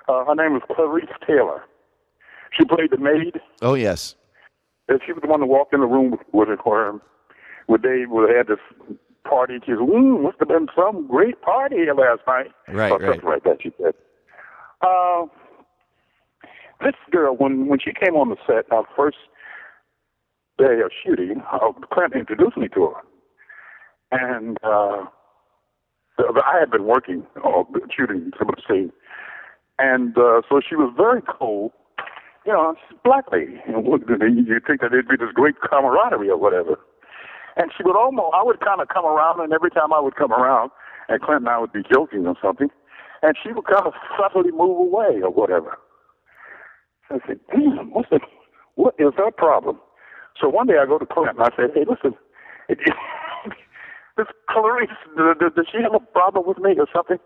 Uh, 0.08 0.24
her 0.26 0.34
name 0.34 0.52
was 0.52 0.62
Clarice 0.74 1.06
Taylor. 1.26 1.62
She 2.58 2.64
played 2.64 2.90
the 2.90 2.98
maid. 2.98 3.40
Oh 3.62 3.74
yes. 3.74 4.14
And 4.88 5.00
she 5.06 5.12
was 5.12 5.22
the 5.22 5.28
one 5.28 5.40
that 5.40 5.46
walked 5.46 5.72
in 5.72 5.80
the 5.80 5.86
room 5.86 6.18
with 6.32 6.48
her, 6.48 7.00
where, 7.66 7.78
where 7.78 7.98
they 7.98 8.06
would 8.06 8.28
have 8.28 8.36
had 8.36 8.46
this 8.48 8.96
party. 9.28 9.54
She 9.64 9.72
said, 9.72 9.78
mm, 9.78 10.22
must 10.22 10.36
have 10.38 10.48
been 10.48 10.68
some 10.76 11.06
great 11.06 11.40
party 11.42 11.86
last 11.86 12.20
night. 12.26 12.52
Right, 12.68 12.92
or 12.92 12.98
right. 12.98 13.24
like 13.24 13.44
that. 13.44 13.58
She 13.62 13.72
said. 13.80 13.94
Uh, 14.80 15.26
this 16.82 16.94
girl, 17.10 17.34
when 17.36 17.68
when 17.68 17.78
she 17.78 17.92
came 17.92 18.14
on 18.14 18.28
the 18.28 18.36
set, 18.46 18.70
our 18.70 18.84
first 18.96 19.16
day 20.58 20.80
of 20.84 20.90
shooting, 21.04 21.42
uh, 21.52 21.72
Clint 21.92 22.14
introduced 22.14 22.56
me 22.56 22.68
to 22.74 22.92
her, 22.92 23.00
and 24.12 24.58
uh, 24.62 25.06
I 26.18 26.58
had 26.60 26.70
been 26.70 26.84
working 26.84 27.26
uh, 27.42 27.62
shooting 27.96 28.30
some 28.38 28.48
of 28.48 28.56
the 28.56 28.62
scenes, 28.68 28.92
and 29.78 30.16
uh, 30.18 30.42
so 30.48 30.60
she 30.68 30.76
was 30.76 30.92
very 30.96 31.22
cold. 31.22 31.72
You 32.44 32.52
know, 32.52 32.74
she's 32.88 32.98
a 32.98 33.08
black 33.08 33.24
lady. 33.32 33.58
You, 33.66 33.72
know, 33.72 33.98
you 34.26 34.60
think 34.66 34.82
that 34.82 34.90
there'd 34.90 35.08
be 35.08 35.16
this 35.16 35.32
great 35.32 35.54
camaraderie 35.62 36.28
or 36.28 36.36
whatever. 36.36 36.78
And 37.56 37.70
she 37.76 37.82
would 37.84 37.96
almost, 37.96 38.34
I 38.34 38.42
would 38.42 38.60
kind 38.60 38.80
of 38.80 38.88
come 38.88 39.04
around, 39.06 39.40
and 39.40 39.52
every 39.52 39.70
time 39.70 39.92
I 39.92 40.00
would 40.00 40.16
come 40.16 40.32
around, 40.32 40.70
and 41.08 41.20
Clint 41.20 41.42
and 41.42 41.48
I 41.48 41.58
would 41.58 41.72
be 41.72 41.82
joking 41.92 42.26
or 42.26 42.34
something, 42.42 42.68
and 43.22 43.36
she 43.42 43.52
would 43.52 43.66
kind 43.66 43.86
of 43.86 43.92
subtly 44.18 44.50
move 44.50 44.78
away 44.78 45.20
or 45.22 45.30
whatever. 45.30 45.78
I 47.10 47.18
said, 47.26 47.38
damn, 47.50 47.92
what's 47.92 48.10
the, 48.10 48.20
what 48.74 48.94
is 48.98 49.12
her 49.16 49.30
problem? 49.30 49.78
So 50.40 50.48
one 50.48 50.66
day 50.66 50.74
I 50.80 50.86
go 50.86 50.98
to 50.98 51.06
Clint 51.06 51.38
and 51.38 51.42
I 51.42 51.50
said, 51.56 51.70
hey, 51.74 51.84
listen, 51.88 52.18
it, 52.68 52.78
it, 52.80 52.94
this 54.16 54.26
Clarice, 54.50 54.90
does, 55.16 55.66
she 55.70 55.78
have 55.82 55.94
a 55.94 56.00
problem 56.00 56.44
with 56.46 56.58
me 56.58 56.74
or 56.78 56.86
something? 56.92 57.18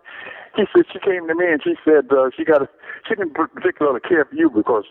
He 0.55 0.63
said, 0.75 0.85
she 0.91 0.99
came 0.99 1.27
to 1.27 1.35
me 1.35 1.45
and 1.49 1.61
she 1.63 1.73
said 1.83 2.11
uh, 2.11 2.29
she 2.35 2.45
got 2.45 2.61
a, 2.61 2.69
she 3.07 3.15
didn't 3.15 3.33
particularly 3.33 4.01
care 4.01 4.25
for 4.25 4.35
you 4.35 4.49
because 4.49 4.85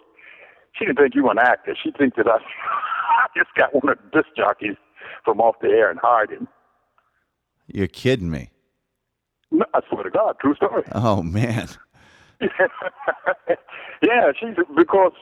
she 0.74 0.84
didn't 0.86 0.99
think 0.99 1.14
you 1.14 1.24
were 1.24 1.32
an 1.32 1.39
actor. 1.39 1.76
She 1.80 1.93
thinks 1.93 2.16
that 2.16 2.26
I, 2.26 2.39
I 3.22 3.26
just 3.36 3.55
got 3.57 3.74
one 3.74 3.93
of 3.93 3.99
the 3.99 4.22
disc 4.22 4.34
jockeys 4.36 4.76
from 5.29 5.41
off 5.43 5.57
the 5.61 5.68
air 5.68 5.91
and 5.91 6.01
hired 6.03 6.31
him. 6.31 6.49
You're 7.66 7.87
kidding 7.87 8.31
me. 8.31 8.49
No, 9.51 9.66
I 9.74 9.81
swear 9.87 10.05
to 10.05 10.11
God, 10.11 10.37
true 10.41 10.55
story. 10.55 10.85
Oh 10.93 11.22
man. 11.22 11.68
yeah, 12.41 14.33
she's 14.41 14.57
because 14.74 15.12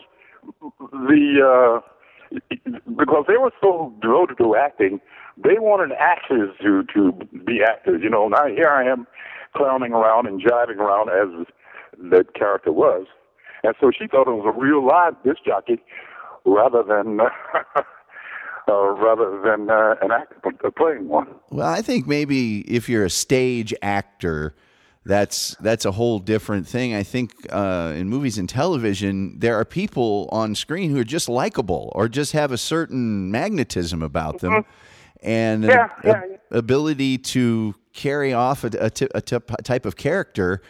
the 0.92 1.82
uh, 1.82 2.38
because 2.96 3.24
they 3.26 3.36
were 3.36 3.50
so 3.60 3.92
devoted 4.00 4.38
to 4.38 4.54
acting, 4.54 5.00
they 5.36 5.58
wanted 5.58 5.90
actors 5.98 6.54
to 6.62 6.84
to 6.94 7.12
be 7.44 7.62
actors. 7.66 8.00
You 8.00 8.10
know, 8.10 8.28
now 8.28 8.46
here 8.46 8.68
I 8.68 8.84
am 8.84 9.08
clowning 9.56 9.92
around 9.92 10.28
and 10.28 10.40
jiving 10.40 10.76
around 10.76 11.08
as 11.08 11.46
that 12.12 12.34
character 12.34 12.70
was, 12.70 13.06
and 13.64 13.74
so 13.80 13.90
she 13.90 14.06
thought 14.06 14.28
it 14.28 14.36
was 14.36 14.54
a 14.54 14.56
real 14.56 14.86
live 14.86 15.14
disc 15.24 15.44
jockey 15.44 15.82
rather 16.44 16.84
than. 16.84 17.18
Uh, 18.68 18.90
rather 18.94 19.40
than 19.42 19.70
uh, 19.70 19.94
an 20.02 20.10
actor 20.10 20.70
playing 20.76 21.06
one. 21.06 21.28
Well, 21.50 21.68
I 21.68 21.82
think 21.82 22.08
maybe 22.08 22.62
if 22.62 22.88
you're 22.88 23.04
a 23.04 23.10
stage 23.10 23.72
actor, 23.80 24.56
that's 25.04 25.54
that's 25.60 25.84
a 25.84 25.92
whole 25.92 26.18
different 26.18 26.66
thing. 26.66 26.92
I 26.92 27.04
think 27.04 27.32
uh, 27.50 27.92
in 27.94 28.08
movies 28.08 28.38
and 28.38 28.48
television, 28.48 29.38
there 29.38 29.54
are 29.54 29.64
people 29.64 30.28
on 30.32 30.56
screen 30.56 30.90
who 30.90 30.98
are 30.98 31.04
just 31.04 31.28
likable 31.28 31.92
or 31.94 32.08
just 32.08 32.32
have 32.32 32.50
a 32.50 32.58
certain 32.58 33.30
magnetism 33.30 34.02
about 34.02 34.40
them, 34.40 34.64
and 35.22 35.64
an 35.64 35.70
Yeah, 35.70 35.88
yeah, 36.04 36.10
ab- 36.10 36.40
ability 36.50 37.18
to 37.18 37.72
carry 37.92 38.32
off 38.32 38.64
a, 38.64 38.70
a, 38.80 38.90
t- 38.90 39.08
a 39.14 39.20
t- 39.20 39.38
type 39.62 39.86
of 39.86 39.94
character. 39.94 40.60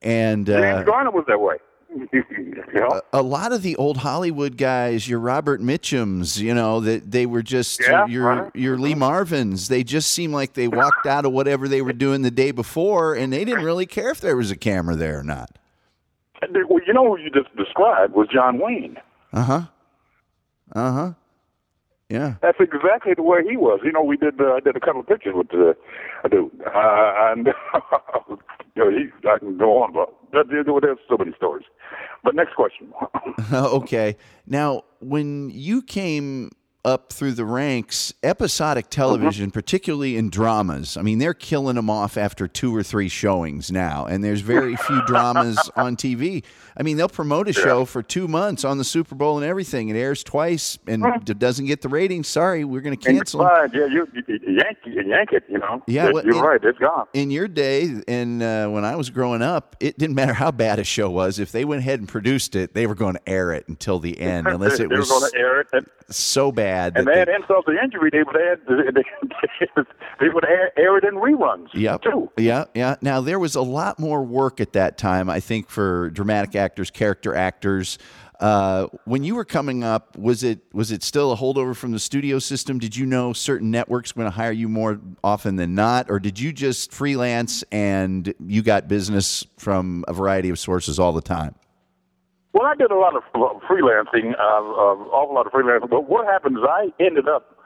And 0.00 0.46
James 0.46 0.64
uh, 0.64 0.82
Garner 0.84 1.10
was 1.10 1.26
that 1.28 1.40
way. 1.40 1.56
a 3.12 3.22
lot 3.22 3.52
of 3.52 3.62
the 3.62 3.76
old 3.76 3.98
Hollywood 3.98 4.56
guys, 4.56 5.08
your 5.08 5.18
Robert 5.18 5.60
Mitchums, 5.60 6.38
you 6.38 6.54
know, 6.54 6.80
that 6.80 7.10
they 7.10 7.26
were 7.26 7.42
just 7.42 7.80
Yeah, 7.80 8.06
your 8.06 8.24
right. 8.24 8.56
your 8.56 8.78
Lee 8.78 8.94
Marvins. 8.94 9.68
They 9.68 9.84
just 9.84 10.10
seemed 10.12 10.32
like 10.32 10.54
they 10.54 10.68
walked 10.68 11.06
out 11.06 11.24
of 11.24 11.32
whatever 11.32 11.68
they 11.68 11.82
were 11.82 11.92
doing 11.92 12.22
the 12.22 12.30
day 12.30 12.50
before, 12.50 13.14
and 13.14 13.32
they 13.32 13.44
didn't 13.44 13.64
really 13.64 13.86
care 13.86 14.10
if 14.10 14.20
there 14.20 14.36
was 14.36 14.50
a 14.50 14.56
camera 14.56 14.96
there 14.96 15.18
or 15.18 15.24
not. 15.24 15.58
Well, 16.68 16.80
you 16.86 16.92
know 16.92 17.14
who 17.14 17.18
you 17.22 17.30
just 17.30 17.54
described 17.56 18.14
was 18.14 18.28
John 18.32 18.58
Wayne. 18.58 18.96
Uh 19.32 19.42
huh. 19.44 19.62
Uh 20.74 20.92
huh. 20.92 21.12
Yeah. 22.08 22.34
That's 22.42 22.58
exactly 22.60 23.14
the 23.14 23.22
way 23.22 23.40
he 23.48 23.56
was. 23.56 23.80
You 23.84 23.92
know, 23.92 24.02
we 24.02 24.16
did 24.16 24.40
uh, 24.40 24.54
I 24.54 24.60
did 24.60 24.76
a 24.76 24.80
couple 24.80 25.00
of 25.00 25.06
pictures 25.06 25.34
with 25.34 25.48
the 25.48 25.74
a 26.24 26.28
dude, 26.28 26.50
uh, 26.66 27.32
and 27.32 27.48
you 28.74 28.84
know, 28.84 28.90
he, 28.90 29.28
I 29.28 29.38
can 29.38 29.58
go 29.58 29.82
on, 29.82 29.92
but 29.92 30.14
there- 30.32 30.44
there's 30.44 30.98
so 31.08 31.16
many 31.18 31.32
stories. 31.36 31.66
But 32.24 32.34
next 32.34 32.54
question. 32.54 32.92
okay. 33.52 34.16
Now, 34.46 34.82
when 35.00 35.50
you 35.50 35.82
came 35.82 36.50
up 36.84 37.12
through 37.12 37.32
the 37.32 37.44
ranks, 37.44 38.12
episodic 38.24 38.90
television, 38.90 39.52
particularly 39.52 40.16
in 40.16 40.28
dramas, 40.30 40.96
I 40.96 41.02
mean, 41.02 41.18
they're 41.18 41.32
killing 41.34 41.76
them 41.76 41.88
off 41.88 42.16
after 42.16 42.48
two 42.48 42.74
or 42.74 42.82
three 42.82 43.08
showings 43.08 43.70
now, 43.70 44.06
and 44.06 44.24
there's 44.24 44.40
very 44.40 44.74
few 44.74 45.00
dramas 45.06 45.70
on 45.76 45.96
TV. 45.96 46.42
I 46.76 46.82
mean, 46.82 46.96
they'll 46.96 47.08
promote 47.08 47.46
a 47.48 47.52
show 47.52 47.84
for 47.84 48.02
two 48.02 48.26
months 48.26 48.64
on 48.64 48.78
the 48.78 48.84
Super 48.84 49.14
Bowl 49.14 49.36
and 49.36 49.46
everything. 49.46 49.90
It 49.90 49.96
airs 49.96 50.24
twice 50.24 50.76
and 50.88 51.04
doesn't 51.38 51.66
get 51.66 51.82
the 51.82 51.88
ratings. 51.88 52.26
Sorry, 52.26 52.64
we're 52.64 52.80
going 52.80 52.96
to 52.96 53.08
And 53.08 53.18
cancel. 53.18 53.46
'em. 53.46 53.70
yeah, 53.74 53.86
you, 53.86 54.08
you, 54.26 54.38
yank 54.48 54.78
you 54.84 55.02
yank 55.02 55.32
it. 55.32 55.44
You 55.48 55.58
know. 55.58 55.82
Yeah, 55.86 56.10
well, 56.10 56.24
you're 56.24 56.36
it- 56.36 56.40
right. 56.40 56.64
It's 56.64 56.78
gone. 56.78 57.06
In 57.12 57.30
your 57.30 57.46
day, 57.46 57.90
and 58.08 58.42
uh, 58.42 58.68
when 58.68 58.84
I 58.84 58.96
was 58.96 59.10
growing 59.10 59.42
up, 59.42 59.76
it 59.80 59.98
didn't 59.98 60.16
matter 60.16 60.32
how 60.32 60.50
bad 60.50 60.78
a 60.80 60.84
show 60.84 61.10
was. 61.10 61.38
If 61.38 61.52
they 61.52 61.64
went 61.64 61.80
ahead 61.80 62.00
and 62.00 62.08
produced 62.08 62.56
it, 62.56 62.74
they 62.74 62.86
were 62.88 62.94
going 62.96 63.14
to 63.14 63.28
air 63.28 63.52
it 63.52 63.68
until 63.68 63.98
the 64.00 64.18
end, 64.18 64.46
unless 64.48 64.80
it 64.80 64.88
was 64.90 65.08
going 65.08 65.30
air 65.36 65.60
it, 65.60 65.84
so 66.08 66.50
bad. 66.50 66.71
And 66.72 66.94
that 66.96 67.04
they 67.06 67.18
had 67.18 67.28
they- 67.28 67.34
insult 67.34 67.66
to 67.66 67.72
injury. 67.82 68.10
They 68.10 68.22
would 68.22 68.36
add 68.36 68.60
they, 68.68 69.82
they 70.20 70.28
would 70.28 70.44
air, 70.44 70.72
air 70.78 70.96
it 70.98 71.04
in 71.04 71.14
reruns. 71.14 71.68
Yep. 71.74 72.02
Too. 72.02 72.30
Yeah, 72.36 72.64
yeah. 72.74 72.96
Now 73.00 73.20
there 73.20 73.38
was 73.38 73.54
a 73.54 73.62
lot 73.62 73.98
more 73.98 74.22
work 74.22 74.60
at 74.60 74.72
that 74.74 74.98
time, 74.98 75.28
I 75.30 75.40
think, 75.40 75.68
for 75.68 76.10
dramatic 76.10 76.54
actors, 76.56 76.90
character 76.90 77.34
actors. 77.34 77.98
Uh, 78.40 78.88
when 79.04 79.22
you 79.22 79.36
were 79.36 79.44
coming 79.44 79.84
up, 79.84 80.18
was 80.18 80.42
it 80.42 80.58
was 80.72 80.90
it 80.90 81.04
still 81.04 81.30
a 81.30 81.36
holdover 81.36 81.76
from 81.76 81.92
the 81.92 81.98
studio 82.00 82.40
system? 82.40 82.80
Did 82.80 82.96
you 82.96 83.06
know 83.06 83.32
certain 83.32 83.70
networks 83.70 84.16
were 84.16 84.22
going 84.22 84.32
to 84.32 84.36
hire 84.36 84.50
you 84.50 84.68
more 84.68 85.00
often 85.22 85.54
than 85.54 85.76
not, 85.76 86.10
or 86.10 86.18
did 86.18 86.40
you 86.40 86.52
just 86.52 86.92
freelance 86.92 87.62
and 87.70 88.34
you 88.44 88.62
got 88.62 88.88
business 88.88 89.46
from 89.58 90.04
a 90.08 90.12
variety 90.12 90.48
of 90.48 90.58
sources 90.58 90.98
all 90.98 91.12
the 91.12 91.22
time? 91.22 91.54
Well, 92.52 92.66
I 92.66 92.74
did 92.74 92.90
a 92.90 92.96
lot 92.96 93.16
of 93.16 93.22
freelancing, 93.32 94.34
uh, 94.38 94.42
uh, 94.42 95.00
awful 95.08 95.34
lot 95.34 95.46
of 95.46 95.52
freelancing. 95.52 95.88
But 95.88 96.08
what 96.08 96.26
happened 96.26 96.58
is 96.58 96.64
I 96.68 96.92
ended 97.00 97.28
up 97.28 97.56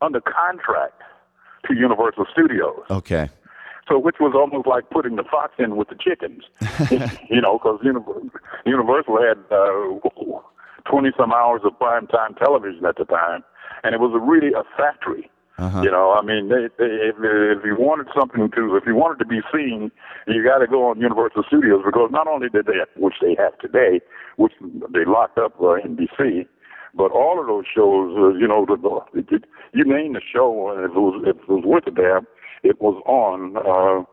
under 0.00 0.20
contract 0.20 1.02
to 1.66 1.74
Universal 1.74 2.26
Studios. 2.32 2.82
Okay. 2.90 3.28
So, 3.88 3.98
which 3.98 4.16
was 4.20 4.34
almost 4.34 4.66
like 4.66 4.90
putting 4.90 5.16
the 5.16 5.24
fox 5.24 5.54
in 5.58 5.76
with 5.76 5.88
the 5.88 5.96
chickens, 5.96 6.44
you 7.30 7.40
know, 7.40 7.58
because 7.58 7.80
Universal 8.66 9.16
had 9.16 9.38
twenty 10.84 11.08
uh, 11.08 11.16
some 11.16 11.32
hours 11.32 11.62
of 11.64 11.78
prime 11.78 12.06
time 12.06 12.34
television 12.34 12.84
at 12.84 12.96
the 12.96 13.06
time, 13.06 13.42
and 13.82 13.94
it 13.94 14.00
was 14.00 14.12
a 14.14 14.20
really 14.20 14.52
a 14.52 14.62
factory. 14.76 15.30
Uh-huh. 15.58 15.82
You 15.82 15.90
know, 15.90 16.12
I 16.12 16.22
mean, 16.22 16.48
they, 16.48 16.70
they, 16.78 17.10
if, 17.10 17.16
if 17.18 17.64
you 17.64 17.74
wanted 17.76 18.06
something 18.16 18.48
to, 18.54 18.76
if 18.76 18.84
you 18.86 18.94
wanted 18.94 19.18
to 19.18 19.26
be 19.26 19.40
seen, 19.52 19.90
you 20.28 20.44
got 20.44 20.58
to 20.58 20.68
go 20.68 20.88
on 20.88 21.00
Universal 21.00 21.42
Studios 21.48 21.82
because 21.84 22.10
not 22.12 22.28
only 22.28 22.48
did 22.48 22.66
they, 22.66 22.78
which 22.96 23.16
they 23.20 23.34
have 23.36 23.58
today, 23.58 24.00
which 24.36 24.52
they 24.94 25.04
locked 25.04 25.36
up 25.36 25.58
uh, 25.60 25.82
NBC, 25.82 26.46
but 26.94 27.10
all 27.10 27.40
of 27.40 27.48
those 27.48 27.64
shows, 27.66 28.14
uh, 28.16 28.38
you 28.38 28.46
know, 28.46 28.66
the, 28.66 28.76
the, 28.76 29.40
you 29.74 29.84
name 29.84 30.12
the 30.12 30.22
show, 30.32 30.70
and 30.70 30.84
if 30.84 30.92
it 30.92 31.00
was 31.00 31.24
if 31.26 31.36
it 31.36 31.48
was 31.48 31.64
worth 31.64 31.86
it 31.88 31.96
there, 31.96 32.22
it 32.62 32.80
was 32.80 33.02
on. 33.06 33.56
Uh, 33.56 34.04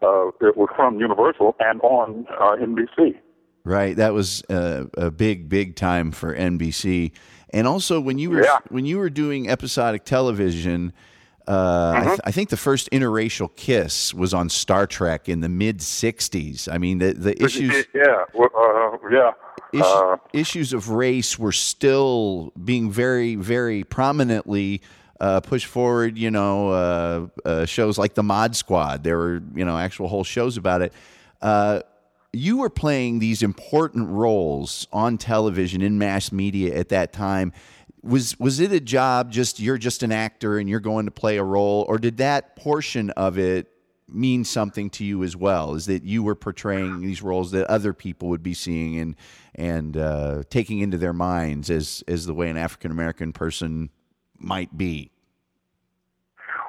uh, 0.00 0.28
it 0.46 0.56
was 0.56 0.68
from 0.76 1.00
Universal 1.00 1.56
and 1.58 1.80
on 1.80 2.24
uh, 2.40 2.54
NBC. 2.54 3.18
Right, 3.64 3.96
that 3.96 4.14
was 4.14 4.42
uh, 4.48 4.84
a 4.96 5.10
big, 5.10 5.48
big 5.48 5.74
time 5.74 6.12
for 6.12 6.34
NBC. 6.34 7.12
And 7.50 7.66
also, 7.66 8.00
when 8.00 8.18
you 8.18 8.30
were 8.30 8.44
Yeah. 8.44 8.58
when 8.68 8.84
you 8.86 8.98
were 8.98 9.10
doing 9.10 9.48
episodic 9.48 10.04
television, 10.04 10.92
uh, 11.46 11.50
I, 11.96 12.00
Mhm. 12.00 12.06
th- 12.08 12.20
I 12.24 12.30
think 12.30 12.50
the 12.50 12.58
first 12.58 12.90
interracial 12.90 13.48
kiss 13.56 14.12
was 14.12 14.34
on 14.34 14.50
Star 14.50 14.86
Trek 14.86 15.28
in 15.28 15.40
the 15.40 15.48
mid 15.48 15.78
'60s. 15.80 16.68
I 16.70 16.76
mean, 16.78 16.98
the 16.98 17.14
the 17.14 17.42
issues 17.42 17.86
Yeah, 17.94 18.24
uh, 18.38 18.96
yeah. 19.10 19.30
Is- 19.72 19.82
Uh, 19.82 20.16
issues 20.32 20.72
of 20.72 20.90
race 20.90 21.38
were 21.38 21.52
still 21.52 22.52
being 22.64 22.90
very, 22.90 23.34
very 23.34 23.82
prominently 23.84 24.80
uh, 25.20 25.40
pushed 25.40 25.66
forward. 25.66 26.16
You 26.16 26.30
know, 26.30 26.70
uh, 26.70 27.26
uh, 27.44 27.64
shows 27.66 27.98
like 27.98 28.14
the 28.14 28.22
Mod 28.22 28.54
Squad. 28.54 29.02
There 29.04 29.16
were, 29.18 29.42
you 29.54 29.64
know, 29.64 29.76
actual 29.76 30.06
whole 30.08 30.22
shows 30.24 30.56
about 30.56 30.80
it. 30.82 30.92
You 32.32 32.58
were 32.58 32.70
playing 32.70 33.18
these 33.18 33.42
important 33.42 34.08
roles 34.10 34.86
on 34.92 35.16
television 35.16 35.80
in 35.80 35.98
mass 35.98 36.30
media 36.30 36.76
at 36.76 36.90
that 36.90 37.12
time. 37.12 37.52
Was 38.02 38.38
was 38.38 38.60
it 38.60 38.72
a 38.72 38.80
job? 38.80 39.32
Just 39.32 39.60
you're 39.60 39.78
just 39.78 40.02
an 40.02 40.12
actor 40.12 40.58
and 40.58 40.68
you're 40.68 40.80
going 40.80 41.06
to 41.06 41.10
play 41.10 41.38
a 41.38 41.44
role, 41.44 41.84
or 41.88 41.98
did 41.98 42.18
that 42.18 42.54
portion 42.54 43.10
of 43.10 43.38
it 43.38 43.68
mean 44.08 44.44
something 44.44 44.90
to 44.90 45.04
you 45.04 45.24
as 45.24 45.36
well? 45.36 45.74
Is 45.74 45.86
that 45.86 46.04
you 46.04 46.22
were 46.22 46.34
portraying 46.34 47.00
these 47.00 47.22
roles 47.22 47.50
that 47.52 47.66
other 47.66 47.92
people 47.92 48.28
would 48.28 48.42
be 48.42 48.54
seeing 48.54 48.98
and 48.98 49.16
and 49.54 49.96
uh, 49.96 50.42
taking 50.50 50.80
into 50.80 50.98
their 50.98 51.12
minds 51.12 51.70
as 51.70 52.04
as 52.06 52.26
the 52.26 52.34
way 52.34 52.50
an 52.50 52.56
African 52.56 52.90
American 52.90 53.32
person 53.32 53.90
might 54.38 54.76
be? 54.76 55.10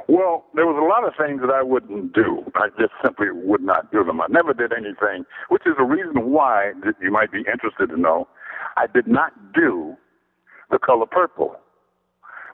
Well, 0.09 0.45
there 0.55 0.65
was 0.65 0.73
a 0.81 0.89
lot 0.89 1.05
of 1.05 1.13
things 1.21 1.41
that 1.45 1.53
I 1.53 1.61
wouldn't 1.61 2.13
do. 2.13 2.41
I 2.55 2.69
just 2.81 2.93
simply 3.05 3.27
would 3.31 3.61
not 3.61 3.91
do 3.91 4.03
them. 4.03 4.21
I 4.21 4.27
never 4.29 4.53
did 4.55 4.73
anything, 4.73 5.23
which 5.49 5.63
is 5.67 5.75
a 5.77 5.85
reason 5.85 6.31
why 6.33 6.73
you 7.01 7.11
might 7.11 7.31
be 7.31 7.45
interested 7.45 7.93
to 7.93 7.97
know. 7.97 8.27
I 8.75 8.87
did 8.91 9.07
not 9.07 9.33
do 9.53 9.95
the 10.71 10.79
color 10.79 11.05
purple 11.05 11.55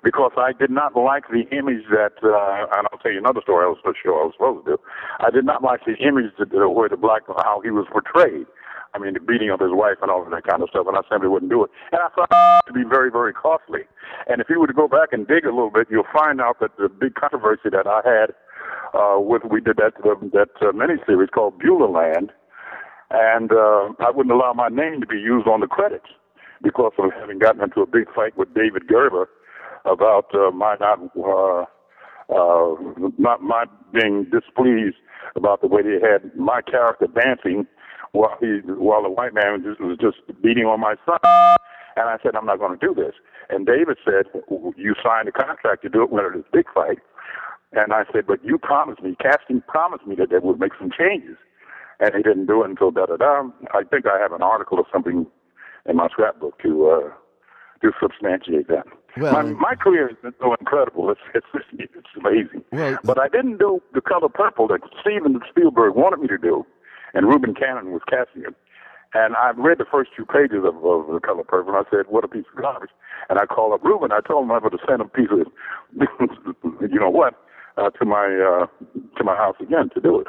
because 0.03 0.33
I 0.37 0.51
did 0.51 0.69
not 0.69 0.95
like 0.97 1.29
the 1.29 1.47
image 1.55 1.87
that, 1.91 2.19
uh, 2.23 2.67
and 2.77 2.87
I'll 2.91 2.99
tell 2.99 3.11
you 3.13 3.19
another 3.19 3.41
story 3.41 3.65
I 3.65 3.69
was 3.69 3.79
sure 4.03 4.21
I 4.21 4.25
was 4.27 4.33
supposed 4.35 4.65
to 4.67 4.71
do. 4.73 4.77
I 5.21 5.31
did 5.31 5.45
not 5.45 5.63
like 5.63 5.81
the 5.85 5.95
image 5.95 6.31
that, 6.39 6.53
uh, 6.53 6.69
where 6.69 6.89
the 6.89 6.97
black, 6.97 7.23
how 7.43 7.61
he 7.63 7.71
was 7.71 7.87
portrayed. 7.91 8.47
I 8.95 8.97
mean, 8.97 9.13
the 9.13 9.19
beating 9.19 9.51
of 9.51 9.59
his 9.59 9.75
wife 9.75 9.99
and 10.01 10.09
all 10.09 10.23
of 10.23 10.31
that 10.31 10.47
kind 10.47 10.63
of 10.63 10.69
stuff, 10.69 10.87
and 10.87 10.95
I 10.95 11.01
simply 11.11 11.27
wouldn't 11.27 11.51
do 11.51 11.65
it. 11.65 11.71
And 11.91 11.99
I 11.99 12.07
thought 12.15 12.31
it 12.31 12.67
to 12.67 12.73
be 12.73 12.87
very, 12.87 13.11
very 13.11 13.33
costly. 13.33 13.81
And 14.27 14.39
if 14.39 14.47
you 14.49 14.59
were 14.59 14.67
to 14.67 14.73
go 14.73 14.87
back 14.87 15.11
and 15.11 15.27
dig 15.27 15.43
a 15.43 15.51
little 15.51 15.69
bit, 15.69 15.87
you'll 15.91 16.07
find 16.13 16.39
out 16.39 16.59
that 16.61 16.77
the 16.77 16.87
big 16.87 17.15
controversy 17.15 17.69
that 17.75 17.87
I 17.87 17.99
had 18.07 18.31
uh, 18.95 19.19
with 19.19 19.43
we 19.43 19.59
did 19.59 19.75
that 19.77 19.93
uh, 20.07 20.15
that 20.31 20.55
uh, 20.61 20.71
miniseries 20.71 21.29
called 21.29 21.59
Beulah 21.59 21.91
Land, 21.91 22.31
and 23.11 23.51
uh, 23.51 23.91
I 23.99 24.11
wouldn't 24.15 24.33
allow 24.33 24.53
my 24.53 24.69
name 24.69 25.01
to 25.01 25.07
be 25.07 25.19
used 25.19 25.47
on 25.47 25.59
the 25.59 25.67
credits 25.67 26.07
because 26.63 26.93
of 26.97 27.11
having 27.19 27.39
gotten 27.39 27.61
into 27.61 27.81
a 27.81 27.85
big 27.85 28.07
fight 28.15 28.37
with 28.37 28.53
David 28.53 28.87
Gerber 28.87 29.27
about 29.83 30.33
uh, 30.33 30.51
my 30.51 30.75
not 30.79 30.99
uh, 31.19 31.65
uh, 32.33 32.75
not 33.17 33.41
my 33.41 33.65
being 33.93 34.25
displeased 34.31 34.97
about 35.35 35.61
the 35.61 35.67
way 35.67 35.81
they 35.81 35.99
had 36.01 36.35
my 36.35 36.61
character 36.61 37.07
dancing 37.07 37.67
while 38.11 38.37
he 38.39 38.59
while 38.65 39.03
the 39.03 39.09
white 39.09 39.33
man 39.33 39.53
was 39.53 39.61
just, 39.63 39.81
was 39.81 39.97
just 39.97 40.41
beating 40.41 40.65
on 40.65 40.79
my 40.79 40.95
son. 41.05 41.19
And 41.97 42.09
I 42.09 42.17
said, 42.21 42.35
I'm 42.35 42.45
not 42.45 42.59
going 42.59 42.77
to 42.77 42.85
do 42.85 42.93
this. 42.93 43.13
And 43.49 43.65
David 43.65 43.97
said, 44.03 44.25
You 44.75 44.95
signed 45.03 45.27
a 45.27 45.31
contract 45.31 45.81
to 45.83 45.89
do 45.89 46.03
it 46.03 46.11
when 46.11 46.25
it 46.25 46.37
is 46.37 46.43
a 46.51 46.55
big 46.57 46.65
fight. 46.73 46.99
And 47.71 47.93
I 47.93 48.03
said, 48.11 48.27
But 48.27 48.43
you 48.43 48.57
promised 48.57 49.01
me, 49.01 49.15
casting 49.21 49.61
promised 49.67 50.05
me 50.05 50.15
that 50.15 50.29
they 50.29 50.39
would 50.39 50.59
make 50.59 50.73
some 50.79 50.91
changes. 50.91 51.37
And 51.99 52.13
he 52.13 52.21
didn't 52.21 52.47
do 52.47 52.63
it 52.63 52.69
until 52.69 52.91
da 52.91 53.05
da 53.05 53.15
da. 53.15 53.43
I 53.73 53.83
think 53.83 54.05
I 54.05 54.19
have 54.19 54.33
an 54.33 54.41
article 54.41 54.77
or 54.79 54.85
something 54.91 55.25
in 55.87 55.95
my 55.95 56.07
scrapbook 56.09 56.59
to 56.63 56.89
uh, 56.89 57.09
to 57.81 57.91
substantiate 58.01 58.67
that. 58.67 58.85
Well- 59.17 59.31
my, 59.31 59.43
my 59.43 59.75
career 59.75 60.09
has 60.09 60.17
been 60.21 60.33
so 60.41 60.53
incredible. 60.59 61.09
It's 61.11 61.21
it's 61.33 61.47
it's, 61.53 61.93
it's 61.95 62.07
amazing. 62.19 62.63
Well- 62.73 62.97
but 63.05 63.17
I 63.19 63.29
didn't 63.29 63.57
do 63.59 63.81
the 63.93 64.01
color 64.01 64.27
purple 64.27 64.67
that 64.67 64.81
Steven 64.99 65.39
Spielberg 65.49 65.95
wanted 65.95 66.19
me 66.19 66.27
to 66.27 66.37
do, 66.37 66.65
and 67.15 67.27
Reuben 67.27 67.55
Cannon 67.55 67.91
was 67.91 68.01
casting 68.07 68.43
it. 68.43 68.55
And 69.15 69.33
I 69.37 69.51
read 69.55 69.77
the 69.77 69.85
first 69.89 70.11
two 70.15 70.25
pages 70.25 70.67
of, 70.67 70.75
of 70.83 71.07
the 71.07 71.21
color 71.23 71.43
purple, 71.43 71.73
and 71.73 71.85
I 71.87 71.89
said, 71.89 72.07
"What 72.09 72.25
a 72.25 72.27
piece 72.27 72.43
of 72.53 72.61
garbage!" 72.61 72.89
And 73.29 73.39
I 73.39 73.45
called 73.45 73.73
up 73.73 73.83
Reuben. 73.83 74.11
I 74.11 74.19
told 74.19 74.43
him 74.43 74.51
I 74.51 74.59
would 74.59 74.75
send 74.87 75.01
a 75.01 75.05
piece 75.05 75.31
of, 75.31 75.47
you 76.91 76.99
know 76.99 77.09
what, 77.09 77.33
uh, 77.77 77.89
to 77.91 78.05
my 78.05 78.27
uh, 78.27 78.67
to 79.17 79.23
my 79.23 79.35
house 79.35 79.55
again 79.61 79.89
to 79.95 80.01
do 80.01 80.19
it. 80.19 80.27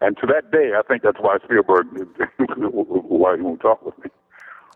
And 0.00 0.16
to 0.18 0.26
that 0.26 0.50
day, 0.50 0.72
I 0.76 0.82
think 0.82 1.02
that's 1.02 1.20
why 1.20 1.36
Spielberg, 1.44 1.86
why 2.38 3.36
he 3.36 3.42
won't 3.42 3.60
talk 3.60 3.84
with 3.84 3.96
me. 3.98 4.10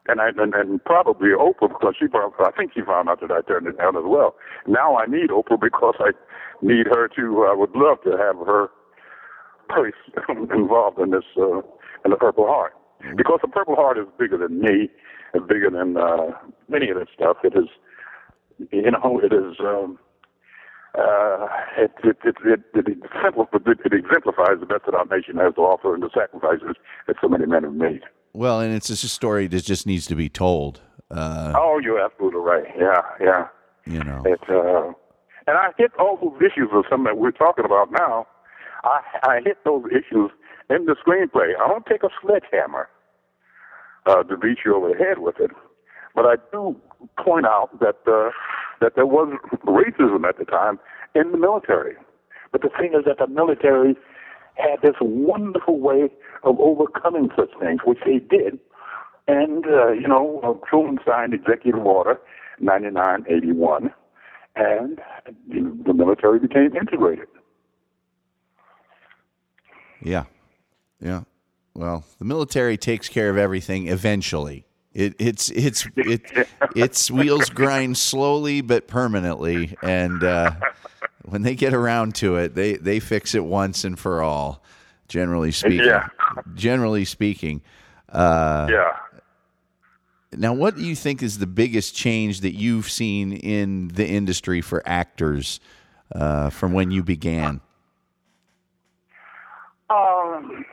And 0.09 0.21
I 0.21 0.29
and, 0.37 0.55
and 0.55 0.85
probably 0.85 1.31
Oprah 1.31 1.69
because 1.69 1.95
she 1.99 2.07
found, 2.09 2.35
I 2.39 2.51
think 2.51 2.73
she 2.75 2.83
found 2.83 3.09
out 3.09 3.21
that 3.21 3.31
I 3.31 3.41
turned 3.43 3.67
it 3.67 3.79
down 3.79 3.97
as 3.97 4.05
well. 4.05 4.37
Now 4.67 4.97
I 4.97 5.07
need 5.07 5.31
Oprah 5.31 5.61
because 5.61 5.95
I 6.01 6.13
need 6.61 6.87
her 6.87 7.09
to. 7.09 7.47
I 7.49 7.55
would 7.55 7.75
love 7.75 8.03
to 8.05 8.11
have 8.11 8.37
her 8.47 8.69
place 9.69 9.95
involved 10.29 10.99
in 10.99 11.11
this 11.11 11.25
uh, 11.37 11.59
in 12.05 12.11
the 12.11 12.16
Purple 12.16 12.47
Heart 12.47 12.75
because 13.16 13.41
the 13.43 13.49
Purple 13.49 13.77
Heart 13.77 13.99
is 13.99 14.07
bigger 14.19 14.39
than 14.39 14.61
me, 14.61 14.91
and 15.33 15.47
bigger 15.47 15.71
than 15.71 15.97
uh, 15.97 16.33
many 16.69 16.91
of 16.91 16.99
that 16.99 17.09
stuff. 17.14 17.39
It 17.45 17.55
is, 17.57 17.69
you 18.73 18.91
know, 18.91 19.21
it 19.23 19.33
is. 19.33 19.57
Um, 19.61 19.99
uh, 20.99 21.47
it, 21.77 21.93
it, 22.03 22.16
it, 22.25 22.37
it, 22.45 22.61
it, 22.75 22.87
exemplifies, 22.89 23.61
it 23.85 23.93
exemplifies 23.93 24.59
the 24.59 24.66
best 24.66 24.85
that 24.87 24.95
our 24.95 25.05
nation 25.05 25.37
has 25.37 25.55
to 25.55 25.61
offer 25.61 25.95
and 25.95 26.03
the 26.03 26.11
sacrifices 26.12 26.77
that 27.07 27.14
so 27.21 27.29
many 27.29 27.47
men 27.47 27.62
have 27.62 27.75
made. 27.75 28.01
Well, 28.33 28.61
and 28.61 28.75
it's 28.75 28.89
just 28.89 29.05
a 29.05 29.09
story 29.09 29.47
that 29.49 29.64
just 29.64 29.87
needs 29.87 30.07
to 30.07 30.16
be 30.16 30.29
told. 30.29 30.81
Uh, 31.11 31.53
Oh, 31.57 31.79
you're 31.79 32.01
absolutely 32.01 32.41
right. 32.41 32.64
Yeah, 32.77 33.03
yeah. 33.21 33.47
you 33.87 34.03
know, 34.03 34.23
It, 34.25 34.41
uh, 34.49 34.93
and 35.47 35.57
I 35.57 35.71
hit 35.77 35.93
all 35.99 36.19
those 36.21 36.41
issues 36.41 36.71
of 36.73 36.85
some 36.91 37.05
that 37.05 37.19
we're 37.19 37.31
talking 37.33 37.64
about 37.64 37.93
now. 37.93 38.27
I, 38.89 39.01
I 39.22 39.41
hit 39.45 39.59
those 39.64 39.84
issues 39.91 40.30
in 40.70 40.86
the 40.86 40.97
screenplay. 41.05 41.53
I 41.62 41.68
don't 41.68 41.86
take 41.86 42.03
a 42.03 42.09
sledgehammer 42.22 42.89
uh, 44.07 44.22
to 44.24 44.36
beat 44.36 44.59
you 44.64 44.74
over 44.76 44.89
the 44.89 44.99
head 44.99 45.18
with 45.18 45.36
it, 45.41 45.51
but 46.14 46.24
I 46.24 46.36
do 46.53 46.76
point 47.22 47.47
out 47.47 47.78
that 47.80 47.99
uh, 48.07 48.30
that 48.80 48.95
there 48.97 49.07
was 49.07 49.36
racism 49.66 50.26
at 50.28 50.39
the 50.39 50.45
time 50.45 50.78
in 51.14 51.32
the 51.32 51.39
military. 51.39 51.95
But 52.53 52.62
the 52.62 52.70
thing 52.78 52.95
is 52.99 53.05
that 53.07 53.18
the 53.18 53.26
military 53.26 53.97
had 54.59 54.80
this 54.82 54.97
wonderful 55.01 55.78
way 55.78 56.09
of 56.43 56.59
overcoming 56.61 57.28
such 57.36 57.51
things, 57.61 57.80
which 57.84 57.99
they 58.05 58.18
did. 58.18 58.59
And, 59.26 59.66
uh, 59.66 59.93
you 59.93 60.09
know, 60.09 60.41
uh, 60.43 60.66
Truman 60.68 60.99
signed 61.07 61.34
Executive 61.34 61.84
Order 61.84 62.18
9981, 62.61 63.91
and 64.57 65.01
the 65.86 65.95
military 65.95 66.39
became 66.41 66.74
integrated. 66.74 67.28
Yeah, 70.03 70.25
yeah. 71.01 71.23
Well, 71.75 72.05
the 72.19 72.25
military 72.25 72.77
takes 72.77 73.09
care 73.09 73.31
of 73.31 73.37
everything 73.39 73.89
eventually. 73.89 74.65
It, 74.95 75.15
it's 75.19 75.51
it's 75.51 75.87
it, 75.97 76.23
its 76.75 77.11
wheels 77.11 77.51
grind 77.51 77.97
slowly 77.99 78.61
but 78.63 78.89
permanently, 78.89 79.77
and 79.83 80.25
uh, 80.25 80.53
when 81.25 81.43
they 81.43 81.55
get 81.55 81.73
around 81.75 82.15
to 82.17 82.37
it, 82.37 82.55
they 82.55 82.75
they 82.77 82.99
fix 82.99 83.35
it 83.35 83.45
once 83.45 83.85
and 83.85 83.99
for 83.99 84.23
all. 84.23 84.65
Generally 85.09 85.53
speaking, 85.53 85.87
Yeah. 85.87 86.09
generally 86.55 87.05
speaking, 87.05 87.63
uh, 88.11 88.67
Yeah. 88.71 88.91
Now, 90.37 90.53
what 90.53 90.77
do 90.77 90.83
you 90.85 90.95
think 90.95 91.23
is 91.23 91.39
the 91.39 91.47
biggest 91.47 91.95
change 91.95 92.43
that 92.43 92.53
you've 92.55 92.91
seen 92.91 93.33
in 93.33 93.89
the 93.89 94.07
industry 94.07 94.61
for 94.61 94.83
actors 94.85 95.59
uh, 96.15 96.51
from 96.51 96.73
when 96.75 96.91
you 96.91 97.03
began? 97.03 97.63
Um, 99.91 100.64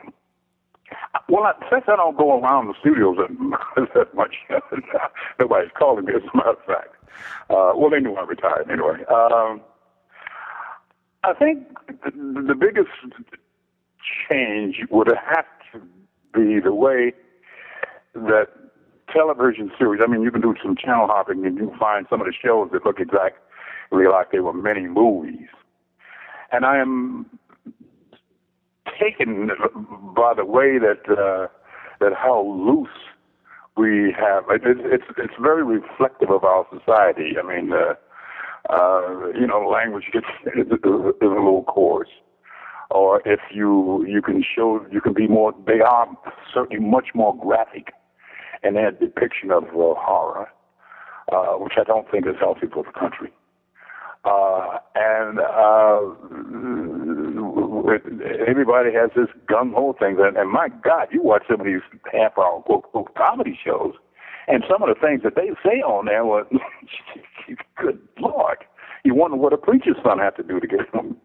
well, 1.28 1.44
I, 1.44 1.52
since 1.70 1.84
I 1.88 1.96
don't 1.96 2.16
go 2.16 2.40
around 2.40 2.68
the 2.68 2.74
studios 2.80 3.16
that, 3.18 3.88
that 3.94 4.14
much, 4.14 4.36
nobody's 5.40 5.70
calling 5.78 6.04
me, 6.04 6.12
as 6.14 6.22
a 6.22 6.36
matter 6.36 6.50
of 6.50 6.64
fact. 6.66 6.94
Uh, 7.50 7.72
well, 7.74 7.90
they 7.90 8.00
knew 8.00 8.14
I 8.14 8.24
retired 8.24 8.70
anyway. 8.70 9.04
Um, 9.08 9.60
I 11.24 11.32
think 11.38 11.66
the, 12.04 12.54
biggest 12.54 12.90
change 14.28 14.76
would 14.90 15.08
have 15.08 15.46
to 15.72 15.80
be 16.32 16.60
the 16.60 16.72
way 16.72 17.12
that 18.14 18.46
television 19.12 19.72
series, 19.78 20.00
I 20.04 20.10
mean, 20.10 20.22
you 20.22 20.30
can 20.30 20.40
do 20.40 20.54
some 20.62 20.76
channel 20.76 21.06
hopping 21.08 21.44
and 21.46 21.56
you 21.56 21.74
find 21.78 22.06
some 22.08 22.20
of 22.20 22.26
the 22.26 22.32
shows 22.32 22.70
that 22.72 22.84
look 22.84 23.00
exactly 23.00 23.38
like 23.90 24.30
they 24.30 24.40
were 24.40 24.52
mini 24.52 24.86
movies. 24.86 25.48
And 26.52 26.64
I 26.64 26.78
am 26.78 27.26
taken 29.00 29.50
by 30.14 30.34
the 30.34 30.44
way 30.44 30.78
that 30.78 31.02
uh, 31.10 31.48
that 32.00 32.12
how 32.14 32.40
loose 32.42 32.88
we 33.76 34.14
have. 34.18 34.44
It, 34.50 34.62
it's 34.64 35.04
it's 35.18 35.34
very 35.40 35.62
reflective 35.64 36.30
of 36.30 36.44
our 36.44 36.66
society. 36.70 37.34
I 37.42 37.46
mean, 37.46 37.72
uh, 37.72 37.94
uh, 38.72 39.28
you 39.38 39.46
know, 39.46 39.68
language 39.68 40.04
gets 40.12 40.26
is, 40.56 40.66
is 40.66 40.78
a 40.84 41.26
little 41.26 41.64
coarse. 41.64 42.08
Or 42.90 43.20
if 43.26 43.40
you 43.52 44.04
you 44.06 44.22
can 44.22 44.42
show 44.42 44.84
you 44.90 45.00
can 45.00 45.12
be 45.12 45.26
more. 45.26 45.52
They 45.66 45.80
are 45.80 46.06
certainly 46.54 46.84
much 46.84 47.08
more 47.14 47.36
graphic 47.36 47.92
in 48.62 48.74
their 48.74 48.92
depiction 48.92 49.50
of 49.50 49.64
uh, 49.64 49.94
horror, 49.98 50.48
uh, 51.32 51.54
which 51.58 51.74
I 51.78 51.84
don't 51.84 52.08
think 52.10 52.26
is 52.26 52.34
healthy 52.38 52.66
for 52.72 52.84
the 52.84 52.92
country. 52.98 53.32
Uh, 54.24 54.78
and 54.96 55.38
uh, 55.38 56.00
everybody 58.46 58.92
has 58.92 59.10
this 59.16 59.28
gung 59.48 59.72
ho 59.74 59.94
thing. 59.98 60.16
And, 60.18 60.36
and 60.36 60.50
my 60.50 60.68
God, 60.68 61.08
you 61.10 61.22
watch 61.22 61.44
some 61.48 61.60
of 61.60 61.66
these 61.66 61.82
half 62.12 62.36
hour 62.38 62.62
quote, 62.62 62.84
quote, 62.90 63.14
comedy 63.14 63.58
shows, 63.62 63.94
and 64.48 64.64
some 64.70 64.82
of 64.82 64.88
the 64.88 65.00
things 65.00 65.22
that 65.22 65.34
they 65.34 65.50
say 65.64 65.80
on 65.80 66.06
there 66.06 66.24
was, 66.24 66.46
good 67.76 68.00
Lord. 68.18 68.58
You 69.04 69.14
wonder 69.14 69.36
what 69.36 69.52
a 69.52 69.56
preacher's 69.56 69.96
son 70.02 70.18
had 70.18 70.34
to 70.34 70.42
do 70.42 70.58
to 70.58 70.66
get 70.66 70.80
him. 70.94 71.16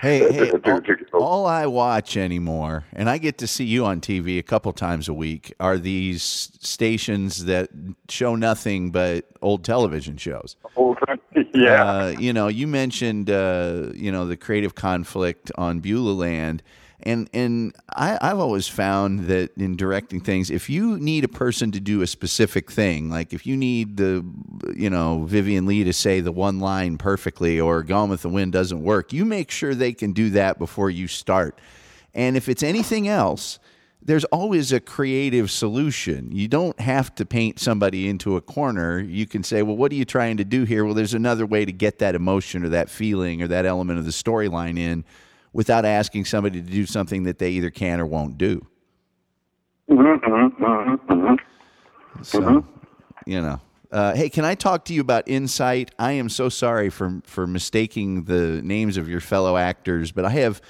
Hey, 0.00 0.32
hey, 0.32 0.50
all, 0.50 1.22
all 1.22 1.46
I 1.46 1.66
watch 1.66 2.16
anymore, 2.16 2.84
and 2.92 3.08
I 3.08 3.18
get 3.18 3.38
to 3.38 3.46
see 3.46 3.64
you 3.64 3.84
on 3.84 4.00
TV 4.00 4.38
a 4.38 4.42
couple 4.42 4.72
times 4.72 5.08
a 5.08 5.14
week, 5.14 5.54
are 5.60 5.78
these 5.78 6.22
stations 6.22 7.44
that 7.44 7.70
show 8.08 8.34
nothing 8.34 8.90
but 8.90 9.26
old 9.40 9.64
television 9.64 10.16
shows. 10.16 10.56
Old, 10.74 10.98
yeah. 11.54 11.84
Uh, 11.84 12.14
you 12.18 12.32
know, 12.32 12.48
you 12.48 12.66
mentioned, 12.66 13.30
uh, 13.30 13.88
you 13.94 14.10
know, 14.10 14.26
the 14.26 14.36
creative 14.36 14.74
conflict 14.74 15.50
on 15.56 15.80
Beulah 15.80 16.12
Land. 16.12 16.62
And 17.04 17.28
and 17.34 17.74
I, 17.96 18.16
I've 18.20 18.38
always 18.38 18.68
found 18.68 19.26
that 19.26 19.56
in 19.56 19.76
directing 19.76 20.20
things, 20.20 20.50
if 20.50 20.70
you 20.70 20.98
need 20.98 21.24
a 21.24 21.28
person 21.28 21.72
to 21.72 21.80
do 21.80 22.00
a 22.00 22.06
specific 22.06 22.70
thing, 22.70 23.10
like 23.10 23.32
if 23.32 23.44
you 23.44 23.56
need 23.56 23.96
the, 23.96 24.24
you 24.72 24.88
know, 24.88 25.24
Vivien 25.24 25.66
Leigh 25.66 25.82
to 25.82 25.92
say 25.92 26.20
the 26.20 26.30
one 26.30 26.60
line 26.60 26.98
perfectly, 26.98 27.58
or 27.58 27.82
Gone 27.82 28.08
with 28.08 28.22
the 28.22 28.28
Wind 28.28 28.52
doesn't 28.52 28.84
work, 28.84 29.12
you 29.12 29.24
make 29.24 29.50
sure 29.50 29.74
they 29.74 29.92
can 29.92 30.12
do 30.12 30.30
that 30.30 30.60
before 30.60 30.90
you 30.90 31.08
start. 31.08 31.58
And 32.14 32.36
if 32.36 32.48
it's 32.48 32.62
anything 32.62 33.08
else, 33.08 33.58
there's 34.04 34.24
always 34.26 34.72
a 34.72 34.80
creative 34.80 35.50
solution. 35.50 36.32
You 36.32 36.48
don't 36.48 36.78
have 36.80 37.14
to 37.16 37.24
paint 37.24 37.60
somebody 37.60 38.08
into 38.08 38.36
a 38.36 38.40
corner. 38.40 38.98
You 38.98 39.26
can 39.26 39.42
say, 39.42 39.62
well, 39.62 39.76
what 39.76 39.92
are 39.92 39.94
you 39.94 40.04
trying 40.04 40.38
to 40.38 40.44
do 40.44 40.64
here? 40.64 40.84
Well, 40.84 40.94
there's 40.94 41.14
another 41.14 41.46
way 41.46 41.64
to 41.64 41.72
get 41.72 41.98
that 42.00 42.14
emotion 42.14 42.64
or 42.64 42.70
that 42.70 42.90
feeling 42.90 43.42
or 43.42 43.48
that 43.48 43.64
element 43.64 43.98
of 43.98 44.04
the 44.04 44.10
storyline 44.10 44.78
in 44.78 45.04
without 45.52 45.84
asking 45.84 46.24
somebody 46.24 46.60
to 46.60 46.68
do 46.68 46.86
something 46.86 47.24
that 47.24 47.38
they 47.38 47.50
either 47.50 47.70
can 47.70 48.00
or 48.00 48.06
won't 48.06 48.38
do. 48.38 48.66
Mm-hmm, 49.88 50.64
mm-hmm, 50.64 51.12
mm-hmm. 51.12 52.22
So, 52.22 52.64
you 53.26 53.40
know. 53.40 53.60
Uh, 53.90 54.14
hey, 54.14 54.30
can 54.30 54.44
I 54.44 54.54
talk 54.54 54.86
to 54.86 54.94
you 54.94 55.02
about 55.02 55.28
Insight? 55.28 55.90
I 55.98 56.12
am 56.12 56.30
so 56.30 56.48
sorry 56.48 56.88
for 56.88 57.20
for 57.24 57.46
mistaking 57.46 58.24
the 58.24 58.62
names 58.62 58.96
of 58.96 59.06
your 59.06 59.20
fellow 59.20 59.58
actors, 59.58 60.12
but 60.12 60.24
I 60.24 60.30
have 60.30 60.62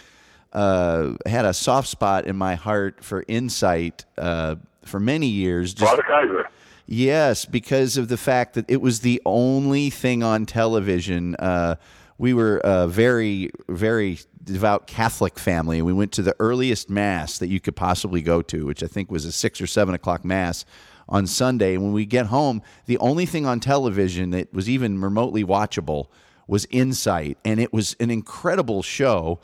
uh, 0.53 1.15
had 1.27 1.45
a 1.45 1.55
soft 1.55 1.89
spot 1.89 2.27
in 2.27 2.37
my 2.37 2.55
heart 2.55 3.03
for 3.03 3.25
Insight 3.29 4.05
uh, 4.19 4.57
for 4.85 5.01
many 5.01 5.27
years. 5.27 5.75
Just, 5.75 6.03
Kaiser. 6.03 6.49
Yes, 6.87 7.45
because 7.45 7.97
of 7.97 8.09
the 8.09 8.17
fact 8.17 8.55
that 8.55 8.67
it 8.69 8.81
was 8.81 9.01
the 9.01 9.23
only 9.25 9.89
thing 9.89 10.23
on 10.23 10.47
television. 10.47 11.35
Uh, 11.37 11.77
we 12.19 12.35
were 12.35 12.61
a 12.65 12.87
very, 12.87 13.51
very 13.69 14.19
devout 14.45 14.87
Catholic 14.87 15.39
family. 15.39 15.81
We 15.83 15.93
went 15.93 16.13
to 16.13 16.23
the 16.23 16.37
earliest 16.39 16.91
mass 16.91 17.39
that 17.39 17.49
you 17.49 17.61
could 17.61 17.77
possibly 17.77 18.23
go 18.23 18.43
to, 18.43 18.67
which 18.67 18.83
I 18.83 18.87
think 18.87 19.11
was 19.11 19.25
a 19.25 19.33
six 19.33 19.61
or 19.61 19.67
seven 19.67 19.95
o'clock 19.95 20.25
mass 20.25 20.65
on 21.09 21.27
Sunday. 21.27 21.75
And 21.75 21.83
when 21.83 21.93
we 21.93 22.07
get 22.07 22.27
home, 22.27 22.63
the 22.87 22.99
only 22.99 23.27
thing 23.27 23.47
on 23.47 23.61
television 23.61 24.31
that 24.31 24.53
was 24.53 24.69
even 24.69 25.01
remotely 25.01 25.45
watchable 25.45 26.09
was 26.47 26.67
Insight, 26.71 27.39
and 27.45 27.61
it 27.61 27.73
was 27.73 27.97
an 28.01 28.11
incredible 28.11 28.83
show. 28.83 29.41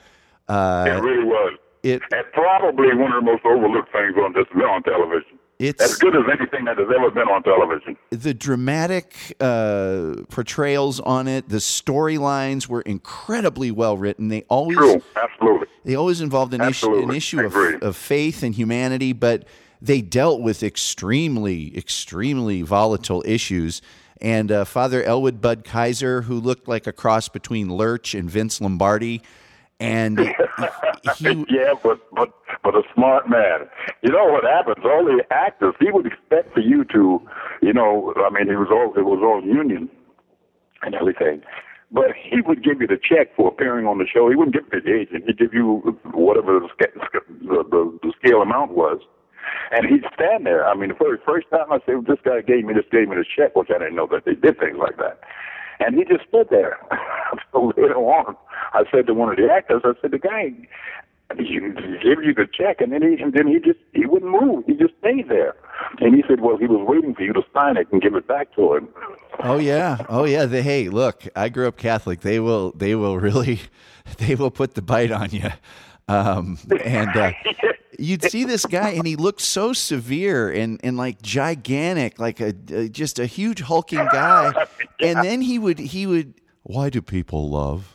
Uh, 0.48 0.84
it 0.88 1.02
really 1.02 1.24
was. 1.24 1.58
It 1.82 2.02
and 2.10 2.24
probably 2.32 2.94
one 2.94 3.12
of 3.12 3.24
the 3.24 3.30
most 3.30 3.44
overlooked 3.44 3.92
things 3.92 4.16
on 4.16 4.34
just 4.34 4.50
on 4.52 4.82
television. 4.82 5.38
It's 5.58 5.82
as 5.82 5.96
good 5.96 6.14
as 6.14 6.22
anything 6.30 6.66
that 6.66 6.78
has 6.78 6.86
ever 6.94 7.10
been 7.10 7.26
on 7.28 7.42
television. 7.42 7.96
The 8.10 8.32
dramatic 8.32 9.36
uh, 9.40 10.14
portrayals 10.28 11.00
on 11.00 11.26
it, 11.26 11.48
the 11.48 11.56
storylines 11.56 12.68
were 12.68 12.82
incredibly 12.82 13.72
well 13.72 13.96
written. 13.96 14.28
They 14.28 14.42
always 14.48 14.76
True, 14.76 15.02
absolutely. 15.16 15.66
They 15.84 15.96
always 15.96 16.20
involved 16.20 16.54
an 16.54 16.60
issue, 16.60 17.02
an 17.02 17.10
issue 17.10 17.40
of, 17.40 17.54
of 17.82 17.96
faith 17.96 18.44
and 18.44 18.54
humanity, 18.54 19.12
but 19.12 19.46
they 19.82 20.00
dealt 20.00 20.42
with 20.42 20.62
extremely, 20.62 21.76
extremely 21.76 22.62
volatile 22.62 23.22
issues. 23.26 23.82
And 24.20 24.52
uh, 24.52 24.64
Father 24.64 25.02
Elwood 25.02 25.40
Bud 25.40 25.64
Kaiser, 25.64 26.22
who 26.22 26.40
looked 26.40 26.68
like 26.68 26.86
a 26.86 26.92
cross 26.92 27.28
between 27.28 27.68
Lurch 27.68 28.14
and 28.14 28.30
Vince 28.30 28.60
Lombardi, 28.60 29.22
and 29.80 30.18
he, 31.16 31.44
yeah, 31.48 31.74
but 31.82 32.00
but 32.12 32.30
but 32.64 32.74
a 32.74 32.82
smart 32.94 33.28
man. 33.28 33.68
You 34.02 34.10
know 34.10 34.24
what 34.26 34.44
happens? 34.44 34.84
All 34.84 35.04
the 35.04 35.22
actors, 35.30 35.74
he 35.80 35.90
would 35.90 36.06
expect 36.06 36.52
for 36.52 36.60
you 36.60 36.84
to, 36.86 37.20
you 37.62 37.72
know, 37.72 38.12
I 38.16 38.30
mean, 38.30 38.48
it 38.48 38.56
was 38.56 38.68
all 38.70 38.92
it 38.98 39.04
was 39.04 39.20
all 39.22 39.42
union 39.44 39.88
and 40.82 40.94
everything. 40.94 41.42
But 41.90 42.12
he 42.14 42.42
would 42.42 42.62
give 42.62 42.82
you 42.82 42.86
the 42.86 42.98
check 42.98 43.34
for 43.34 43.48
appearing 43.48 43.86
on 43.86 43.96
the 43.96 44.06
show. 44.06 44.28
He 44.28 44.36
wouldn't 44.36 44.54
give 44.54 44.66
it 44.66 44.76
to 44.76 44.80
the 44.84 44.94
agent. 44.94 45.24
He'd 45.26 45.38
give 45.38 45.54
you 45.54 45.98
whatever 46.12 46.60
the, 46.60 46.68
the, 46.78 47.64
the, 47.64 47.98
the 48.02 48.12
scale 48.20 48.42
amount 48.42 48.72
was. 48.72 49.00
And 49.72 49.86
he'd 49.86 50.04
stand 50.12 50.44
there. 50.44 50.68
I 50.68 50.74
mean, 50.74 50.90
the 50.90 50.94
very 50.94 51.16
first 51.24 51.48
time 51.50 51.72
I 51.72 51.78
said, 51.86 51.94
well, 51.94 52.02
this 52.02 52.18
guy 52.22 52.42
gave 52.42 52.66
me 52.66 52.74
this, 52.74 52.84
gave 52.92 53.08
me 53.08 53.16
this 53.16 53.26
check, 53.34 53.56
which 53.56 53.70
I 53.74 53.78
didn't 53.78 53.96
know 53.96 54.06
that 54.12 54.26
they 54.26 54.34
did 54.34 54.58
things 54.58 54.76
like 54.78 54.98
that. 54.98 55.20
And 55.80 55.94
he 55.96 56.04
just 56.04 56.28
stood 56.28 56.48
there. 56.50 56.78
so 57.52 57.72
later 57.76 57.96
on, 57.96 58.36
I 58.72 58.84
said 58.92 59.06
to 59.06 59.14
one 59.14 59.30
of 59.30 59.36
the 59.36 59.48
actors, 59.52 59.82
I 59.84 59.92
said, 60.00 60.10
the 60.10 60.18
guy 60.18 60.54
he 61.36 61.44
gave 61.44 62.22
you 62.24 62.32
the 62.34 62.48
check, 62.50 62.80
and 62.80 62.92
then 62.92 63.02
he 63.02 63.22
and 63.22 63.34
then 63.34 63.46
he 63.48 63.58
just 63.58 63.78
he 63.92 64.06
wouldn't 64.06 64.30
move. 64.30 64.64
He 64.66 64.74
just 64.74 64.94
stayed 65.00 65.28
there. 65.28 65.54
And 66.00 66.14
he 66.14 66.22
said, 66.26 66.40
well, 66.40 66.56
he 66.56 66.66
was 66.66 66.84
waiting 66.88 67.14
for 67.14 67.22
you 67.22 67.32
to 67.34 67.42
sign 67.54 67.76
it 67.76 67.86
and 67.92 68.00
give 68.00 68.14
it 68.14 68.26
back 68.26 68.54
to 68.54 68.76
him. 68.76 68.88
Oh 69.40 69.58
yeah, 69.58 70.06
oh 70.08 70.24
yeah. 70.24 70.46
The, 70.46 70.62
hey, 70.62 70.88
look, 70.88 71.24
I 71.36 71.50
grew 71.50 71.68
up 71.68 71.76
Catholic. 71.76 72.20
They 72.20 72.40
will 72.40 72.72
they 72.72 72.94
will 72.94 73.18
really 73.18 73.60
they 74.18 74.34
will 74.34 74.50
put 74.50 74.74
the 74.74 74.82
bite 74.82 75.10
on 75.12 75.30
you. 75.30 75.50
Um, 76.08 76.58
and 76.84 77.16
uh, 77.16 77.32
you'd 77.98 78.22
see 78.22 78.44
this 78.44 78.64
guy, 78.66 78.90
and 78.90 79.06
he 79.06 79.16
looked 79.16 79.42
so 79.42 79.72
severe 79.72 80.50
and, 80.50 80.80
and 80.82 80.96
like 80.96 81.20
gigantic, 81.22 82.18
like 82.18 82.40
a, 82.40 82.54
a 82.72 82.88
just 82.88 83.18
a 83.18 83.26
huge 83.26 83.60
hulking 83.60 84.06
guy. 84.10 84.52
yeah. 85.00 85.06
And 85.08 85.24
then 85.24 85.42
he 85.42 85.58
would 85.58 85.78
he 85.78 86.06
would. 86.06 86.34
Why 86.62 86.90
do 86.90 87.02
people 87.02 87.50
love? 87.50 87.94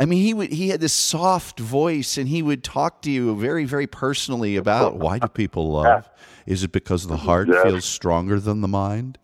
I 0.00 0.04
mean, 0.04 0.22
he 0.22 0.32
would 0.32 0.52
he 0.52 0.68
had 0.68 0.80
this 0.80 0.92
soft 0.92 1.58
voice, 1.60 2.16
and 2.18 2.28
he 2.28 2.40
would 2.42 2.62
talk 2.64 3.02
to 3.02 3.10
you 3.10 3.34
very 3.36 3.64
very 3.64 3.86
personally 3.86 4.56
about 4.56 4.96
why 4.96 5.18
do 5.18 5.28
people 5.28 5.72
love? 5.72 6.08
Is 6.46 6.62
it 6.62 6.72
because 6.72 7.06
the 7.06 7.16
heart 7.18 7.48
Yes. 7.48 7.62
feels 7.62 7.84
stronger 7.84 8.40
than 8.40 8.60
the 8.62 8.68
mind? 8.68 9.18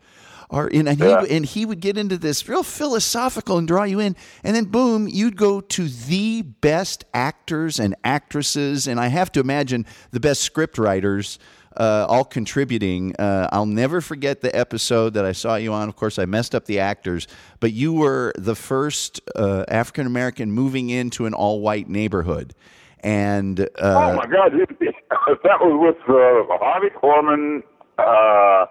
Or 0.55 0.71
and, 0.73 0.89
and 0.89 0.99
Yeah. 0.99 1.25
he 1.27 1.37
and 1.37 1.45
he 1.45 1.67
would 1.67 1.81
get 1.81 1.99
into 1.99 2.17
this 2.17 2.49
real 2.49 2.63
philosophical 2.63 3.59
and 3.59 3.67
draw 3.67 3.83
you 3.85 3.99
in, 3.99 4.15
and 4.45 4.55
then 4.55 4.65
boom, 4.67 5.09
you'd 5.09 5.37
go 5.37 5.61
to 5.61 5.89
the 5.89 6.43
best 6.43 7.05
actors 7.13 7.81
and 7.81 7.95
actresses, 8.05 8.87
and 8.87 9.01
I 9.01 9.09
have 9.09 9.33
to 9.33 9.41
imagine 9.41 9.85
the 10.13 10.21
best 10.21 10.43
script 10.43 10.79
writers. 10.79 11.39
Uh, 11.77 12.07
all 12.09 12.25
contributing. 12.25 13.17
Uh, 13.19 13.49
I'll 13.51 13.67
never 13.67 14.01
forget 14.01 14.43
the 14.43 14.57
episode 14.57 15.15
that 15.15 15.25
I 15.25 15.33
saw 15.33 15.57
you 15.57 15.73
on. 15.73 15.89
Of 15.89 15.97
course, 15.97 16.21
I 16.21 16.25
messed 16.25 16.55
up 16.55 16.67
the 16.67 16.79
actors, 16.79 17.27
but 17.59 17.73
you 17.73 17.93
were 17.93 18.33
the 18.39 18.55
first 18.55 19.21
uh, 19.35 19.65
African 19.67 20.07
American 20.07 20.53
moving 20.53 20.89
into 20.91 21.27
an 21.27 21.35
all 21.35 21.61
white 21.63 21.89
neighborhood. 21.89 22.55
And 23.01 23.59
uh, 23.59 23.67
oh 23.83 24.15
my 24.15 24.27
God, 24.27 24.53
that 24.79 25.59
was 25.61 25.75
with 25.83 25.97
uh, 26.09 26.57
Harvey 26.65 26.91
Korman, 26.91 27.65
uh, 27.99 28.67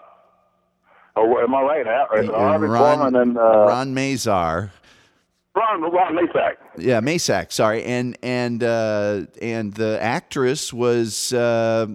Oh, 1.15 1.37
am 1.39 1.53
I 1.53 1.61
right? 1.61 1.85
Har- 1.85 2.07
Harvey 2.33 2.67
Ron, 2.67 2.99
Korman 3.13 3.21
and 3.21 3.37
uh, 3.37 3.41
Ron 3.41 3.93
Mazar. 3.93 4.71
Ron, 5.55 5.81
Ron 5.83 6.15
Masak. 6.15 6.53
Yeah, 6.77 6.99
Masak. 7.01 7.51
Sorry, 7.51 7.83
and 7.83 8.17
and 8.23 8.63
uh, 8.63 9.21
and 9.39 9.71
the 9.75 9.99
actress 10.01 10.73
was 10.73 11.31
uh, 11.31 11.85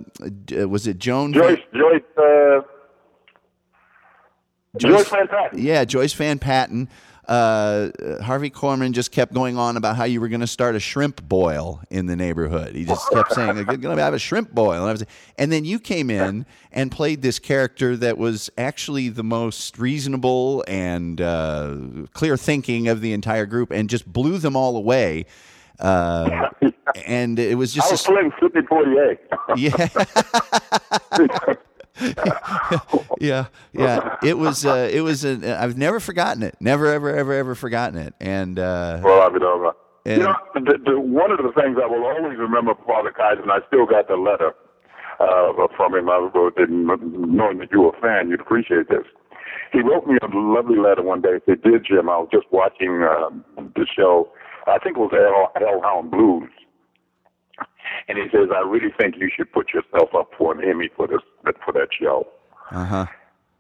was 0.51 0.87
it 0.87 0.99
Joan? 1.01 1.33
Joyce, 1.33 1.59
Joyce, 1.75 2.01
uh, 2.17 2.61
Joyce 4.77 5.09
Van 5.09 5.27
Patten. 5.27 5.59
Yeah, 5.61 5.85
Joyce 5.85 6.13
Van 6.13 6.39
Patten. 6.39 6.89
Uh, 7.29 7.91
Harvey 8.23 8.49
Korman 8.49 8.93
just 8.93 9.13
kept 9.13 9.35
going 9.35 9.59
on 9.59 9.77
about 9.77 9.97
how 9.97 10.05
you 10.05 10.19
were 10.19 10.29
going 10.29 10.41
to 10.41 10.47
start 10.47 10.75
a 10.75 10.81
shrimp 10.81 11.23
boil 11.29 11.83
in 11.91 12.07
the 12.07 12.17
neighborhood. 12.17 12.75
He 12.75 12.87
just 12.87 13.07
kept 13.11 13.33
saying, 13.35 13.55
"You're 13.57 13.65
going 13.65 13.99
to 13.99 14.03
have 14.03 14.15
a 14.15 14.19
shrimp 14.19 14.55
boil," 14.55 14.87
and, 14.87 14.99
was, 14.99 15.05
and 15.37 15.53
then 15.53 15.67
you 15.67 15.79
came 15.79 16.09
in 16.09 16.47
and 16.73 16.91
played 16.91 17.21
this 17.21 17.39
character 17.39 17.99
that 17.99 18.17
was 18.17 18.49
actually 18.57 19.11
the 19.11 19.23
most 19.23 19.79
reasonable 19.79 20.65
and 20.67 21.21
uh, 21.21 21.77
clear 22.15 22.39
thinking 22.39 22.89
of 22.89 23.03
the 23.03 23.13
entire 23.13 23.45
group, 23.45 23.71
and 23.73 23.91
just 23.91 24.11
blew 24.11 24.39
them 24.39 24.57
all 24.57 24.75
away. 24.77 25.27
Uh, 25.79 26.49
and 27.07 27.39
it 27.39 27.57
was 27.59 27.75
just 27.75 27.89
I 27.89 27.93
was 27.93 28.07
a- 28.07 28.11
playing 28.11 28.33
Sidney 28.41 28.63
Poitier. 28.63 29.19
yeah. 29.57 31.55
yeah, 33.21 33.47
yeah. 33.73 34.17
It 34.23 34.39
was. 34.39 34.65
Uh, 34.65 34.89
it 34.93 35.01
was. 35.01 35.25
An, 35.25 35.45
I've 35.45 35.77
never 35.77 36.01
forgotten 36.01 36.43
it. 36.43 36.57
Never, 36.61 36.87
ever, 36.87 37.15
ever, 37.15 37.33
ever 37.33 37.55
forgotten 37.55 37.99
it. 37.99 38.15
And 38.21 38.59
uh, 38.59 39.01
Well, 39.03 39.23
I 39.23 39.29
mean, 39.33 39.43
uh, 39.43 39.71
And- 40.07 40.21
you 40.23 40.25
know, 40.29 40.35
the, 40.55 40.79
the, 40.85 41.01
one 41.01 41.31
of 41.31 41.39
the 41.39 41.53
things 41.61 41.77
I 41.83 41.87
will 41.87 42.05
always 42.05 42.39
remember 42.39 42.75
from 42.75 42.85
Father 42.87 43.11
Kaiser, 43.13 43.43
and 43.43 43.51
I 43.53 43.59
still 43.67 43.87
got 43.87 44.09
the 44.09 44.17
letter 44.17 44.53
uh, 45.21 45.67
from 45.77 45.95
him. 45.95 46.09
I 46.09 46.31
wrote 46.35 46.55
it, 46.57 46.71
knowing 46.71 47.59
that 47.59 47.71
you 47.73 47.83
were 47.83 47.97
a 47.97 48.01
fan, 48.01 48.31
you'd 48.31 48.41
appreciate 48.41 48.89
this. 48.89 49.05
He 49.73 49.81
wrote 49.81 50.07
me 50.07 50.17
a 50.23 50.27
lovely 50.35 50.79
letter 50.79 51.03
one 51.03 51.21
day. 51.21 51.35
He 51.45 51.53
said, 51.53 51.63
"Dear 51.63 51.79
Jim, 51.79 52.09
I 52.09 52.17
was 52.19 52.29
just 52.33 52.47
watching 52.53 53.03
uh, 53.03 53.29
the 53.77 53.87
show. 53.95 54.31
I 54.67 54.79
think 54.79 54.97
it 54.97 55.01
was 55.01 55.11
Hell, 55.13 55.53
Hellhound 55.57 56.11
Blues." 56.11 56.49
And 58.09 58.19
he 58.19 58.25
says, 58.33 58.49
"I 58.55 58.61
really 58.61 58.93
think 58.99 59.17
you 59.19 59.31
should 59.35 59.53
put 59.53 59.73
yourself 59.73 60.11
up 60.15 60.31
for 60.37 60.53
an 60.53 60.63
Emmy 60.69 60.89
for 60.97 61.07
this 61.07 61.21
for 61.65 61.73
that 61.73 61.89
show." 61.99 62.27
uh 62.71 62.85
huh. 62.85 63.07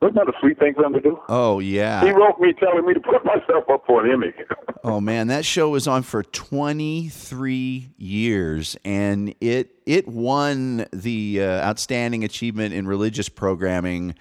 Wasn't 0.01 0.15
that 0.15 0.29
a 0.29 0.39
sweet 0.39 0.61
thing 0.61 0.75
for 0.75 0.85
him 0.85 0.93
to 0.93 1.01
do? 1.01 1.19
Oh 1.29 1.59
yeah. 1.59 2.05
He 2.05 2.11
wrote 2.11 2.39
me 2.39 2.53
telling 2.53 2.87
me 2.87 2.95
to 2.95 3.01
put 3.01 3.25
myself 3.25 3.65
up 3.69 3.85
for 3.87 4.05
an 4.05 4.13
Emmy. 4.13 4.33
Oh 4.85 5.01
man, 5.01 5.27
that 5.27 5.45
show 5.45 5.71
was 5.71 5.89
on 5.89 6.03
for 6.05 6.23
23 6.23 7.91
years, 7.99 8.77
and 8.85 9.35
it 9.41 9.71
it 9.87 10.07
won 10.07 10.87
the 10.93 11.43
uh, 11.43 11.69
outstanding 11.69 12.23
achievement 12.23 12.73
in 12.73 12.87
religious 12.87 13.29
programming. 13.29 14.15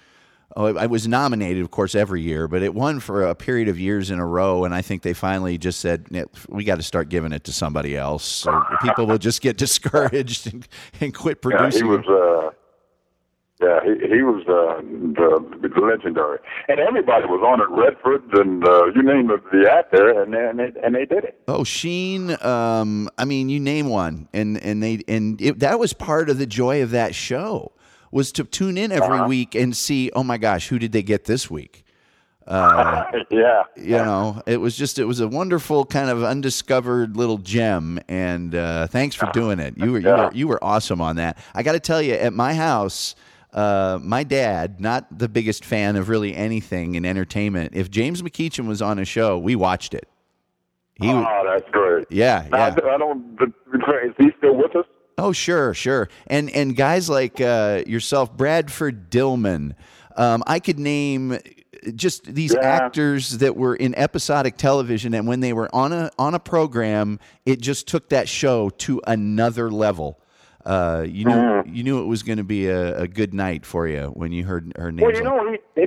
Oh, 0.56 0.74
I 0.76 0.86
was 0.86 1.06
nominated, 1.06 1.62
of 1.62 1.70
course, 1.70 1.94
every 1.94 2.22
year, 2.22 2.48
but 2.48 2.62
it 2.62 2.74
won 2.74 3.00
for 3.00 3.22
a 3.22 3.34
period 3.34 3.68
of 3.68 3.78
years 3.78 4.10
in 4.10 4.18
a 4.18 4.26
row. 4.26 4.64
And 4.64 4.74
I 4.74 4.80
think 4.80 5.02
they 5.02 5.12
finally 5.12 5.58
just 5.58 5.78
said, 5.80 6.06
"We 6.48 6.64
got 6.64 6.76
to 6.76 6.82
start 6.82 7.10
giving 7.10 7.32
it 7.32 7.44
to 7.44 7.52
somebody 7.52 7.96
else." 7.96 8.24
So 8.24 8.62
people 8.82 9.06
will 9.06 9.18
just 9.18 9.42
get 9.42 9.56
discouraged 9.66 10.52
and, 10.52 10.66
and 11.00 11.14
quit 11.14 11.38
Yeah, 11.44 11.50
he 11.50 11.82
producing. 11.82 11.88
was. 11.88 12.06
Uh, 12.08 12.50
yeah, 13.60 13.80
he 13.82 13.90
he 14.16 14.22
was 14.22 14.42
uh, 14.46 14.80
the, 14.82 15.68
the 15.68 15.80
legendary, 15.80 16.38
and 16.68 16.78
everybody 16.78 17.26
was 17.26 17.42
on 17.44 17.60
it. 17.60 17.68
Redford 17.68 18.22
and 18.38 18.64
uh, 18.66 18.86
you 18.94 19.02
name 19.02 19.26
the, 19.26 19.42
the 19.52 19.68
actor, 19.70 20.22
and 20.22 20.32
and 20.32 20.58
they 20.60 20.72
and 20.80 20.94
they 20.94 21.04
did 21.04 21.24
it. 21.24 21.40
Oh, 21.48 21.64
Sheen. 21.64 22.40
Um, 22.42 23.10
I 23.18 23.24
mean, 23.24 23.48
you 23.48 23.58
name 23.58 23.88
one, 23.88 24.28
and 24.32 24.56
and 24.62 24.80
they 24.80 25.02
and 25.08 25.40
it, 25.42 25.58
that 25.58 25.80
was 25.80 25.92
part 25.92 26.30
of 26.30 26.38
the 26.38 26.46
joy 26.46 26.82
of 26.84 26.92
that 26.92 27.16
show 27.16 27.72
was 28.10 28.32
to 28.32 28.44
tune 28.44 28.78
in 28.78 28.92
every 28.92 29.22
week 29.26 29.54
and 29.54 29.76
see. 29.76 30.10
Oh 30.14 30.22
my 30.22 30.38
gosh, 30.38 30.68
who 30.68 30.78
did 30.78 30.92
they 30.92 31.02
get 31.02 31.24
this 31.24 31.50
week? 31.50 31.84
Uh, 32.46 33.04
yeah, 33.30 33.62
you 33.76 33.96
know, 33.96 34.42
it 34.46 34.56
was 34.56 34.74
just 34.76 34.98
it 34.98 35.04
was 35.04 35.20
a 35.20 35.28
wonderful 35.28 35.84
kind 35.84 36.08
of 36.08 36.24
undiscovered 36.24 37.16
little 37.16 37.38
gem, 37.38 38.00
and 38.08 38.54
uh, 38.54 38.86
thanks 38.86 39.14
for 39.14 39.30
doing 39.32 39.58
it. 39.58 39.76
You 39.76 39.92
were 39.92 39.98
you 39.98 40.08
were 40.08 40.30
you 40.32 40.48
were 40.48 40.64
awesome 40.64 41.00
on 41.00 41.16
that. 41.16 41.38
I 41.54 41.62
got 41.62 41.72
to 41.72 41.80
tell 41.80 42.02
you, 42.02 42.14
at 42.14 42.32
my 42.32 42.54
house. 42.54 43.14
Uh, 43.50 43.98
my 44.02 44.24
dad, 44.24 44.78
not 44.78 45.06
the 45.18 45.26
biggest 45.26 45.64
fan 45.64 45.96
of 45.96 46.10
really 46.10 46.36
anything 46.36 46.96
in 46.96 47.06
entertainment. 47.06 47.72
If 47.74 47.90
James 47.90 48.20
McEachin 48.20 48.68
was 48.68 48.82
on 48.82 48.98
a 48.98 49.06
show, 49.06 49.38
we 49.38 49.56
watched 49.56 49.94
it. 49.94 50.06
He, 50.96 51.08
oh, 51.08 51.42
that's 51.46 51.68
great. 51.70 52.06
yeah, 52.10 52.46
yeah. 52.52 52.76
I 52.84 52.98
don't. 52.98 53.38
Is 53.40 54.14
he 54.18 54.28
still 54.36 54.54
with 54.54 54.76
us? 54.76 54.84
Oh, 55.18 55.32
sure, 55.32 55.74
sure. 55.74 56.08
And 56.28 56.48
and 56.50 56.76
guys 56.76 57.10
like 57.10 57.40
uh, 57.40 57.82
yourself, 57.86 58.36
Bradford 58.36 59.10
Dillman. 59.10 59.74
Um, 60.16 60.42
I 60.46 60.58
could 60.60 60.78
name 60.78 61.38
just 61.94 62.24
these 62.34 62.54
Yeah. 62.54 62.60
actors 62.66 63.38
that 63.38 63.56
were 63.56 63.74
in 63.76 63.94
episodic 63.96 64.56
television, 64.56 65.14
and 65.14 65.26
when 65.28 65.40
they 65.40 65.52
were 65.52 65.68
on 65.74 65.92
a 65.92 66.10
on 66.18 66.34
a 66.34 66.38
program, 66.40 67.18
it 67.46 67.60
just 67.60 67.86
took 67.88 68.08
that 68.10 68.28
show 68.28 68.70
to 68.70 69.00
another 69.06 69.70
level. 69.70 70.18
Uh, 70.66 71.04
you 71.08 71.24
knew 71.24 71.32
Mm-hmm. 71.32 71.74
you 71.74 71.82
knew 71.82 72.00
it 72.02 72.06
was 72.06 72.22
going 72.22 72.36
to 72.38 72.44
be 72.44 72.66
a, 72.66 72.98
a 73.02 73.08
good 73.08 73.32
night 73.32 73.64
for 73.64 73.86
you 73.88 74.08
when 74.14 74.32
you 74.32 74.44
heard 74.44 74.72
her 74.76 74.92
name. 74.92 75.04
Well, 75.06 75.14
you 75.14 75.22
know, 75.22 75.50
he, 75.74 75.80
he, 75.80 75.86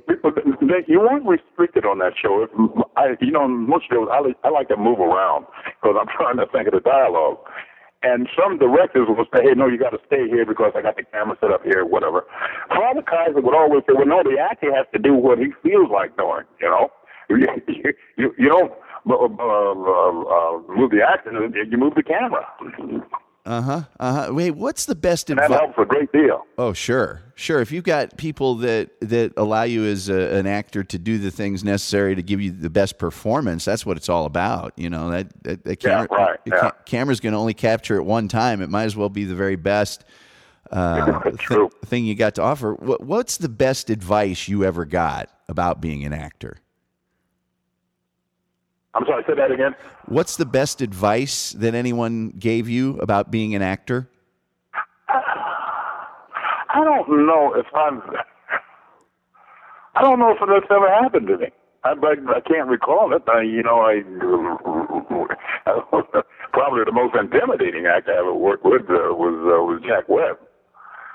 they, 0.65 0.84
you 0.88 0.99
weren't 1.01 1.25
restricted 1.25 1.86
on 1.86 1.99
that 1.99 2.13
show. 2.21 2.47
I, 2.97 3.15
you 3.21 3.32
know, 3.32 3.47
most 3.47 3.89
shows, 3.91 4.07
I, 4.11 4.34
I 4.43 4.49
like 4.49 4.69
to 4.69 4.77
move 4.77 4.99
around 4.99 5.45
because 5.82 5.95
I'm 5.99 6.07
trying 6.17 6.38
to 6.38 6.45
think 6.51 6.67
of 6.67 6.73
the 6.73 6.79
dialogue. 6.79 7.38
And 8.04 8.28
some 8.36 8.58
directors 8.58 9.08
will 9.08 9.26
say, 9.34 9.43
hey, 9.43 9.54
no, 9.56 9.68
you 9.68 9.78
got 9.78 9.91
to 9.91 9.99
stay 10.08 10.28
here 10.28 10.45
because 10.45 10.74
I 10.76 10.82
got 10.82 10.95
the 10.95 11.04
camera 11.04 11.38
set 11.39 11.52
up 11.52 11.64
here, 11.64 11.86
whatever. 11.86 12.26
Father 12.70 13.04
Kaiser 13.04 13.41
would 13.41 13.56
always 13.56 13.84
say, 13.88 13.93
well, 13.93 14.08
no, 14.08 14.24
the 14.24 14.39
actor 14.39 14.74
has 14.74 14.88
to 14.93 14.99
do 14.99 15.14
what 15.14 15.38
he 15.38 15.54
feels 15.62 15.89
like 15.91 16.18
doing, 16.18 16.45
you 16.60 16.70
know? 16.70 16.91
You, 17.32 17.47
you, 18.18 18.36
you 18.38 18.49
don't 18.49 18.74
uh, 19.10 19.14
uh, 19.14 19.72
uh, 19.72 20.60
move 20.68 20.91
the 20.91 20.99
actor, 21.02 21.32
you 21.32 21.78
move 21.78 21.95
the 21.95 22.04
camera. 22.04 22.45
Uh 23.46 23.62
huh. 23.62 23.82
Uh 24.00 24.26
huh. 24.28 24.34
Wait, 24.34 24.52
what's 24.52 24.86
the 24.86 24.94
best 24.96 25.30
And 25.30 25.39
that 25.39 25.46
advice? 25.46 25.60
helps 25.60 25.78
a 25.80 25.86
great 25.86 26.12
deal. 26.12 26.46
Oh, 26.60 26.74
sure, 26.74 27.24
sure. 27.36 27.60
If 27.60 27.72
you've 27.72 27.84
got 27.84 28.16
people 28.18 28.56
that 28.56 28.92
that 29.02 29.34
allow 29.36 29.64
you 29.64 29.84
as 29.86 30.10
a, 30.10 30.36
an 30.36 30.46
actor 30.46 30.84
to 30.84 31.00
do 31.00 31.18
the 31.18 31.32
things 31.32 31.64
necessary 31.64 32.14
to 32.16 32.22
give 32.22 32.39
you 32.39 32.52
the 32.52 32.70
best 32.70 33.00
performance, 33.00 33.66
that's 33.66 33.84
what 33.86 33.98
it's 33.98 34.10
all 34.10 34.26
about. 34.26 34.74
You 34.78 34.89
know 34.92 35.10
that 35.10 35.44
that, 35.44 35.64
that 35.64 35.84
Yeah, 35.84 36.06
camera, 36.06 36.08
right, 36.12 36.39
yeah. 36.46 36.60
ca- 36.60 36.76
camera's 36.86 37.20
going 37.20 37.34
to 37.34 37.39
only 37.39 37.56
capture 37.56 37.96
it 37.98 38.04
one 38.04 38.28
time. 38.28 38.62
It 38.62 38.70
might 38.70 38.84
as 38.84 38.96
well 38.96 39.10
be 39.10 39.24
the 39.26 39.36
very 39.36 39.56
best 39.56 40.04
uh, 40.72 41.32
True. 41.38 41.70
thing 41.86 42.06
you 42.06 42.14
got 42.16 42.36
to 42.36 42.44
offer. 42.44 42.76
What, 42.76 43.02
what's 43.04 43.38
the 43.38 43.50
best 43.50 43.89
advice 43.89 44.48
you 44.48 44.64
ever 44.64 44.86
got 44.86 45.30
about 45.50 45.82
being 45.82 46.06
an 46.06 46.14
actor? 46.14 46.58
I'm 48.94 49.06
sorry, 49.06 49.24
say 49.26 49.36
that 49.36 49.52
again. 49.52 49.74
What's 50.06 50.36
the 50.36 50.46
best 50.46 50.82
advice 50.82 51.52
that 51.54 51.76
anyone 51.76 52.34
gave 52.38 52.68
you 52.68 52.98
about 52.98 53.32
being 53.32 53.56
an 53.56 53.62
actor? 53.62 54.10
I 56.74 56.84
don't 56.84 57.26
know 57.26 57.54
if 57.56 57.66
I'm. 57.74 58.02
I 59.96 60.02
don't 60.02 60.20
know 60.20 60.32
if 60.32 60.38
that's 60.39 60.72
ever 60.72 60.89
happened 60.89 61.28
to 61.28 61.38
me. 61.38 61.48
I, 61.84 61.89
I, 61.89 62.16
I 62.38 62.42
can't 62.42 62.70
recall 62.70 63.14
it. 63.14 63.24
I, 63.28 63.42
you 63.42 63.64
know, 63.64 63.82
I 63.82 64.04
probably 66.54 66.84
the 66.86 66.92
most 66.92 67.16
intimidating 67.16 67.86
actor 67.88 68.14
I 68.14 68.20
ever 68.20 68.34
worked 68.34 68.64
with 68.66 68.84
uh, 68.84 69.14
was 69.16 69.36
uh, 69.48 69.64
was 69.64 69.82
Jack 69.86 70.08
Webb, 70.08 70.38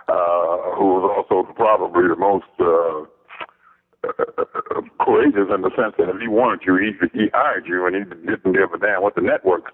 uh, 0.08 0.76
who 0.76 1.00
was 1.00 1.24
also 1.28 1.52
probably 1.54 2.08
the 2.08 2.16
most 2.16 2.44
uh, 2.60 3.04
courageous 5.00 5.48
in 5.54 5.62
the 5.62 5.70
sense 5.76 5.94
that 5.98 6.08
if 6.08 6.20
he 6.20 6.28
wanted 6.28 6.60
you, 6.66 6.76
he 6.76 6.90
he 7.12 7.26
hired 7.32 7.66
you, 7.66 7.86
and 7.86 7.94
he 7.96 8.02
didn't 8.04 8.52
give 8.52 8.72
a 8.74 8.78
damn 8.78 9.02
what 9.02 9.14
the 9.14 9.20
network 9.22 9.72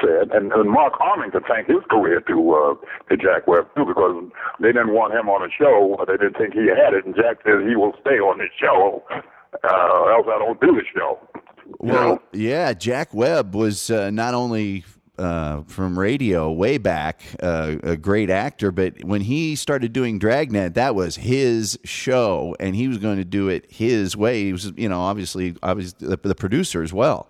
said. 0.00 0.30
And, 0.32 0.52
and 0.52 0.70
Mark 0.70 0.94
Harmon 0.96 1.30
could 1.30 1.44
thank 1.48 1.68
his 1.68 1.82
career 1.90 2.20
to 2.20 2.36
uh, 2.54 2.74
to 3.10 3.16
Jack 3.16 3.46
Webb 3.46 3.68
too, 3.76 3.84
because 3.86 4.24
they 4.60 4.68
didn't 4.72 4.92
want 4.94 5.14
him 5.14 5.28
on 5.28 5.42
a 5.42 5.50
show. 5.52 5.96
They 6.06 6.16
didn't 6.16 6.36
think 6.38 6.54
he 6.54 6.68
had 6.68 6.94
it, 6.94 7.04
and 7.04 7.14
Jack 7.14 7.38
said 7.44 7.66
he 7.68 7.76
will 7.76 7.94
stay 8.00 8.18
on 8.18 8.38
this 8.38 8.50
show, 8.58 9.02
uh, 9.10 10.14
else 10.14 10.26
I 10.28 10.38
don't 10.38 10.60
do 10.60 10.72
the 10.72 10.82
show. 10.94 11.18
You 11.66 11.92
Well, 11.92 12.08
know? 12.08 12.22
yeah, 12.32 12.72
Jack 12.72 13.14
Webb 13.14 13.54
was 13.54 13.90
uh, 13.90 14.10
not 14.10 14.34
only 14.34 14.84
uh, 15.18 15.62
from 15.62 15.98
radio 15.98 16.50
way 16.50 16.78
back, 16.78 17.20
uh, 17.42 17.76
a 17.82 17.96
great 17.96 18.30
actor, 18.30 18.72
but 18.72 19.04
when 19.04 19.20
he 19.20 19.54
started 19.56 19.92
doing 19.92 20.18
Dragnet, 20.18 20.74
that 20.74 20.94
was 20.94 21.16
his 21.16 21.78
show, 21.84 22.56
and 22.58 22.74
he 22.74 22.88
was 22.88 22.98
going 22.98 23.18
to 23.18 23.24
do 23.24 23.48
it 23.48 23.70
his 23.70 24.16
way. 24.16 24.44
He 24.44 24.52
was, 24.52 24.72
you 24.76 24.88
know, 24.88 25.00
obviously, 25.00 25.54
obviously 25.62 26.08
the, 26.08 26.16
the 26.16 26.34
producer 26.34 26.82
as 26.82 26.92
well. 26.92 27.28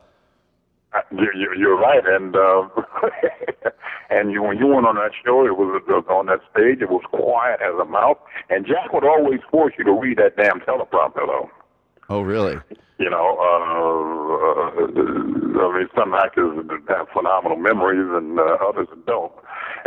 Uh, 0.92 1.00
You, 1.10 1.28
you, 1.34 1.54
you're 1.58 1.78
right, 1.78 2.06
and 2.06 2.36
uh, 2.36 2.68
and 4.10 4.30
you, 4.30 4.42
when 4.42 4.58
you 4.58 4.66
went 4.66 4.86
on 4.86 4.94
that 4.96 5.12
show, 5.24 5.46
it 5.46 5.56
was 5.56 5.82
uh, 5.88 6.12
on 6.12 6.26
that 6.26 6.40
stage. 6.52 6.82
It 6.82 6.90
was 6.90 7.02
quiet 7.10 7.60
as 7.62 7.74
a 7.80 7.84
mouse, 7.84 8.18
and 8.50 8.66
Jack 8.66 8.92
would 8.92 9.04
always 9.04 9.40
force 9.50 9.74
you 9.78 9.84
to 9.84 9.92
read 9.92 10.18
that 10.18 10.36
damn 10.36 10.60
teleprompter, 10.60 11.26
though. 11.26 11.50
Oh, 12.12 12.20
really? 12.20 12.58
You 12.98 13.08
know, 13.08 13.38
uh, 13.40 14.82
uh, 14.84 15.64
I 15.64 15.78
mean, 15.78 15.88
some 15.96 16.12
actors 16.12 16.58
have 16.88 17.08
phenomenal 17.12 17.56
memories, 17.56 18.06
and 18.12 18.38
uh, 18.38 18.58
others 18.68 18.86
don't. 19.06 19.32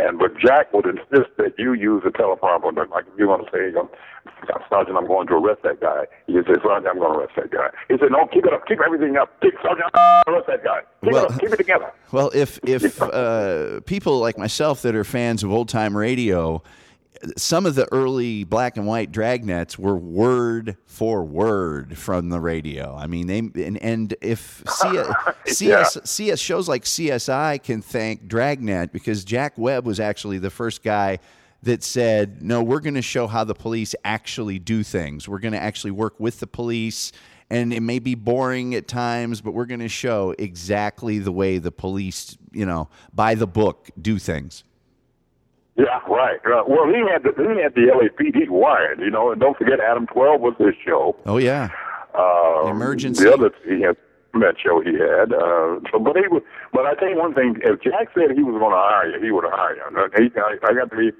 And 0.00 0.18
but 0.18 0.36
Jack 0.38 0.72
would 0.72 0.86
insist 0.86 1.30
that 1.38 1.54
you 1.56 1.72
use 1.74 2.02
a 2.04 2.10
teleprompter. 2.10 2.74
Like 2.90 3.04
if 3.10 3.16
you 3.18 3.28
want 3.28 3.46
to 3.46 3.50
say, 3.52 3.72
Sergeant, 4.68 4.96
I'm 4.98 5.06
going 5.06 5.28
to 5.28 5.34
arrest 5.34 5.62
that 5.62 5.80
guy. 5.80 6.04
You 6.26 6.42
say, 6.42 6.54
Sergeant, 6.62 6.88
I'm 6.88 6.98
going 6.98 7.12
to 7.14 7.18
arrest 7.20 7.32
that 7.36 7.50
guy. 7.52 7.68
He 7.88 7.94
said, 7.98 8.10
No, 8.10 8.26
keep 8.26 8.44
it 8.44 8.52
up, 8.52 8.66
keep 8.66 8.80
everything 8.84 9.16
up. 9.16 9.40
Keep 9.40 9.54
Sergeant, 9.62 9.88
arrest 10.26 10.48
that 10.48 10.64
guy. 10.64 10.80
Keep 11.04 11.12
Well- 11.12 11.24
it 11.26 11.30
up, 11.32 11.40
keep 11.40 11.52
it 11.52 11.56
together. 11.56 11.92
Well, 12.10 12.30
if 12.34 12.58
if 12.66 13.00
uh, 13.02 13.80
people 13.82 14.18
like 14.18 14.36
myself 14.36 14.82
that 14.82 14.94
are 14.96 15.04
fans 15.04 15.44
of 15.44 15.52
old 15.52 15.68
time 15.68 15.96
radio, 15.96 16.60
some 17.36 17.66
of 17.66 17.74
the 17.74 17.90
early 17.92 18.44
black 18.44 18.76
and 18.76 18.86
white 18.86 19.12
dragnets 19.12 19.78
were 19.78 19.96
word 19.96 20.76
for 20.86 21.24
word 21.24 21.96
from 21.96 22.28
the 22.30 22.40
radio. 22.40 22.94
I 22.94 23.06
mean, 23.06 23.26
they 23.26 23.38
and, 23.38 23.78
and 23.78 24.14
if 24.20 24.62
C, 24.68 25.00
CS, 25.46 25.98
CS 26.04 26.38
shows 26.38 26.68
like 26.68 26.84
CSI 26.84 27.62
can 27.62 27.82
thank 27.82 28.26
Dragnet 28.26 28.92
because 28.92 29.24
Jack 29.24 29.56
Webb 29.56 29.86
was 29.86 30.00
actually 30.00 30.38
the 30.38 30.50
first 30.50 30.82
guy 30.82 31.18
that 31.62 31.82
said, 31.82 32.42
"No, 32.42 32.62
we're 32.62 32.80
going 32.80 32.94
to 32.94 33.02
show 33.02 33.26
how 33.26 33.44
the 33.44 33.54
police 33.54 33.94
actually 34.04 34.58
do 34.58 34.82
things. 34.82 35.28
We're 35.28 35.38
going 35.38 35.52
to 35.54 35.62
actually 35.62 35.92
work 35.92 36.18
with 36.18 36.40
the 36.40 36.46
police." 36.46 37.12
And 37.48 37.72
it 37.72 37.80
may 37.80 38.00
be 38.00 38.16
boring 38.16 38.74
at 38.74 38.88
times, 38.88 39.40
but 39.40 39.52
we're 39.52 39.66
going 39.66 39.78
to 39.78 39.88
show 39.88 40.34
exactly 40.36 41.20
the 41.20 41.30
way 41.30 41.58
the 41.58 41.70
police, 41.70 42.36
you 42.50 42.66
know, 42.66 42.88
by 43.14 43.36
the 43.36 43.46
book, 43.46 43.88
do 44.00 44.18
things. 44.18 44.64
Yeah, 45.76 46.00
right. 46.08 46.40
Uh, 46.46 46.64
well, 46.66 46.86
he 46.88 47.00
had 47.12 47.22
the 47.22 47.32
he 47.36 47.60
had 47.62 47.74
the 47.74 47.92
LAPD 47.92 48.48
wired, 48.48 48.98
you 49.00 49.10
know, 49.10 49.30
and 49.32 49.40
don't 49.40 49.56
forget 49.58 49.78
Adam 49.80 50.06
Twelve 50.06 50.40
was 50.40 50.54
his 50.58 50.74
show. 50.84 51.14
Oh 51.26 51.36
yeah, 51.36 51.68
Uh, 52.14 52.66
Emergency. 52.68 53.24
The 53.24 53.34
other 53.34 53.50
he 53.68 53.82
had 53.82 53.96
that 54.40 54.56
show 54.62 54.80
he 54.80 54.92
had. 54.96 55.32
Uh, 55.32 55.80
so, 55.92 55.98
but 55.98 56.16
he 56.16 56.26
was. 56.28 56.42
But 56.72 56.86
I 56.86 56.94
tell 56.94 57.08
you 57.10 57.18
one 57.18 57.34
thing: 57.34 57.56
if 57.62 57.82
Jack 57.82 58.08
said 58.14 58.32
he 58.36 58.42
was 58.42 58.56
going 58.58 58.72
to 58.72 58.80
hire 58.80 59.08
you, 59.16 59.20
he 59.24 59.30
would 59.30 59.44
have 59.44 59.52
hired 59.52 59.76
you. 59.76 60.24
He, 60.24 60.30
I, 60.40 60.56
I 60.64 60.72
got 60.74 60.90
to 60.90 60.96
be. 60.96 61.12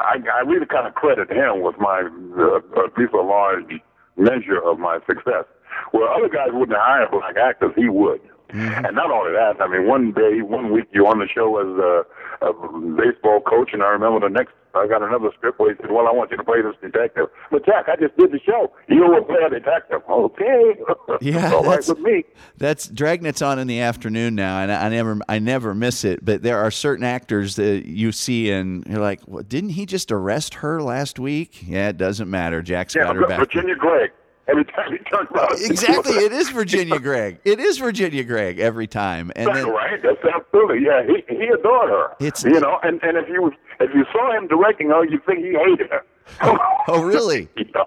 I, 0.00 0.16
I 0.34 0.40
really 0.44 0.66
kind 0.66 0.86
of 0.86 0.94
credit 0.94 1.30
him 1.30 1.62
with 1.62 1.76
my 1.78 2.00
uh, 2.36 2.84
at 2.84 2.96
least 2.98 3.12
a 3.14 3.20
large 3.22 3.80
measure 4.16 4.60
of 4.64 4.78
my 4.78 4.98
success. 5.06 5.44
Well, 5.92 6.08
other 6.14 6.28
guys 6.28 6.48
wouldn't 6.52 6.76
hire 6.76 7.08
black 7.10 7.36
actors. 7.36 7.72
He 7.76 7.88
would. 7.88 8.20
Mm-hmm. 8.52 8.84
And 8.86 8.94
not 8.96 9.10
only 9.10 9.32
that, 9.32 9.60
I 9.60 9.66
mean, 9.66 9.86
one 9.86 10.12
day, 10.12 10.42
one 10.42 10.72
week, 10.72 10.84
you're 10.92 11.06
on 11.06 11.18
the 11.18 11.28
show 11.28 11.56
as 11.58 11.66
a, 11.78 12.46
a 12.46 12.52
baseball 12.96 13.40
coach, 13.40 13.70
and 13.72 13.82
I 13.82 13.88
remember 13.88 14.20
the 14.28 14.32
next, 14.32 14.52
I 14.74 14.86
got 14.86 15.02
another 15.02 15.30
script 15.36 15.58
where 15.58 15.74
he 15.74 15.76
said, 15.82 15.90
"Well, 15.90 16.06
I 16.08 16.12
want 16.12 16.30
you 16.30 16.36
to 16.38 16.44
play 16.44 16.62
this 16.62 16.74
detective." 16.80 17.26
But 17.50 17.64
Jack, 17.66 17.88
I 17.88 17.96
just 17.96 18.16
did 18.16 18.32
the 18.32 18.40
show. 18.44 18.72
You 18.88 19.02
will 19.06 19.22
play 19.24 19.36
a 19.46 19.50
detective, 19.50 20.00
okay? 20.08 20.76
Yeah, 21.20 21.52
all 21.52 21.60
right 21.62 21.70
that's- 21.70 21.88
with 21.88 21.98
me. 22.00 22.24
That's 22.56 22.88
Dragnet's 22.88 23.42
on 23.42 23.58
in 23.58 23.66
the 23.68 23.80
afternoon 23.80 24.34
now, 24.34 24.60
and 24.60 24.72
I, 24.72 24.86
I 24.86 24.88
never, 24.88 25.18
I 25.28 25.38
never 25.38 25.74
miss 25.74 26.04
it. 26.04 26.24
But 26.24 26.42
there 26.42 26.58
are 26.58 26.70
certain 26.70 27.04
actors 27.04 27.56
that 27.56 27.84
you 27.86 28.12
see, 28.12 28.50
and 28.50 28.84
you're 28.88 28.98
like, 29.00 29.20
well, 29.26 29.42
"Didn't 29.42 29.70
he 29.70 29.84
just 29.86 30.10
arrest 30.10 30.54
her 30.54 30.82
last 30.82 31.18
week?" 31.18 31.62
Yeah, 31.66 31.88
it 31.90 31.96
doesn't 31.98 32.30
matter. 32.30 32.62
Jack's 32.62 32.94
Yeah, 32.94 33.04
got 33.04 33.16
her 33.16 33.26
back. 33.26 33.38
Virginia 33.40 33.76
Gregg. 33.76 34.10
Every 34.48 34.64
time 34.64 34.90
he 34.90 34.98
turns 34.98 35.28
around, 35.30 35.52
Exactly, 35.52 36.14
it 36.14 36.32
is 36.32 36.50
Virginia 36.50 36.98
Gregg. 36.98 37.38
It 37.44 37.60
is 37.60 37.78
Virginia 37.78 38.24
Gregg 38.24 38.58
every 38.58 38.88
time, 38.88 39.30
and 39.36 39.54
then 39.54 39.68
right. 39.68 40.02
That's 40.02 40.18
absolutely. 40.24 40.84
Yeah, 40.84 41.04
he 41.06 41.22
he 41.28 41.46
adored 41.46 41.90
her. 41.90 42.16
It's- 42.18 42.42
you 42.42 42.58
know, 42.58 42.78
and 42.82 43.00
and 43.04 43.16
if 43.16 43.28
you 43.28 43.52
if 43.78 43.94
you 43.94 44.04
saw 44.12 44.36
him 44.36 44.48
directing 44.48 44.90
oh, 44.90 45.02
her, 45.02 45.04
you 45.04 45.20
think 45.24 45.44
he 45.44 45.52
hated 45.52 45.90
her. 45.90 46.04
oh 46.88 47.02
really? 47.02 47.48
yeah. 47.56 47.84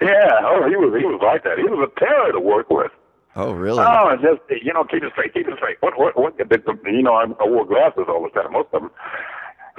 Yeah. 0.00 0.40
Oh, 0.42 0.66
he 0.68 0.76
was 0.76 0.98
he 0.98 1.06
was 1.06 1.20
like 1.22 1.44
that. 1.44 1.58
He 1.58 1.64
was 1.64 1.88
a 1.94 2.00
terror 2.00 2.32
to 2.32 2.40
work 2.40 2.70
with. 2.70 2.90
Oh 3.36 3.52
really? 3.52 3.84
Oh, 3.86 4.08
and 4.08 4.20
just 4.20 4.40
you 4.64 4.72
know, 4.72 4.84
keep 4.84 5.02
it 5.02 5.12
straight, 5.12 5.34
keep 5.34 5.46
it 5.46 5.54
straight. 5.56 5.76
What 5.80 5.98
what 5.98 6.16
what? 6.18 6.34
You 6.38 7.02
know, 7.02 7.14
I, 7.14 7.24
I 7.24 7.48
wore 7.48 7.66
glasses 7.66 8.04
all 8.08 8.22
the 8.22 8.30
time. 8.30 8.52
Most 8.52 8.68
of 8.72 8.82
them. 8.82 8.90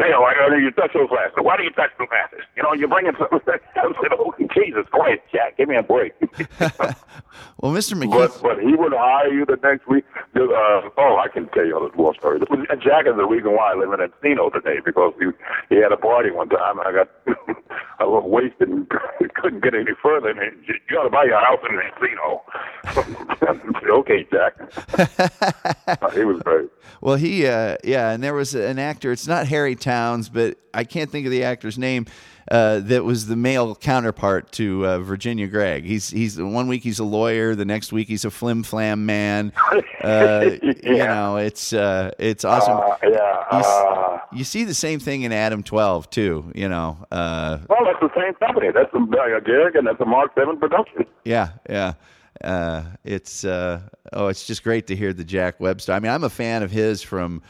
They 0.01 0.09
know, 0.09 0.21
like, 0.21 0.37
oh, 0.41 0.55
you 0.55 0.71
touch 0.71 0.93
those 0.93 1.09
glasses. 1.09 1.37
Why 1.37 1.57
do 1.57 1.63
you 1.63 1.69
touch 1.69 1.91
the 1.99 2.07
glasses? 2.07 2.39
You 2.57 2.63
know, 2.63 2.73
you're 2.73 2.87
bringing 2.87 3.13
some. 3.19 3.27
I 3.31 3.39
said, 3.45 4.11
oh, 4.17 4.33
Jesus 4.51 4.85
Christ, 4.89 5.21
Jack, 5.31 5.57
give 5.57 5.69
me 5.69 5.75
a 5.75 5.83
break. 5.83 6.13
Well, 7.61 7.71
Mr. 7.71 7.93
McKee, 7.93 8.11
But 8.11 8.41
but 8.41 8.59
he 8.59 8.73
would 8.73 8.93
hire 8.93 9.31
you 9.31 9.45
the 9.45 9.57
next 9.61 9.87
week. 9.87 10.03
Uh, 10.35 10.89
oh, 10.97 11.21
I 11.23 11.27
can 11.31 11.47
tell 11.49 11.65
you 11.65 11.77
all 11.77 11.87
this 11.87 11.95
war 11.95 12.13
story. 12.15 12.39
This 12.39 12.49
Jack 12.83 13.05
is 13.05 13.15
the 13.15 13.25
reason 13.25 13.51
why 13.55 13.73
I 13.73 13.75
live 13.75 13.93
in 13.93 13.99
Encino 13.99 14.51
today 14.51 14.79
because 14.83 15.13
he 15.19 15.27
he 15.69 15.81
had 15.81 15.91
a 15.91 15.97
party 15.97 16.31
one 16.31 16.49
time 16.49 16.79
and 16.79 16.87
I 16.87 16.91
got 16.91 17.09
a 17.99 18.05
little 18.05 18.29
wasted 18.29 18.67
and 18.69 18.89
couldn't 19.35 19.63
get 19.63 19.75
any 19.75 19.91
further. 20.01 20.29
And 20.29 20.39
he, 20.39 20.73
you 20.73 20.95
got 20.95 21.03
to 21.03 21.09
buy 21.09 21.25
your 21.25 21.39
house 21.39 21.59
in 21.69 21.77
Encino. 21.77 22.41
okay, 23.99 24.27
Jack. 24.31 24.57
he 26.15 26.23
was 26.25 26.41
great. 26.41 26.69
Well, 26.99 27.15
he, 27.15 27.45
uh, 27.45 27.77
yeah, 27.83 28.11
and 28.11 28.23
there 28.23 28.33
was 28.33 28.55
an 28.55 28.79
actor. 28.79 29.11
It's 29.11 29.27
not 29.27 29.47
Harry 29.47 29.75
Towns, 29.91 30.29
but 30.29 30.57
I 30.73 30.83
can't 30.85 31.09
think 31.11 31.25
of 31.25 31.31
the 31.31 31.43
actor's 31.43 31.77
name. 31.77 32.05
Uh, 32.49 32.79
that 32.79 33.03
was 33.03 33.27
the 33.27 33.35
male 33.35 33.75
counterpart 33.75 34.51
to 34.53 34.85
uh, 34.85 34.99
Virginia 34.99 35.47
Gregg. 35.47 35.83
He's 35.85 36.09
he's 36.09 36.39
one 36.41 36.67
week 36.67 36.81
he's 36.83 36.99
a 36.99 37.03
lawyer, 37.03 37.55
the 37.55 37.65
next 37.65 37.91
week 37.93 38.07
he's 38.07 38.25
a 38.25 38.31
flim 38.31 38.63
flam 38.63 39.05
man. 39.05 39.51
Uh, 40.03 40.57
You 40.83 40.97
know, 40.97 41.37
it's 41.37 41.73
uh, 41.73 42.09
it's 42.17 42.43
awesome. 42.43 42.77
Uh, 42.77 42.95
yeah. 43.03 43.57
you, 43.57 43.59
Uh, 43.59 44.19
you 44.33 44.43
see 44.43 44.63
the 44.65 44.73
same 44.73 44.99
thing 44.99 45.21
in 45.21 45.31
Adam 45.31 45.61
Twelve 45.61 46.09
too. 46.09 46.51
You 46.55 46.67
know, 46.69 46.97
uh, 47.11 47.59
well, 47.69 47.85
that's 47.85 47.99
the 48.01 48.09
same 48.19 48.33
company. 48.35 48.69
That's 48.73 48.91
the 48.91 48.99
uh, 48.99 49.39
Derek 49.41 49.75
and 49.75 49.85
that's 49.85 49.99
the 49.99 50.05
Mark 50.05 50.31
Seven 50.35 50.57
production. 50.57 51.05
Yeah, 51.23 51.49
yeah. 51.69 51.93
Uh, 52.43 52.81
it's 53.03 53.45
uh, 53.45 53.81
oh, 54.13 54.27
it's 54.27 54.47
just 54.47 54.63
great 54.63 54.87
to 54.87 54.95
hear 54.95 55.13
the 55.13 55.23
Jack 55.23 55.59
Webster. 55.59 55.93
I 55.93 55.99
mean, 55.99 56.11
I'm 56.11 56.23
a 56.23 56.29
fan 56.29 56.63
of 56.63 56.71
his 56.71 57.03
from 57.03 57.43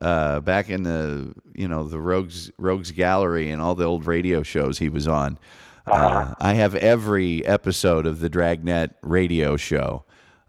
uh, 0.00 0.40
back 0.40 0.70
in 0.70 0.82
the 0.82 1.34
you 1.54 1.68
know 1.68 1.84
the 1.84 2.00
Rogues 2.00 2.50
Rogues 2.58 2.90
Gallery 2.90 3.50
and 3.50 3.60
all 3.60 3.74
the 3.74 3.84
old 3.84 4.06
radio 4.06 4.42
shows 4.42 4.78
he 4.78 4.88
was 4.88 5.08
on. 5.08 5.38
Uh, 5.86 6.34
I 6.38 6.54
have 6.54 6.74
every 6.74 7.44
episode 7.46 8.06
of 8.06 8.20
the 8.20 8.28
Dragnet 8.28 8.94
radio 9.02 9.56
show 9.56 10.04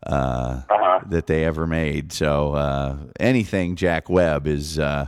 uh, 0.05 0.61
that 1.07 1.27
they 1.27 1.45
ever 1.45 1.65
made. 1.65 2.11
So 2.11 2.53
uh, 2.53 2.97
anything 3.19 3.75
Jack 3.75 4.09
Webb 4.09 4.47
is. 4.47 4.79
Uh, 4.79 5.07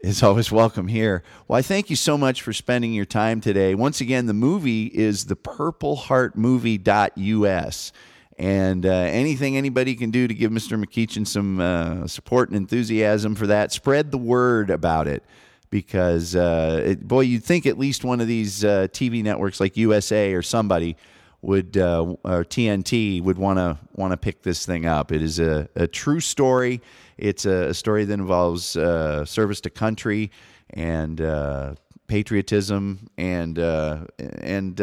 is 0.00 0.22
always 0.22 0.52
welcome 0.52 0.86
here. 0.86 1.24
Well, 1.48 1.58
I 1.58 1.62
thank 1.62 1.90
you 1.90 1.96
so 1.96 2.16
much 2.16 2.42
for 2.42 2.52
spending 2.52 2.92
your 2.92 3.04
time 3.04 3.40
today. 3.40 3.74
Once 3.74 4.00
again, 4.00 4.26
the 4.26 4.32
movie 4.32 4.86
is 4.86 5.24
the 5.26 5.34
purple 5.34 5.96
heart 5.96 6.36
purpleheartmovie.us. 6.36 7.92
And 8.38 8.86
uh, 8.86 8.90
anything 8.90 9.56
anybody 9.56 9.96
can 9.96 10.12
do 10.12 10.28
to 10.28 10.34
give 10.34 10.52
Mr. 10.52 10.82
McEachin 10.82 11.26
some 11.26 11.58
uh, 11.58 12.06
support 12.06 12.50
and 12.50 12.56
enthusiasm 12.56 13.34
for 13.34 13.48
that, 13.48 13.72
spread 13.72 14.12
the 14.12 14.18
word 14.18 14.70
about 14.70 15.08
it. 15.08 15.24
Because, 15.70 16.34
uh, 16.34 16.80
it, 16.82 17.06
boy, 17.06 17.22
you'd 17.22 17.44
think 17.44 17.66
at 17.66 17.78
least 17.78 18.04
one 18.04 18.20
of 18.20 18.28
these 18.28 18.64
uh, 18.64 18.86
TV 18.90 19.22
networks 19.22 19.60
like 19.60 19.76
USA 19.76 20.32
or 20.32 20.40
somebody 20.40 20.96
would, 21.42 21.76
uh, 21.76 22.14
or 22.24 22.44
TNT, 22.44 23.22
would 23.22 23.38
want 23.38 23.58
to 23.58 23.76
want 23.92 24.12
to 24.12 24.16
pick 24.16 24.42
this 24.42 24.64
thing 24.64 24.86
up. 24.86 25.12
It 25.12 25.20
is 25.20 25.40
a, 25.40 25.68
a 25.74 25.86
true 25.86 26.20
story. 26.20 26.80
It's 27.18 27.44
a, 27.44 27.68
a 27.68 27.74
story 27.74 28.04
that 28.06 28.14
involves 28.14 28.76
uh, 28.76 29.24
service 29.26 29.60
to 29.62 29.70
country 29.70 30.30
and 30.70 31.76
patriotism 32.06 33.10
and 33.18 33.58
and 33.58 34.80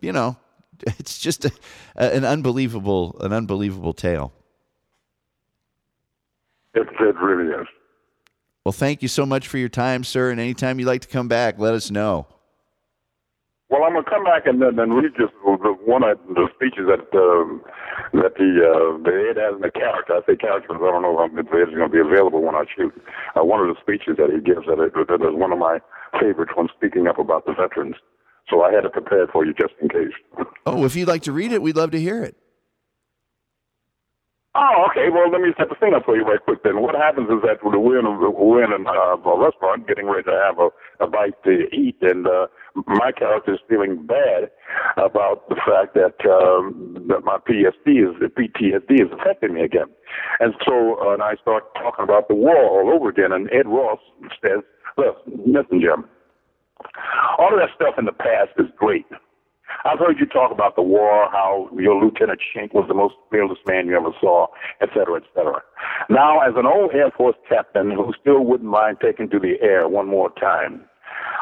you 0.00 0.12
know, 0.12 0.36
it's 0.98 1.18
just 1.18 1.44
a, 1.44 1.52
an 1.96 2.24
unbelievable 2.24 3.16
an 3.20 3.32
unbelievable 3.32 3.92
tale. 3.92 4.32
It, 6.74 6.86
it 7.00 7.16
really 7.16 7.50
is. 7.52 7.66
Well, 8.64 8.72
thank 8.72 9.00
you 9.00 9.08
so 9.08 9.24
much 9.24 9.48
for 9.48 9.58
your 9.58 9.68
time, 9.68 10.04
sir. 10.04 10.30
And 10.30 10.40
anytime 10.40 10.78
you'd 10.78 10.86
like 10.86 11.02
to 11.02 11.08
come 11.08 11.28
back, 11.28 11.58
let 11.58 11.72
us 11.74 11.90
know. 11.90 12.26
Well, 13.68 13.82
I'm 13.82 13.94
gonna 13.94 14.04
come 14.08 14.24
back 14.24 14.46
and 14.46 14.62
then 14.62 14.78
and 14.78 14.94
read 14.94 15.12
just 15.18 15.32
the, 15.42 15.74
one 15.84 16.04
of 16.04 16.18
the 16.28 16.48
speeches 16.54 16.86
that 16.86 17.02
um, 17.18 17.62
that 18.14 18.38
the 18.38 18.50
uh, 18.62 19.02
the 19.02 19.14
Ed 19.30 19.40
has 19.42 19.56
in 19.56 19.62
the 19.62 19.70
character. 19.70 20.14
I 20.14 20.20
say 20.26 20.36
character 20.36 20.68
because 20.70 20.82
I 20.86 20.92
don't 20.92 21.02
know 21.02 21.18
if 21.18 21.32
it's 21.34 21.50
going 21.50 21.90
to 21.90 21.94
be 21.94 21.98
available 21.98 22.42
when 22.42 22.54
I 22.54 22.64
shoot. 22.70 22.94
Uh, 23.34 23.42
one 23.44 23.58
of 23.60 23.74
the 23.74 23.80
speeches 23.80 24.18
that 24.18 24.30
he 24.30 24.38
gives 24.38 24.66
that, 24.70 24.78
it, 24.78 24.94
that 24.94 25.18
is 25.18 25.34
one 25.34 25.50
of 25.50 25.58
my 25.58 25.80
favorites 26.20 26.52
when 26.54 26.68
speaking 26.76 27.06
up 27.06 27.18
about 27.18 27.46
the 27.46 27.54
veterans. 27.54 27.96
So 28.48 28.62
I 28.62 28.72
had 28.72 28.84
it 28.84 28.92
prepared 28.92 29.30
for 29.32 29.44
you 29.44 29.52
just 29.54 29.74
in 29.80 29.88
case. 29.88 30.14
Oh, 30.68 30.84
if 30.84 30.96
you'd 30.96 31.06
like 31.06 31.22
to 31.22 31.32
read 31.32 31.52
it, 31.52 31.62
we'd 31.62 31.76
love 31.76 31.92
to 31.92 32.00
hear 32.00 32.24
it. 32.24 32.36
Oh, 34.58 34.86
okay. 34.90 35.10
Well, 35.12 35.30
let 35.30 35.42
me 35.42 35.52
set 35.58 35.68
the 35.68 35.76
scene 35.78 35.92
up 35.92 36.06
for 36.06 36.16
you 36.16 36.24
right 36.24 36.40
quick 36.42 36.62
then. 36.64 36.80
What 36.80 36.94
happens 36.94 37.28
is 37.28 37.44
that 37.44 37.60
we're 37.62 37.98
in 37.98 38.06
a, 38.06 38.30
we're 38.30 38.64
in 38.64 38.72
a, 38.72 38.88
uh, 38.88 39.16
a 39.20 39.38
restaurant 39.38 39.86
getting 39.86 40.06
ready 40.06 40.22
to 40.24 40.32
have 40.32 40.58
a, 40.58 40.70
a 41.04 41.06
bite 41.06 41.36
to 41.44 41.68
eat, 41.76 41.98
and 42.00 42.26
uh, 42.26 42.46
my 42.86 43.12
character 43.12 43.52
is 43.52 43.60
feeling 43.68 44.06
bad 44.06 44.48
about 44.96 45.46
the 45.50 45.56
fact 45.56 45.92
that 45.92 46.16
um, 46.24 47.04
that 47.06 47.22
my 47.22 47.36
PTSD 47.36 48.00
is 48.00 48.16
the 48.18 48.32
PTSD 48.32 49.04
is 49.04 49.12
affecting 49.12 49.52
me 49.52 49.60
again, 49.60 49.92
and 50.40 50.54
so 50.64 50.96
uh, 51.04 51.12
and 51.12 51.22
I 51.22 51.34
start 51.36 51.74
talking 51.74 52.04
about 52.04 52.28
the 52.28 52.34
war 52.34 52.56
all 52.56 52.88
over 52.94 53.10
again. 53.10 53.32
And 53.32 53.50
Ed 53.52 53.68
Ross 53.68 54.00
says, 54.42 54.64
"Look, 54.96 55.20
listen, 55.26 55.82
Jim, 55.82 56.06
all 57.38 57.52
of 57.52 57.58
that 57.60 57.70
stuff 57.74 57.94
in 57.98 58.04
the 58.04 58.12
past 58.12 58.50
is 58.58 58.66
great." 58.76 59.06
I've 59.84 59.98
heard 59.98 60.18
you 60.18 60.26
talk 60.26 60.52
about 60.52 60.76
the 60.76 60.82
war, 60.82 61.28
how 61.30 61.68
your 61.76 62.00
Lieutenant 62.02 62.40
Schenck 62.40 62.72
was 62.72 62.86
the 62.88 62.94
most 62.94 63.14
fearless 63.30 63.58
man 63.66 63.86
you 63.86 63.96
ever 63.96 64.10
saw, 64.20 64.46
et 64.80 64.88
cetera, 64.94 65.16
et 65.16 65.24
cetera. 65.34 65.62
Now, 66.08 66.40
as 66.40 66.54
an 66.56 66.66
old 66.66 66.92
Air 66.94 67.10
Force 67.10 67.36
captain 67.48 67.90
who 67.90 68.12
still 68.20 68.44
wouldn't 68.44 68.70
mind 68.70 68.98
taking 69.02 69.28
to 69.30 69.38
the 69.38 69.60
air 69.60 69.88
one 69.88 70.06
more 70.06 70.30
time, 70.30 70.88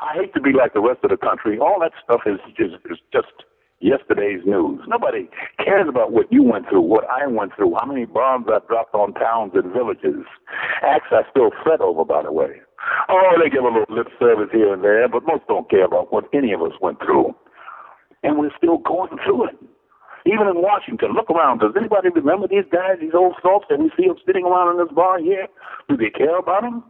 I 0.02 0.14
hate 0.14 0.34
to 0.34 0.40
be 0.40 0.52
like 0.52 0.72
the 0.72 0.80
rest 0.80 1.00
of 1.04 1.10
the 1.10 1.16
country. 1.16 1.58
All 1.58 1.78
that 1.80 1.92
stuff 2.02 2.22
is 2.26 2.40
just, 2.56 2.76
is 2.90 2.98
just 3.12 3.32
yesterday's 3.80 4.40
news. 4.46 4.80
Nobody 4.88 5.28
cares 5.62 5.88
about 5.88 6.12
what 6.12 6.32
you 6.32 6.42
went 6.42 6.68
through, 6.68 6.82
what 6.82 7.04
I 7.10 7.26
went 7.26 7.54
through, 7.54 7.74
how 7.78 7.86
many 7.86 8.04
bombs 8.04 8.46
I 8.48 8.58
dropped 8.66 8.94
on 8.94 9.14
towns 9.14 9.52
and 9.54 9.72
villages. 9.72 10.24
Acts 10.82 11.08
I 11.12 11.22
still 11.30 11.50
fret 11.62 11.80
over, 11.80 12.04
by 12.04 12.22
the 12.22 12.32
way. 12.32 12.60
Oh, 13.08 13.36
they 13.42 13.50
give 13.50 13.64
a 13.64 13.68
little 13.68 13.94
lip 13.94 14.08
service 14.18 14.48
here 14.52 14.72
and 14.72 14.82
there, 14.82 15.08
but 15.08 15.26
most 15.26 15.46
don't 15.48 15.68
care 15.68 15.84
about 15.84 16.12
what 16.12 16.24
any 16.32 16.52
of 16.52 16.62
us 16.62 16.72
went 16.80 16.98
through. 17.00 17.34
And 18.22 18.38
we're 18.38 18.54
still 18.56 18.78
going 18.78 19.16
through 19.24 19.48
it. 19.48 19.56
Even 20.26 20.48
in 20.48 20.62
Washington, 20.62 21.12
look 21.12 21.28
around. 21.28 21.60
Does 21.60 21.76
anybody 21.76 22.08
remember 22.08 22.48
these 22.48 22.64
guys, 22.72 22.96
these 23.00 23.12
old 23.12 23.34
salts 23.42 23.66
that 23.68 23.78
we 23.78 23.92
see 23.96 24.08
them 24.08 24.16
sitting 24.24 24.46
around 24.46 24.72
in 24.72 24.84
this 24.84 24.94
bar 24.94 25.18
here? 25.20 25.46
Do 25.88 25.96
they 25.96 26.08
care 26.08 26.38
about 26.38 26.62
them? 26.62 26.82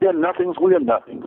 They're 0.00 0.12
nothings. 0.12 0.56
We 0.60 0.74
are 0.74 0.80
nothings. 0.80 1.24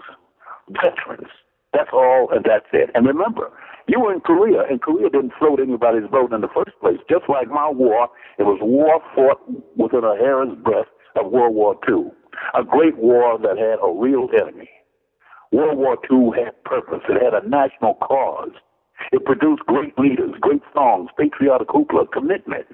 Veterans. 0.69 1.31
That's 1.73 1.89
all, 1.91 2.29
and 2.31 2.45
that's 2.45 2.69
it. 2.71 2.89
And 2.93 3.05
remember, 3.05 3.51
you 3.87 3.99
were 3.99 4.13
in 4.13 4.21
Korea, 4.21 4.61
and 4.69 4.81
Korea 4.81 5.09
didn't 5.09 5.33
float 5.37 5.59
anybody's 5.59 6.09
boat 6.09 6.31
in 6.31 6.41
the 6.41 6.47
first 6.53 6.77
place. 6.79 6.99
Just 7.09 7.27
like 7.27 7.49
my 7.49 7.67
war, 7.67 8.09
it 8.37 8.43
was 8.43 8.59
war 8.61 9.01
fought 9.13 9.41
within 9.75 10.05
a 10.05 10.15
hair's 10.15 10.55
breadth 10.63 10.87
of 11.15 11.31
World 11.31 11.55
War 11.55 11.75
II. 11.87 12.11
A 12.53 12.63
great 12.63 12.97
war 12.97 13.37
that 13.39 13.57
had 13.57 13.79
a 13.81 13.91
real 13.91 14.27
enemy. 14.39 14.69
World 15.51 15.77
War 15.77 15.97
II 16.11 16.31
had 16.35 16.61
purpose. 16.63 17.01
It 17.07 17.21
had 17.21 17.33
a 17.33 17.47
national 17.47 17.95
cause. 17.95 18.51
It 19.11 19.25
produced 19.25 19.61
great 19.67 19.97
leaders, 19.97 20.31
great 20.39 20.61
songs, 20.73 21.09
patriotic 21.17 21.67
hoopla, 21.67 22.11
commitment. 22.11 22.65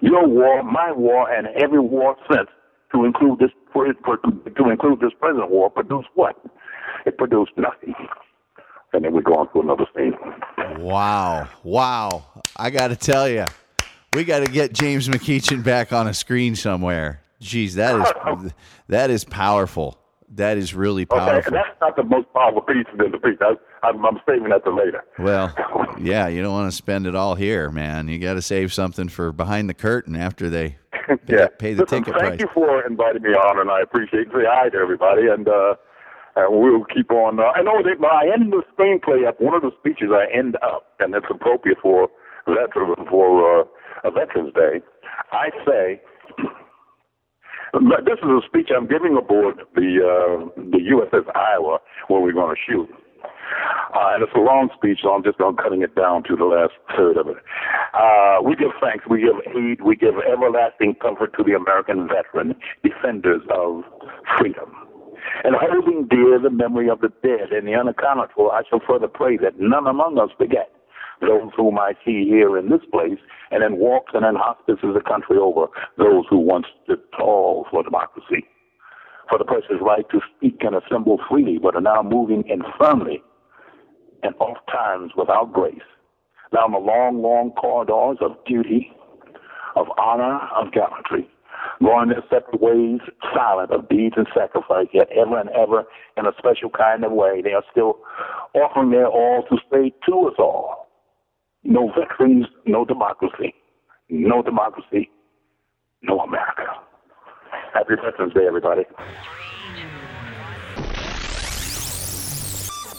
Your 0.00 0.26
war, 0.26 0.62
my 0.62 0.92
war, 0.92 1.30
and 1.30 1.48
every 1.62 1.80
war 1.80 2.16
since, 2.30 2.48
to 2.92 3.04
include 3.04 3.38
this 3.38 3.50
to 3.74 4.68
include 4.68 5.00
this 5.00 5.12
present 5.20 5.50
war, 5.50 5.70
produced 5.70 6.08
what? 6.14 6.36
It 7.06 7.16
produced 7.18 7.52
nothing. 7.56 7.94
And 8.92 9.04
then 9.04 9.12
we 9.12 9.22
go 9.22 9.34
on 9.34 9.52
to 9.52 9.60
another 9.60 9.86
scene. 9.96 10.14
Wow. 10.82 11.48
Wow. 11.62 12.24
I 12.56 12.70
got 12.70 12.88
to 12.88 12.96
tell 12.96 13.28
you, 13.28 13.44
we 14.12 14.24
got 14.24 14.44
to 14.44 14.50
get 14.50 14.72
James 14.72 15.08
McEachin 15.08 15.62
back 15.62 15.92
on 15.92 16.08
a 16.08 16.14
screen 16.14 16.56
somewhere. 16.56 17.22
Jeez, 17.40 17.74
that 17.74 18.00
is 18.44 18.52
that 18.88 19.10
is 19.10 19.24
powerful. 19.24 19.96
That 20.32 20.58
is 20.58 20.74
really 20.74 21.02
Okay, 21.10 21.18
powerful. 21.18 21.52
that's 21.52 21.80
not 21.80 21.96
the 21.96 22.04
most 22.04 22.32
powerful 22.32 22.60
piece 22.62 22.86
in 22.92 23.10
the 23.10 23.18
piece. 23.18 23.38
I, 23.40 23.54
I'm, 23.82 24.04
I'm 24.06 24.20
saving 24.28 24.50
that 24.50 24.62
to 24.64 24.70
later. 24.72 25.02
Well, 25.18 25.52
yeah, 25.98 26.28
you 26.28 26.40
don't 26.40 26.52
want 26.52 26.70
to 26.70 26.76
spend 26.76 27.06
it 27.08 27.16
all 27.16 27.34
here, 27.34 27.68
man. 27.70 28.06
You 28.06 28.18
got 28.20 28.34
to 28.34 28.42
save 28.42 28.72
something 28.72 29.08
for 29.08 29.32
behind 29.32 29.68
the 29.68 29.74
curtain 29.74 30.14
after 30.14 30.48
they 30.48 30.76
pay, 30.92 31.16
yeah. 31.26 31.48
pay 31.58 31.74
the 31.74 31.82
Listen, 31.82 32.04
ticket 32.04 32.20
thank 32.20 32.38
price. 32.38 32.40
you 32.40 32.48
for 32.54 32.86
inviting 32.86 33.22
me 33.22 33.30
on, 33.30 33.58
and 33.58 33.70
I 33.72 33.80
appreciate 33.80 34.28
Say 34.28 34.44
hi 34.46 34.68
to 34.68 34.76
everybody, 34.78 35.26
and 35.26 35.48
uh, 35.48 35.74
uh, 36.36 36.44
we'll 36.48 36.84
keep 36.84 37.10
on. 37.10 37.40
Uh, 37.40 37.50
I 37.56 37.62
know 37.62 37.82
that 37.82 37.96
I 38.06 38.32
end 38.32 38.52
the 38.52 38.62
screenplay 38.78 39.26
up. 39.26 39.40
One 39.40 39.54
of 39.54 39.62
the 39.62 39.72
speeches 39.80 40.10
I 40.12 40.26
end 40.32 40.54
up, 40.62 40.86
and 41.00 41.12
it's 41.16 41.26
appropriate 41.28 41.78
for 41.82 42.08
veteran 42.46 43.04
for 43.10 43.62
uh, 43.62 43.64
a 44.04 44.12
Veterans 44.12 44.54
Day. 44.54 44.80
I 45.32 45.48
say. 45.66 46.00
This 47.72 48.18
is 48.22 48.28
a 48.28 48.40
speech 48.46 48.70
I'm 48.74 48.88
giving 48.88 49.16
aboard 49.16 49.60
the 49.74 50.02
uh, 50.02 50.44
the 50.56 50.78
USS 50.90 51.24
Iowa 51.36 51.78
where 52.08 52.20
we're 52.20 52.32
going 52.32 52.54
to 52.54 52.60
shoot. 52.60 52.88
Uh, 53.94 54.14
and 54.14 54.22
it's 54.22 54.32
a 54.34 54.40
long 54.40 54.70
speech, 54.74 55.00
so 55.02 55.10
I'm 55.10 55.22
just 55.22 55.38
going 55.38 55.56
cutting 55.56 55.82
it 55.82 55.94
down 55.94 56.22
to 56.24 56.36
the 56.36 56.44
last 56.44 56.72
third 56.96 57.16
of 57.16 57.26
it. 57.28 57.36
Uh, 57.92 58.38
we 58.42 58.54
give 58.54 58.70
thanks, 58.80 59.04
we 59.10 59.20
give 59.20 59.34
aid, 59.54 59.82
we 59.82 59.96
give 59.96 60.14
everlasting 60.18 60.94
comfort 61.02 61.34
to 61.36 61.42
the 61.42 61.54
American 61.54 62.08
veteran, 62.08 62.54
defenders 62.82 63.42
of 63.50 63.82
freedom. 64.38 64.70
And 65.44 65.54
holding 65.58 66.06
dear 66.08 66.38
the 66.38 66.50
memory 66.50 66.88
of 66.88 67.00
the 67.00 67.12
dead 67.22 67.50
and 67.52 67.66
the 67.66 67.74
unaccounted 67.74 68.30
for, 68.34 68.52
I 68.54 68.62
shall 68.70 68.80
further 68.86 69.08
pray 69.08 69.36
that 69.38 69.58
none 69.58 69.86
among 69.86 70.18
us 70.18 70.30
forget 70.38 70.70
those 71.20 71.50
whom 71.56 71.78
I 71.78 71.94
see 72.04 72.24
here 72.24 72.56
in 72.58 72.70
this 72.70 72.84
place, 72.90 73.18
and 73.50 73.62
in 73.62 73.76
walks 73.78 74.12
and 74.14 74.24
in 74.24 74.34
hospices 74.36 74.94
the 74.94 75.00
country 75.00 75.36
over, 75.38 75.66
those 75.98 76.24
who 76.28 76.38
once 76.38 76.66
stood 76.84 77.00
tall 77.16 77.66
for 77.70 77.82
democracy, 77.82 78.46
for 79.28 79.38
the 79.38 79.44
precious 79.44 79.80
right 79.80 80.08
to 80.10 80.20
speak 80.36 80.58
and 80.62 80.74
assemble 80.74 81.18
freely, 81.28 81.58
but 81.58 81.74
are 81.74 81.80
now 81.80 82.02
moving 82.02 82.44
infirmly 82.48 83.22
and 84.22 84.34
oft 84.40 84.66
times 84.70 85.12
without 85.16 85.52
grace, 85.52 85.78
down 86.54 86.72
the 86.72 86.78
long, 86.78 87.22
long 87.22 87.52
corridors 87.52 88.18
of 88.20 88.36
duty, 88.44 88.92
of 89.76 89.86
honor, 89.98 90.40
of 90.56 90.72
gallantry, 90.72 91.28
going 91.82 92.08
their 92.08 92.22
separate 92.30 92.60
ways, 92.60 93.00
silent 93.34 93.70
of 93.70 93.88
deeds 93.88 94.14
and 94.16 94.26
sacrifice, 94.34 94.86
yet 94.92 95.08
ever 95.12 95.38
and 95.38 95.50
ever 95.50 95.84
in 96.16 96.26
a 96.26 96.32
special 96.38 96.70
kind 96.70 97.04
of 97.04 97.12
way, 97.12 97.40
they 97.42 97.52
are 97.52 97.64
still 97.70 97.98
offering 98.54 98.90
their 98.90 99.06
all 99.06 99.44
to 99.48 99.56
stay 99.68 99.92
to 100.06 100.28
us 100.28 100.34
all. 100.38 100.89
No 101.64 101.92
veterans, 101.92 102.46
no 102.66 102.84
democracy. 102.84 103.54
No 104.08 104.42
democracy, 104.42 105.08
no 106.02 106.18
America. 106.18 106.66
Happy 107.72 107.94
Veterans 107.94 108.34
Day, 108.34 108.44
everybody. 108.46 108.82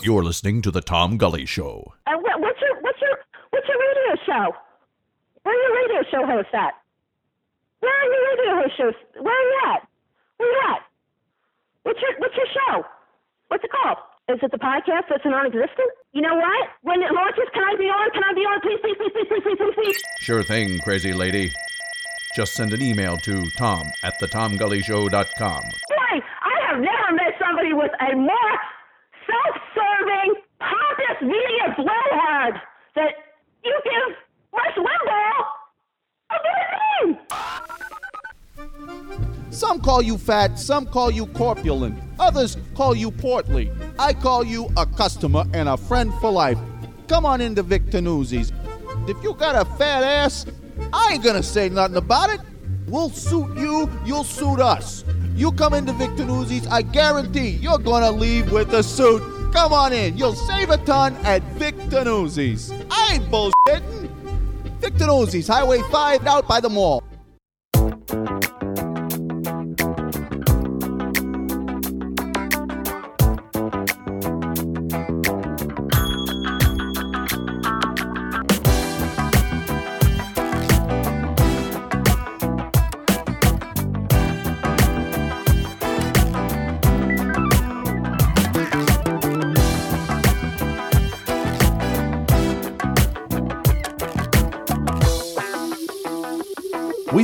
You're 0.01 0.23
listening 0.23 0.61
to 0.61 0.71
the 0.71 0.79
Tom 0.81 1.17
Gully 1.17 1.45
Show. 1.45 1.93
And 2.07 2.23
what, 2.23 2.39
what's 2.39 2.59
your 2.61 2.79
what's 2.81 3.01
your 3.01 3.17
what's 3.49 3.67
your 3.67 3.77
radio 3.77 4.23
show? 4.25 4.55
Where 5.43 5.53
are 5.53 5.61
your 5.61 5.75
radio 5.83 6.09
show 6.09 6.25
hosts 6.25 6.53
at? 6.53 6.73
Where 7.81 7.91
are 7.91 8.05
your 8.07 8.23
radio 8.31 8.63
host 8.63 8.77
shows? 8.77 8.93
Where 9.21 9.35
are 9.35 9.47
you 9.51 9.59
at? 9.75 9.81
Where 10.37 10.47
are 10.47 10.51
you 10.51 10.75
at? 10.75 10.81
What's 11.83 11.99
your 12.01 12.11
what's 12.19 12.35
your 12.37 12.47
show? 12.55 12.83
What's 13.49 13.63
it 13.65 13.71
called? 13.71 13.97
Is 14.29 14.39
it 14.41 14.51
the 14.51 14.57
podcast 14.57 15.09
that's 15.09 15.25
non-existent? 15.25 15.91
You 16.13 16.21
know 16.21 16.35
what? 16.35 16.67
When 16.81 17.01
it 17.01 17.11
launches, 17.13 17.45
can 17.53 17.63
I 17.63 17.75
be 17.77 17.85
on? 17.85 18.11
Can 18.11 18.21
I 18.23 18.33
be 18.33 18.41
on? 18.41 18.59
Please, 18.59 18.79
please, 18.81 18.97
please, 18.97 19.11
please, 19.13 19.27
please, 19.29 19.43
please, 19.43 19.57
please, 19.57 19.75
please. 19.75 20.03
Sure 20.19 20.43
thing, 20.43 20.79
crazy 20.79 21.13
lady. 21.13 21.53
Just 22.35 22.53
send 22.53 22.73
an 22.73 22.81
email 22.81 23.17
to 23.19 23.49
tom 23.51 23.87
at 24.03 24.19
thetomgullyshow.com. 24.19 25.61
Boy, 25.63 26.21
I 26.43 26.67
have 26.67 26.79
never 26.81 27.13
met 27.15 27.33
somebody 27.39 27.71
with 27.71 27.91
a 28.01 28.15
more 28.15 28.53
self-serving, 29.25 30.35
pompous 30.59 31.21
media 31.21 31.75
blowhard 31.77 32.55
that 32.95 33.13
you 33.63 33.79
give 33.83 34.17
Rush 34.51 34.75
Limbaugh 34.75 35.45
a 36.31 36.35
good 36.43 37.15
name. 37.15 37.19
Some 39.51 39.79
call 39.79 40.01
you 40.01 40.17
fat, 40.17 40.59
some 40.59 40.85
call 40.87 41.11
you 41.11 41.25
corpulent, 41.27 41.97
others 42.19 42.57
call 42.75 42.95
you 42.95 43.11
portly. 43.11 43.71
I 44.01 44.13
call 44.13 44.43
you 44.43 44.67
a 44.77 44.85
customer 44.87 45.43
and 45.53 45.69
a 45.69 45.77
friend 45.77 46.11
for 46.15 46.31
life. 46.31 46.57
Come 47.07 47.23
on 47.23 47.39
in 47.39 47.51
into 47.51 47.61
Victor 47.61 48.01
Newsies. 48.01 48.51
If 49.07 49.23
you 49.23 49.35
got 49.35 49.55
a 49.55 49.63
fat 49.77 50.03
ass, 50.03 50.47
I 50.91 51.11
ain't 51.13 51.23
gonna 51.23 51.43
say 51.43 51.69
nothing 51.69 51.97
about 51.97 52.31
it. 52.31 52.39
We'll 52.87 53.11
suit 53.11 53.55
you, 53.55 53.87
you'll 54.03 54.23
suit 54.23 54.59
us. 54.59 55.05
You 55.35 55.51
come 55.51 55.75
into 55.75 55.93
Victor 55.93 56.25
Newsies, 56.25 56.65
I 56.65 56.81
guarantee 56.81 57.49
you're 57.49 57.77
gonna 57.77 58.09
leave 58.09 58.51
with 58.51 58.73
a 58.73 58.81
suit. 58.81 59.21
Come 59.53 59.71
on 59.71 59.93
in, 59.93 60.17
you'll 60.17 60.33
save 60.33 60.71
a 60.71 60.77
ton 60.77 61.15
at 61.17 61.43
Victor 61.59 62.03
Newsies. 62.03 62.73
I 62.89 63.13
ain't 63.13 63.25
bullshitting. 63.25 64.09
Victor 64.79 65.05
Newsies, 65.05 65.47
Highway 65.47 65.83
5 65.91 66.25
out 66.25 66.47
by 66.47 66.59
the 66.59 66.71
mall. 66.71 67.00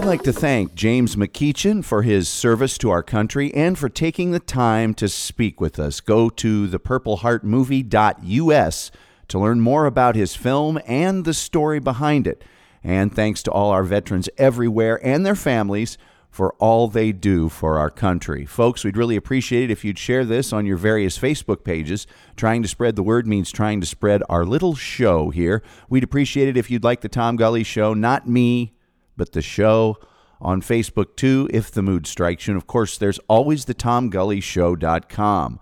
Like 0.07 0.23
to 0.23 0.31
thank 0.31 0.73
James 0.73 1.17
McEachin 1.17 1.83
for 1.83 2.01
his 2.01 2.29
service 2.29 2.77
to 2.77 2.89
our 2.89 3.03
country 3.03 3.53
and 3.53 3.77
for 3.77 3.89
taking 3.89 4.31
the 4.31 4.39
time 4.39 4.93
to 4.93 5.09
speak 5.09 5.59
with 5.59 5.77
us. 5.77 5.99
Go 5.99 6.29
to 6.29 6.69
thepurpleheartmovie.us 6.69 8.91
to 9.27 9.39
learn 9.39 9.59
more 9.59 9.85
about 9.85 10.15
his 10.15 10.33
film 10.33 10.79
and 10.87 11.25
the 11.25 11.33
story 11.33 11.79
behind 11.79 12.25
it. 12.25 12.41
And 12.81 13.13
thanks 13.13 13.43
to 13.43 13.51
all 13.51 13.71
our 13.71 13.83
veterans 13.83 14.29
everywhere 14.37 15.05
and 15.05 15.25
their 15.25 15.35
families 15.35 15.97
for 16.29 16.53
all 16.53 16.87
they 16.87 17.11
do 17.11 17.49
for 17.49 17.77
our 17.77 17.89
country. 17.89 18.45
Folks, 18.45 18.85
we'd 18.85 18.95
really 18.95 19.17
appreciate 19.17 19.65
it 19.65 19.71
if 19.71 19.83
you'd 19.83 19.99
share 19.99 20.23
this 20.23 20.53
on 20.53 20.65
your 20.65 20.77
various 20.77 21.19
Facebook 21.19 21.65
pages. 21.65 22.07
Trying 22.37 22.61
to 22.61 22.69
spread 22.69 22.95
the 22.95 23.03
word 23.03 23.27
means 23.27 23.51
trying 23.51 23.81
to 23.81 23.87
spread 23.87 24.23
our 24.29 24.45
little 24.45 24.73
show 24.73 25.31
here. 25.31 25.61
We'd 25.89 26.05
appreciate 26.05 26.47
it 26.47 26.55
if 26.55 26.71
you'd 26.71 26.85
like 26.85 27.01
the 27.01 27.09
Tom 27.09 27.35
Gully 27.35 27.65
Show, 27.65 27.93
not 27.93 28.25
me, 28.25 28.71
but 29.17 29.33
the 29.33 29.41
show 29.41 29.97
on 30.39 30.61
Facebook 30.61 31.15
too, 31.15 31.49
if 31.51 31.71
the 31.71 31.81
mood 31.81 32.07
strikes 32.07 32.47
you. 32.47 32.53
And 32.53 32.61
of 32.61 32.67
course, 32.67 32.97
there's 32.97 33.19
always 33.27 33.65
the 33.65 33.73
TomGullyShow.com. 33.73 35.59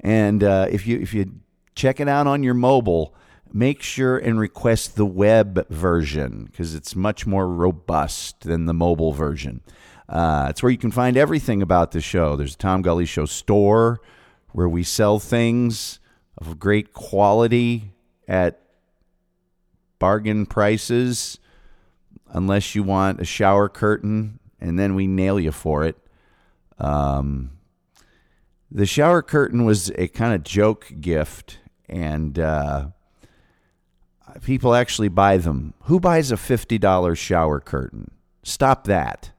And 0.00 0.44
uh, 0.44 0.66
if 0.70 0.86
you 0.86 0.98
if 0.98 1.12
you 1.12 1.40
check 1.74 2.00
it 2.00 2.08
out 2.08 2.26
on 2.26 2.42
your 2.42 2.54
mobile, 2.54 3.14
make 3.52 3.82
sure 3.82 4.18
and 4.18 4.38
request 4.38 4.96
the 4.96 5.06
web 5.06 5.68
version 5.68 6.44
because 6.44 6.74
it's 6.74 6.96
much 6.96 7.26
more 7.26 7.48
robust 7.48 8.42
than 8.42 8.66
the 8.66 8.74
mobile 8.74 9.12
version. 9.12 9.60
Uh, 10.08 10.48
it's 10.50 10.62
where 10.62 10.70
you 10.70 10.78
can 10.78 10.90
find 10.90 11.16
everything 11.16 11.62
about 11.62 11.92
the 11.92 12.00
show. 12.00 12.36
There's 12.36 12.54
a 12.54 12.58
Tom 12.58 12.82
Gully 12.82 13.06
Show 13.06 13.24
store 13.24 14.00
where 14.50 14.68
we 14.68 14.82
sell 14.82 15.18
things 15.18 16.00
of 16.38 16.58
great 16.58 16.92
quality 16.92 17.92
at 18.28 18.60
bargain 19.98 20.46
prices, 20.46 21.38
unless 22.28 22.74
you 22.74 22.82
want 22.82 23.20
a 23.20 23.24
shower 23.24 23.68
curtain, 23.68 24.38
and 24.60 24.78
then 24.78 24.94
we 24.94 25.06
nail 25.06 25.38
you 25.38 25.52
for 25.52 25.84
it. 25.84 25.96
Um, 26.78 27.50
the 28.70 28.86
shower 28.86 29.22
curtain 29.22 29.64
was 29.64 29.90
a 29.96 30.08
kind 30.08 30.34
of 30.34 30.42
joke 30.42 30.92
gift, 31.00 31.58
and 31.88 32.38
uh, 32.38 32.86
people 34.42 34.74
actually 34.74 35.08
buy 35.08 35.36
them. 35.36 35.74
Who 35.82 36.00
buys 36.00 36.32
a 36.32 36.36
$50 36.36 37.16
shower 37.16 37.60
curtain? 37.60 38.10
Stop 38.42 38.84
that 38.84 39.32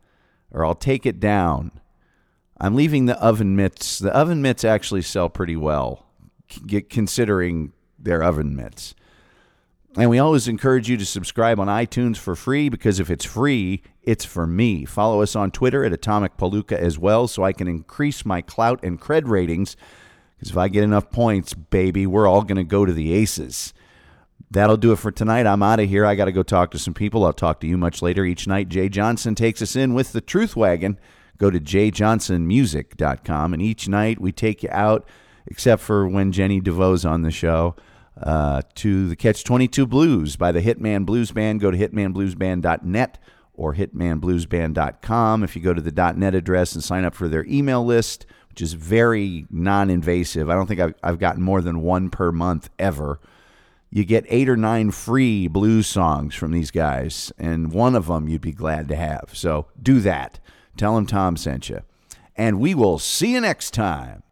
or 0.53 0.63
I'll 0.63 0.76
take 0.76 1.05
it 1.05 1.19
down. 1.19 1.71
I'm 2.61 2.76
leaving 2.76 3.07
the 3.07 3.19
oven 3.21 3.55
mitts. 3.55 3.99
The 3.99 4.15
oven 4.15 4.41
mitts 4.41 4.63
actually 4.63 5.01
sell 5.01 5.28
pretty 5.28 5.55
well, 5.55 6.05
considering 6.89 7.74
their 7.97 8.24
oven 8.24 8.55
mitts. 8.55 8.93
And 9.96 10.10
we 10.10 10.18
always 10.18 10.48
encourage 10.48 10.89
you 10.89 10.98
to 10.98 11.06
subscribe 11.06 11.60
on 11.60 11.68
iTunes 11.68 12.18
for 12.18 12.36
free 12.36 12.68
because 12.68 13.00
if 13.00 13.12
it's 13.12 13.26
free, 13.26 13.84
it's 14.02 14.26
for 14.26 14.48
me. 14.48 14.86
Follow 14.86 15.22
us 15.22 15.36
on 15.36 15.52
Twitter 15.52 15.86
at 15.86 15.94
Atomic 15.94 16.36
Palooka 16.36 16.74
as 16.74 16.98
well 16.98 17.28
so 17.28 17.44
I 17.44 17.54
can 17.54 17.68
increase 17.68 18.26
my 18.26 18.41
clout 18.41 18.84
and 18.84 19.00
cred 19.00 19.28
ratings. 19.28 19.78
Because 20.36 20.50
if 20.50 20.58
I 20.58 20.68
get 20.68 20.84
enough 20.84 21.12
points, 21.12 21.54
baby, 21.54 22.08
we're 22.08 22.28
all 22.28 22.41
going 22.41 22.58
to 22.58 22.64
go 22.64 22.86
to 22.86 22.94
the 22.94 23.14
aces. 23.14 23.72
That'll 24.50 24.78
do 24.78 24.91
it 24.91 25.00
for 25.00 25.12
tonight. 25.12 25.46
I'm 25.46 25.62
out 25.62 25.80
of 25.80 25.88
here. 25.88 26.06
I 26.06 26.16
got 26.16 26.26
to 26.26 26.32
go 26.32 26.44
talk 26.44 26.72
to 26.72 26.80
some 26.80 26.96
people. 26.96 27.24
I'll 27.24 27.34
talk 27.34 27.60
to 27.62 27.68
you 27.68 27.78
much 27.78 28.02
later 28.02 28.26
each 28.26 28.48
night. 28.48 28.70
Jay 28.70 28.89
Johnson 28.89 29.36
takes 29.36 29.62
us 29.62 29.76
in 29.76 29.94
with 29.94 30.12
the 30.12 30.22
Truth 30.22 30.56
Wagon. 30.56 31.00
Go 31.38 31.50
to 31.50 31.60
jayjohnsonmusic.com, 31.60 33.54
and 33.54 33.62
each 33.62 33.88
night 33.88 34.22
we 34.22 34.32
take 34.32 34.64
you 34.64 34.70
out, 34.72 35.08
except 35.48 35.82
for 35.82 36.08
when 36.08 36.32
Jenny 36.32 36.62
DeVoe's 36.62 37.06
on 37.06 37.24
the 37.24 37.32
show, 37.32 37.76
uh, 38.24 38.61
to 38.76 39.07
the 39.07 39.15
Catch 39.15 39.43
22 39.43 39.86
Blues 39.86 40.36
by 40.36 40.51
the 40.51 40.61
Hitman 40.61 41.05
Blues 41.05 41.32
Band. 41.32 41.59
Go 41.59 41.71
to 41.71 41.78
hitmanbluesband.net 41.78 43.19
or 43.53 43.76
hitmanbluesband.com. 43.76 45.43
If 45.43 45.55
you 45.55 45.61
go 45.61 45.74
to 45.74 45.82
the 45.82 46.13
.net 46.13 46.34
address 46.34 46.74
and 46.74 46.84
sign 46.84 47.05
up 47.05 47.13
for 47.13 47.28
their 47.28 47.45
email 47.45 47.86
list, 47.86 48.26
which 48.49 48.61
is 48.61 48.74
very 48.74 49.45
non-invasive. 49.49 50.49
I 50.49 50.55
don't 50.55 50.67
think 50.67 50.80
I've, 50.80 50.95
I've 51.03 51.19
gotten 51.19 51.43
more 51.43 51.61
than 51.61 51.82
one 51.82 52.09
per 52.09 52.32
month 52.32 52.69
ever 52.80 53.19
you 53.93 54.03
get 54.03 54.26
eight 54.28 54.49
or 54.49 54.57
nine 54.57 54.89
free 54.89 55.47
blues 55.47 55.86
songs 55.86 56.34
from 56.34 56.51
these 56.51 56.71
guys, 56.71 57.32
and 57.38 57.71
one 57.71 57.93
of 57.93 58.07
them 58.07 58.28
you'd 58.28 58.41
be 58.41 58.51
glad 58.51 58.88
to 58.88 58.95
have. 58.95 59.30
So 59.34 59.67
do 59.80 59.99
that. 59.99 60.39
Tell 60.76 60.95
them 60.95 61.05
Tom 61.05 61.38
sent 61.38 61.69
you. 61.69 61.82
And 62.36 62.59
we 62.59 62.74
will 62.74 62.97
see 62.97 63.34
you 63.34 63.41
next 63.41 63.71
time. 63.71 64.22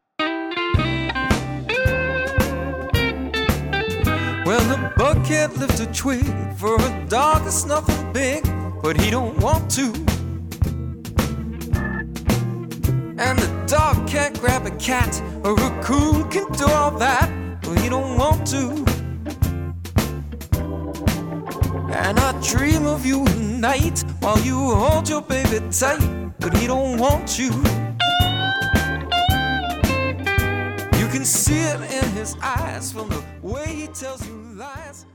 Well, 4.44 4.62
the 4.68 4.92
buck 4.98 5.24
can't 5.24 5.56
lift 5.58 5.80
a 5.80 5.86
twig 5.94 6.26
for 6.58 6.76
a 6.76 7.06
dog 7.08 7.44
that's 7.44 7.66
nothing 7.66 8.12
big, 8.12 8.44
but 8.82 9.00
he 9.00 9.12
don't 9.12 9.38
want 9.40 9.70
to. 9.72 9.86
And 13.18 13.38
the 13.38 13.66
dog 13.68 14.08
can't 14.08 14.40
grab 14.40 14.66
a 14.66 14.72
cat, 14.72 15.22
a 15.44 15.54
coon 15.84 16.28
can 16.32 16.52
do 16.54 16.66
all 16.66 16.92
that, 16.98 17.30
but 17.62 17.80
he 17.80 17.88
don't 17.88 18.18
want 18.18 18.48
to. 18.48 18.70
And 21.94 22.20
I 22.20 22.32
dream 22.42 22.88
of 22.88 23.06
you 23.06 23.24
at 23.24 23.38
night 23.38 24.04
while 24.22 24.40
you 24.40 24.56
hold 24.56 25.08
your 25.08 25.22
baby 25.22 25.60
tight, 25.70 26.02
but 26.40 26.58
he 26.58 26.66
don't 26.66 26.98
want. 26.98 27.38
You 27.38 27.52
can 31.12 31.26
see 31.26 31.60
it 31.60 31.82
in 31.92 32.10
his 32.12 32.38
eyes 32.42 32.94
from 32.94 33.10
the 33.10 33.22
way 33.42 33.68
he 33.68 33.88
tells 33.88 34.26
you 34.26 34.34
lies. 34.56 35.06